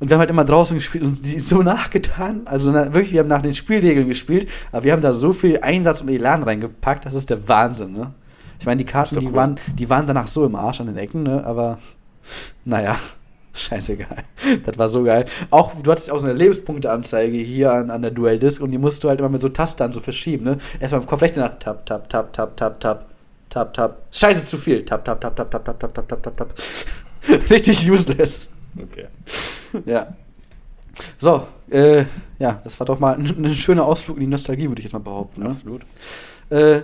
[0.00, 2.42] Und wir haben halt immer draußen gespielt und die so nachgetan.
[2.46, 5.60] Also na, wirklich, wir haben nach den Spielregeln gespielt, aber wir haben da so viel
[5.60, 8.14] Einsatz und Elan reingepackt, das ist der Wahnsinn, ne?
[8.58, 9.34] Ich meine, die Karten, die cool.
[9.34, 11.44] waren, die waren danach so im Arsch an den Ecken, ne?
[11.44, 11.78] Aber
[12.64, 12.96] naja.
[13.54, 14.24] Scheißegal.
[14.64, 15.26] Das war so geil.
[15.50, 19.04] Auch, du hattest auch so eine Lebenspunkteanzeige hier an, an der Duell-Disc und die musst
[19.04, 20.58] du halt immer mit so Tastern so verschieben, ne?
[20.80, 23.06] Erstmal im Kopf rechte nach tap, tap, tap, tap, tap, tap,
[23.50, 24.02] tap, tap.
[24.10, 24.84] Scheiße, zu viel.
[24.84, 26.54] Tap, tap, tap, tap, tap, tap, tap, tap, tap, tap, tap.
[27.50, 28.48] Richtig useless.
[28.80, 29.06] Okay.
[29.84, 30.08] Ja.
[31.18, 32.04] So, äh,
[32.38, 34.98] ja, das war doch mal ein, schöner Ausflug in die Nostalgie, würde ich jetzt mal
[34.98, 35.42] behaupten.
[35.42, 35.48] Ne?
[35.48, 35.82] Absolut.
[36.50, 36.82] Äh,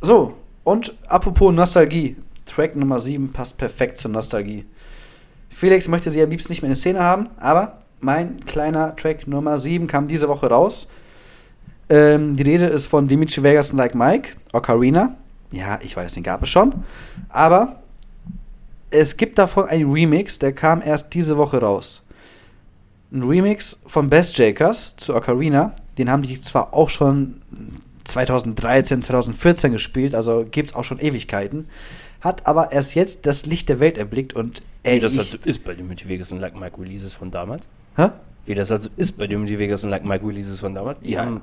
[0.00, 2.16] so, und apropos Nostalgie.
[2.46, 4.64] Track Nummer 7 passt perfekt zur Nostalgie.
[5.48, 9.26] Felix möchte sie am liebsten nicht mehr in der Szene haben, aber mein kleiner Track
[9.26, 10.88] Nummer 7 kam diese Woche raus.
[11.88, 15.16] Ähm, die Rede ist von Dimitri Vegas und Like Mike, Ocarina.
[15.50, 16.84] Ja, ich weiß, den gab es schon.
[17.28, 17.82] Aber
[18.90, 22.02] es gibt davon einen Remix, der kam erst diese Woche raus.
[23.10, 25.72] Ein Remix von Best Jakers zu Ocarina.
[25.96, 27.40] Den haben die zwar auch schon
[28.04, 31.68] 2013, 2014 gespielt, also gibt es auch schon Ewigkeiten.
[32.20, 35.38] Hat aber erst jetzt das Licht der Welt erblickt und ey, Wie das ich, also
[35.44, 37.68] ist bei den Multi Vegas und Like Mike Releases von damals.
[37.96, 38.08] Hä?
[38.46, 40.98] Wie das also ist bei den Multi Vegas und Like Mike Releases von damals.
[41.00, 41.24] Die Ja.
[41.24, 41.40] haben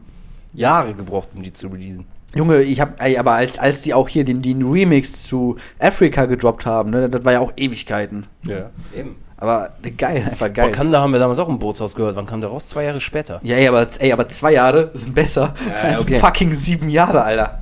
[0.53, 2.05] Jahre gebraucht, um die zu releasen.
[2.34, 6.26] Junge, ich hab, ey, aber als, als die auch hier den, den Remix zu Afrika
[6.26, 8.26] gedroppt haben, ne, das war ja auch Ewigkeiten.
[8.45, 9.15] Ja, eben.
[9.38, 10.67] Aber geil, einfach geil.
[10.69, 12.15] Wakanda haben wir damals auch im Bootshaus gehört.
[12.15, 12.69] Wann kam der raus?
[12.69, 13.39] Zwei Jahre später.
[13.43, 16.19] Ja, ey, aber, ey, aber zwei Jahre sind besser Ja, als okay.
[16.19, 17.59] fucking sieben Jahre, Alter.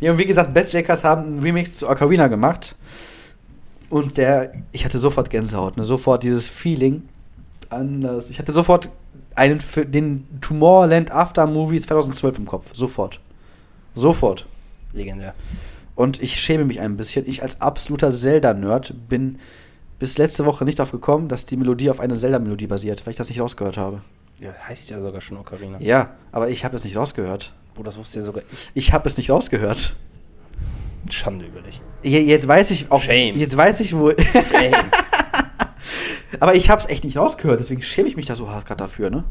[0.00, 2.76] Ja, und wie gesagt, Best Jakers haben einen Remix zu Ocarina gemacht.
[3.88, 5.84] Und der, ich hatte sofort Gänsehaut, ne?
[5.84, 7.02] sofort dieses Feeling
[7.70, 8.30] anders.
[8.30, 8.90] Ich hatte sofort
[9.34, 12.70] einen, den Tomorrowland After Movies 2012 im Kopf.
[12.72, 13.20] Sofort.
[13.94, 14.46] Sofort.
[14.92, 15.34] Legendär.
[15.94, 17.26] Und ich schäme mich ein bisschen.
[17.28, 19.38] Ich als absoluter Zelda-Nerd bin
[19.98, 23.16] bis letzte Woche nicht darauf gekommen, dass die Melodie auf einer Zelda-Melodie basiert, weil ich
[23.16, 24.02] das nicht rausgehört habe.
[24.38, 25.80] Ja, heißt ja sogar schon Ocarina.
[25.80, 27.54] Ja, aber ich habe es nicht rausgehört.
[27.76, 28.70] Wo das wusste ja sogar ich.
[28.74, 29.94] Ich habe es nicht rausgehört.
[31.10, 31.80] Schande über dich.
[32.02, 33.00] Je- Jetzt weiß ich auch.
[33.02, 33.36] Shame.
[33.36, 34.08] Jetzt weiß ich, wo.
[34.10, 34.72] Ey,
[36.40, 38.78] aber ich habe es echt nicht rausgehört, deswegen schäme ich mich da so hart gerade
[38.78, 39.24] dafür, ne?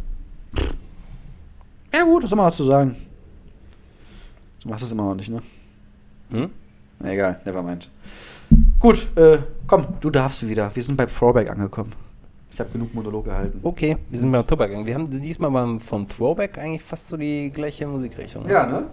[1.93, 2.95] Ja, gut, was soll man dazu sagen?
[4.61, 5.41] Du machst es immer noch nicht, ne?
[6.31, 6.49] hm?
[6.99, 7.89] Na, egal, nevermind.
[8.79, 10.73] Gut, äh, komm, du darfst wieder.
[10.75, 11.93] Wir sind bei Throwback angekommen.
[12.55, 13.59] Ich habe genug Monolog gehalten.
[13.63, 14.71] Okay, wir sind beim Throwback.
[14.85, 18.49] Wir haben diesmal beim, von Throwback eigentlich fast so die gleiche Musikrichtung.
[18.49, 18.87] Ja, ne?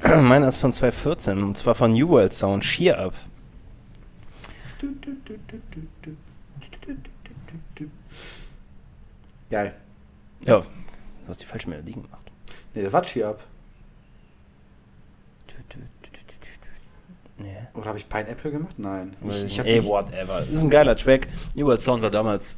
[0.22, 3.14] Meiner ist von 2014 und zwar von New World Sound, Cheer Up.
[9.50, 9.74] Geil.
[10.46, 10.64] Ja, du
[11.26, 12.30] hast die falsche Melodie gemacht.
[12.72, 13.40] Nee, das war Cheer Up.
[17.44, 17.56] Nee.
[17.74, 18.74] Oder habe ich Pineapple gemacht?
[18.78, 19.14] Nein.
[19.28, 20.40] Ich, ich Ey, nicht- whatever.
[20.40, 21.28] Das ist ein geiler Track.
[21.54, 22.56] New World Sound war damals.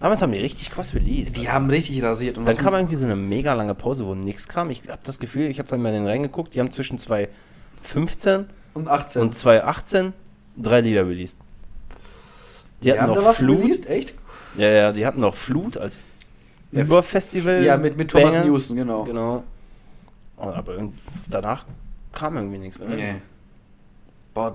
[0.00, 1.36] Damals haben die richtig krass released.
[1.36, 1.52] die Alter.
[1.54, 2.38] haben richtig rasiert.
[2.38, 4.70] Und Dann kam irgendwie so eine mega lange Pause, wo nichts kam.
[4.70, 8.46] Ich habe das Gefühl, ich habe vorhin mal in den reingeguckt, die haben zwischen 2015
[8.74, 9.22] und 18.
[9.22, 10.12] und 2018
[10.56, 11.38] drei Lieder released.
[12.82, 13.60] Die, hatten haben da noch Flut.
[13.62, 13.86] released?
[13.88, 14.14] Echt?
[14.56, 15.98] Ja, ja, die hatten noch Flut als
[16.70, 17.64] Ja, Überfestival.
[17.64, 18.46] Ja, mit, mit Thomas Banger.
[18.46, 19.04] Newson, genau.
[19.04, 19.42] Genau.
[20.36, 20.62] Aber
[21.30, 21.64] danach
[22.12, 22.88] kam irgendwie nichts mehr.
[22.88, 23.14] Nee.
[24.38, 24.54] Boah,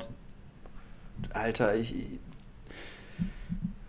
[1.34, 1.94] Alter, ich.
[1.94, 2.20] ich-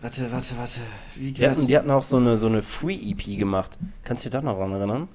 [0.01, 0.79] Warte, warte, warte.
[1.15, 3.77] Wie Die hatten, die hatten auch so eine, so eine Free-EP gemacht.
[4.03, 5.07] Kannst du dich da noch dran erinnern?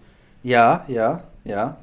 [0.42, 1.76] Ja, ja, ja.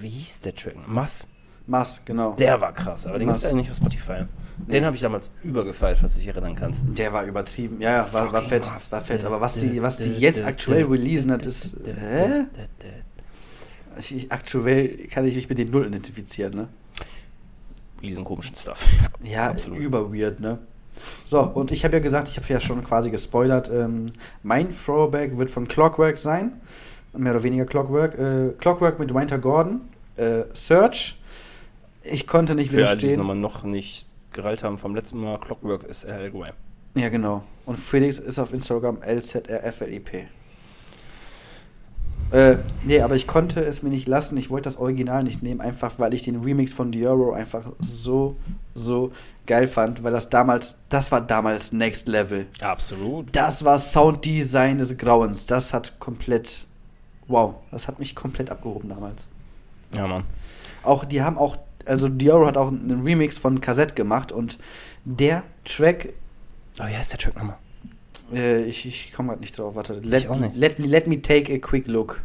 [0.00, 0.76] Wie hieß der Track?
[0.86, 1.26] Mass.
[1.66, 2.34] Mass, genau.
[2.36, 3.40] Der war krass, aber den Mass.
[3.40, 4.26] gibt's eigentlich auf Spotify.
[4.58, 6.86] Den habe ich damals übergefeiert, was du dich erinnern kannst.
[6.96, 7.80] Der war übertrieben.
[7.80, 8.64] Ja, ja, war, war fett.
[8.66, 8.92] Mass.
[8.92, 9.24] War fett.
[9.24, 11.74] Aber was die, was die jetzt aktuell releasen hat, ist.
[11.84, 12.44] Hä?
[13.98, 16.68] Ich, aktuell kann ich mich mit den Null identifizieren, ne?
[18.02, 18.86] Diesen komischen Stuff.
[19.22, 19.78] Ja, Absolut.
[19.78, 20.58] über weird, ne?
[21.26, 24.06] So, und ich habe ja gesagt, ich habe ja schon quasi gespoilert, ähm,
[24.42, 26.60] mein Throwback wird von Clockwork sein.
[27.16, 28.18] Mehr oder weniger Clockwork.
[28.18, 29.80] Äh, Clockwork mit Winter Gordon.
[30.16, 31.18] Äh, Search.
[32.02, 33.18] Ich konnte nicht Für alle, die es widerstehen.
[33.18, 36.54] nochmal noch nicht gereilt haben vom letzten Mal, Clockwork ist RL Graham.
[36.94, 37.42] Ja, genau.
[37.66, 40.26] Und Felix ist auf Instagram LZRFLIP.
[42.30, 44.36] Äh, nee, aber ich konnte es mir nicht lassen.
[44.36, 48.36] Ich wollte das Original nicht nehmen, einfach weil ich den Remix von Dioro einfach so,
[48.74, 49.12] so
[49.46, 52.46] geil fand, weil das damals, das war damals Next Level.
[52.60, 53.34] Absolut.
[53.34, 55.46] Das war Sounddesign des Grauens.
[55.46, 56.66] Das hat komplett,
[57.28, 59.26] wow, das hat mich komplett abgehoben damals.
[59.94, 60.24] Ja, Mann.
[60.82, 61.56] Auch, die haben auch,
[61.86, 64.58] also Dioro hat auch einen Remix von Cassette gemacht und
[65.04, 66.12] der Track
[66.80, 67.56] Oh, wie heißt der Track nochmal?
[68.34, 69.74] Äh, ich ich komme gerade nicht drauf.
[69.74, 69.94] Warte.
[70.02, 70.54] Let, auch nicht.
[70.56, 72.20] Let, me, let me take a quick look.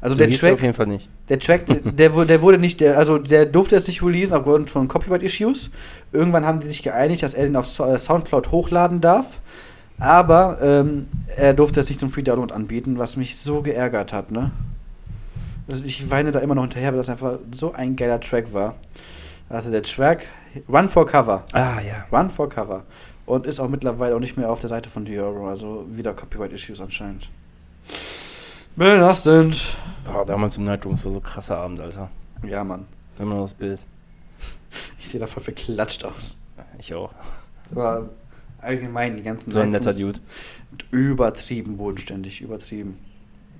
[0.00, 1.08] Also Du der liest auf Track, jeden Fall nicht.
[1.28, 4.36] der Track, der, der, wu- der wurde nicht, der, also der durfte es nicht releasen
[4.36, 5.70] aufgrund von Copyright-Issues.
[6.12, 9.40] Irgendwann haben die sich geeinigt, dass er den auf äh, Soundcloud hochladen darf.
[9.98, 14.30] Aber ähm, er durfte es nicht zum Free Download anbieten, was mich so geärgert hat,
[14.30, 14.52] ne?
[15.66, 18.76] Also ich weine da immer noch hinterher, weil das einfach so ein geiler Track war.
[19.48, 20.26] Also der Track
[20.68, 21.44] Run for Cover.
[21.52, 22.06] Ah, ja.
[22.16, 22.84] Run for Cover.
[23.28, 26.80] Und ist auch mittlerweile auch nicht mehr auf der Seite von Dioro, also wieder Copyright-Issues
[26.80, 27.28] anscheinend.
[28.74, 29.76] Belastend.
[30.10, 32.08] Oh, damals im Nightrooms war so krasser Abend, Alter.
[32.46, 32.86] Ja, Mann.
[33.18, 33.80] Immer noch das Bild.
[34.98, 36.38] Ich sehe da voll verklatscht aus.
[36.78, 37.10] Ich auch.
[37.70, 38.08] Aber
[38.60, 40.20] allgemein die ganzen So ein netter Dude.
[40.90, 42.98] Übertrieben bodenständig, übertrieben.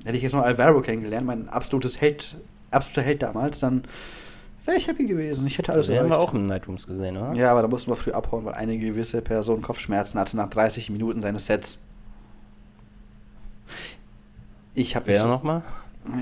[0.05, 2.37] Hätte ich jetzt noch Alvaro kennengelernt, mein absolutes Held,
[2.71, 3.85] absoluter Held damals, dann
[4.69, 5.47] wäre ich happy gewesen.
[5.47, 7.35] Ich hätte alles Den haben wir auch im Nightrooms gesehen, oder?
[7.35, 10.91] Ja, aber da mussten wir früh abhauen, weil eine gewisse Person Kopfschmerzen hatte nach 30
[10.91, 11.81] Minuten seines Sets.
[14.75, 15.63] Ich habe Wer nochmal?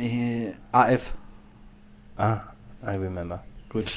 [0.01, 1.13] Äh, AF.
[2.17, 2.41] Ah,
[2.83, 3.45] I remember.
[3.69, 3.93] Gut.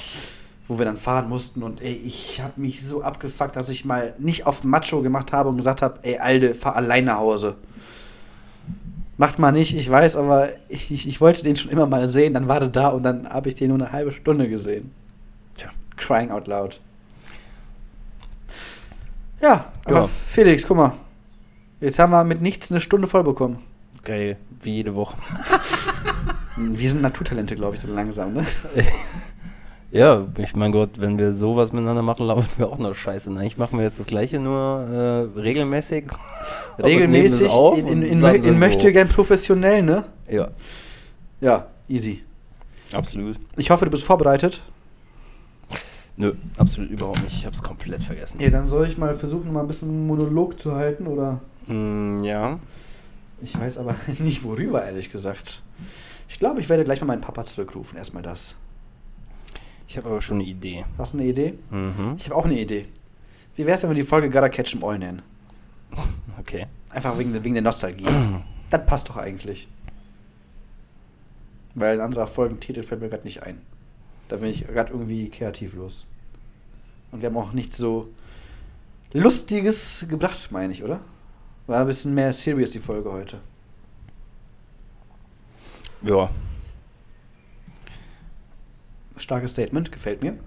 [0.67, 4.13] Wo wir dann fahren mussten und ey, ich habe mich so abgefuckt, dass ich mal
[4.17, 7.55] nicht auf Macho gemacht habe und gesagt habe, ey, Alde, fahr allein nach Hause.
[9.19, 12.33] Macht mal nicht, ich weiß, aber ich, ich, ich wollte den schon immer mal sehen,
[12.33, 14.93] dann war der da und dann habe ich den nur eine halbe Stunde gesehen.
[15.57, 15.69] Tja.
[15.97, 16.79] Crying out loud.
[19.41, 20.09] Ja, aber Ja.
[20.29, 20.93] Felix, guck mal.
[21.81, 23.59] Jetzt haben wir mit nichts eine Stunde voll bekommen.
[24.05, 25.17] Geil, wie jede Woche.
[26.55, 28.45] Wir sind Naturtalente, glaube ich, so langsam, ne?
[29.91, 33.31] Ja, ich mein Gott, wenn wir sowas miteinander machen, laufen wir auch noch scheiße.
[33.31, 33.45] Ne?
[33.47, 34.81] Ich mache mir jetzt das gleiche, nur
[35.35, 36.05] äh, regelmäßig.
[36.83, 40.05] Regelmäßig in, in, in, in möchte gern professionell, ne?
[40.29, 40.49] Ja,
[41.41, 42.23] Ja, easy.
[42.93, 43.37] absolut.
[43.57, 44.61] Ich hoffe, du bist vorbereitet.
[46.17, 47.35] Nö, absolut überhaupt nicht.
[47.37, 48.39] Ich hab's komplett vergessen.
[48.41, 51.39] Ja, dann soll ich mal versuchen, mal ein bisschen einen Monolog zu halten, oder?
[51.65, 52.59] Mm, ja.
[53.41, 55.63] Ich weiß aber nicht worüber, ehrlich gesagt.
[56.27, 57.97] Ich glaube, ich werde gleich mal meinen Papa zurückrufen.
[57.97, 58.55] Erstmal das.
[59.89, 60.85] Ich habe aber schon eine Idee.
[60.99, 61.55] Hast du eine Idee?
[61.71, 62.13] Mhm.
[62.17, 62.85] Ich habe auch eine Idee.
[63.55, 65.21] Wie wär's, wenn wir die Folge Gotta Catch 'em All nennen?
[66.39, 66.67] Okay.
[66.91, 68.05] Einfach wegen, der- wegen der Nostalgie.
[68.69, 69.67] das passt doch eigentlich.
[71.75, 73.59] Weil ein anderer Folgentitel fällt mir gerade nicht ein.
[74.29, 76.05] Da bin ich gerade irgendwie kreativlos.
[77.11, 78.09] Und wir haben auch nichts so
[79.13, 81.01] Lustiges gebracht, meine ich, oder?
[81.67, 83.39] War ein bisschen mehr serious die Folge heute.
[86.03, 86.29] Ja.
[89.19, 90.37] Starkes Statement, gefällt mir.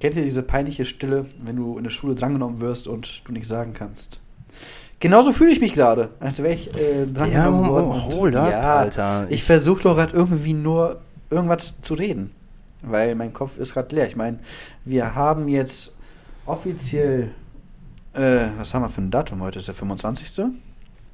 [0.00, 3.48] Kennt ihr diese peinliche Stille, wenn du in der Schule drangenommen wirst und du nichts
[3.48, 4.20] sagen kannst?
[4.98, 7.86] Genauso fühle ich mich gerade, als wäre ich äh, drangenommen Ja, worden.
[8.12, 9.26] oh, hold up, Alter.
[9.28, 12.30] Ich Ich- versuche doch gerade irgendwie nur irgendwas zu reden,
[12.82, 14.06] weil mein Kopf ist gerade leer.
[14.08, 14.38] Ich meine,
[14.84, 15.96] wir haben jetzt
[16.46, 17.30] offiziell,
[18.14, 19.58] äh, was haben wir für ein Datum heute?
[19.58, 20.44] Ist der 25.?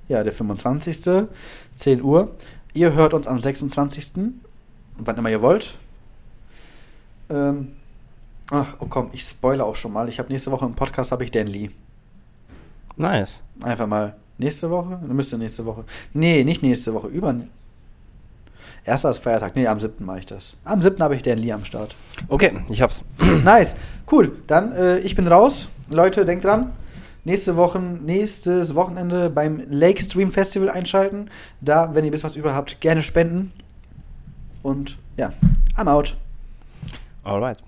[0.09, 1.27] Ja, der 25.
[1.75, 2.35] 10 Uhr.
[2.77, 4.35] Ihr hört uns am 26.
[4.99, 5.79] Wann immer ihr wollt.
[7.31, 7.73] Ähm,
[8.51, 10.11] ach, oh komm, ich spoilere auch schon mal.
[10.11, 11.71] Ich habe nächste Woche im Podcast habe ich Dan Lee.
[12.97, 13.43] Nice.
[13.63, 14.99] Einfach mal nächste Woche?
[15.01, 15.85] Dann müsste nächste Woche.
[16.13, 17.07] Nee, nicht nächste Woche.
[17.07, 17.35] Über.
[18.85, 19.57] Erster ist Feiertag.
[19.57, 20.05] Nee, am 7.
[20.05, 20.55] mache ich das.
[20.65, 21.03] Am 7.
[21.03, 21.97] habe ich Dan Lee am Start.
[22.29, 23.03] Okay, ich hab's.
[23.43, 23.75] nice.
[24.13, 24.37] Cool.
[24.47, 25.71] Dann, äh, ich bin raus.
[25.91, 26.75] Leute, denkt dran.
[27.27, 31.29] Nächste Woche, nächstes Wochenende beim Lake Stream Festival einschalten.
[31.61, 33.53] Da, wenn ihr bis was über habt, gerne spenden.
[34.63, 35.33] Und ja,
[35.77, 36.17] I'm out.
[37.25, 37.59] Alright.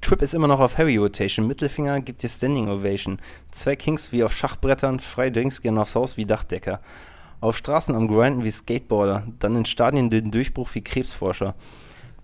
[0.00, 1.48] Trip ist immer noch auf Heavy Rotation.
[1.48, 3.18] Mittelfinger gibt dir Standing Ovation.
[3.50, 6.78] Zwei Kings wie auf Schachbrettern, freie Drinks gehen aufs Haus wie Dachdecker.
[7.40, 11.56] Auf Straßen am Grinden wie Skateboarder, dann in Stadien den Durchbruch wie Krebsforscher.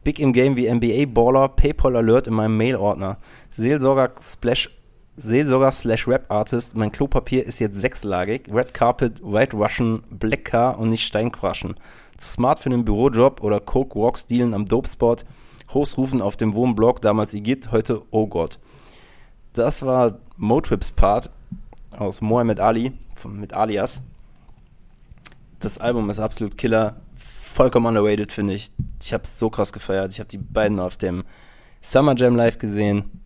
[0.05, 3.19] Big im Game wie NBA Baller, PayPal Alert in meinem Mail-Ordner.
[3.51, 4.71] Seelsorger Splash,
[5.17, 8.49] Seelsorger slash Rap Artist, mein Klopapier ist jetzt sechslagig.
[8.53, 11.77] Red Carpet, White Russian, Black Car und nicht Steinquaschen.
[12.19, 15.25] Smart für einen Bürojob oder Coke Rocks dealen am Dopespot.
[15.73, 18.59] Host rufen auf dem Wohnblog, damals Igitt, heute Oh Gott.
[19.53, 21.31] Das war Motrips Part
[21.93, 24.03] aus Mohammed Ali, von, mit Alias.
[25.61, 28.73] Das Album ist absolut killer, vollkommen underrated, finde ich.
[29.01, 30.13] Ich habe es so krass gefeiert.
[30.13, 31.23] Ich habe die beiden auf dem
[31.81, 33.24] Summer Jam live gesehen.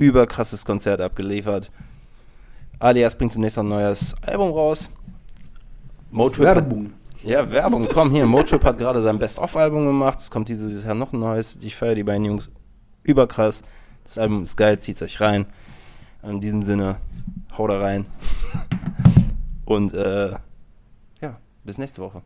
[0.00, 1.70] Überkrasses Konzert abgeliefert.
[2.78, 4.88] Alias bringt demnächst noch ein neues Album raus.
[6.10, 6.94] Motrip Werbung.
[7.22, 8.24] ja, Werbung, komm hier.
[8.24, 10.18] Motrip hat gerade sein Best-of-Album gemacht.
[10.18, 11.56] Es kommt dieses Jahr noch ein neues.
[11.62, 12.50] Ich feiere die beiden Jungs
[13.02, 13.62] überkrass.
[14.02, 15.44] Das Album ist geil, zieht's euch rein.
[16.22, 16.96] In diesem Sinne,
[17.58, 18.06] hau da rein.
[19.66, 20.30] Und äh,
[21.20, 22.22] ja, bis nächste Woche.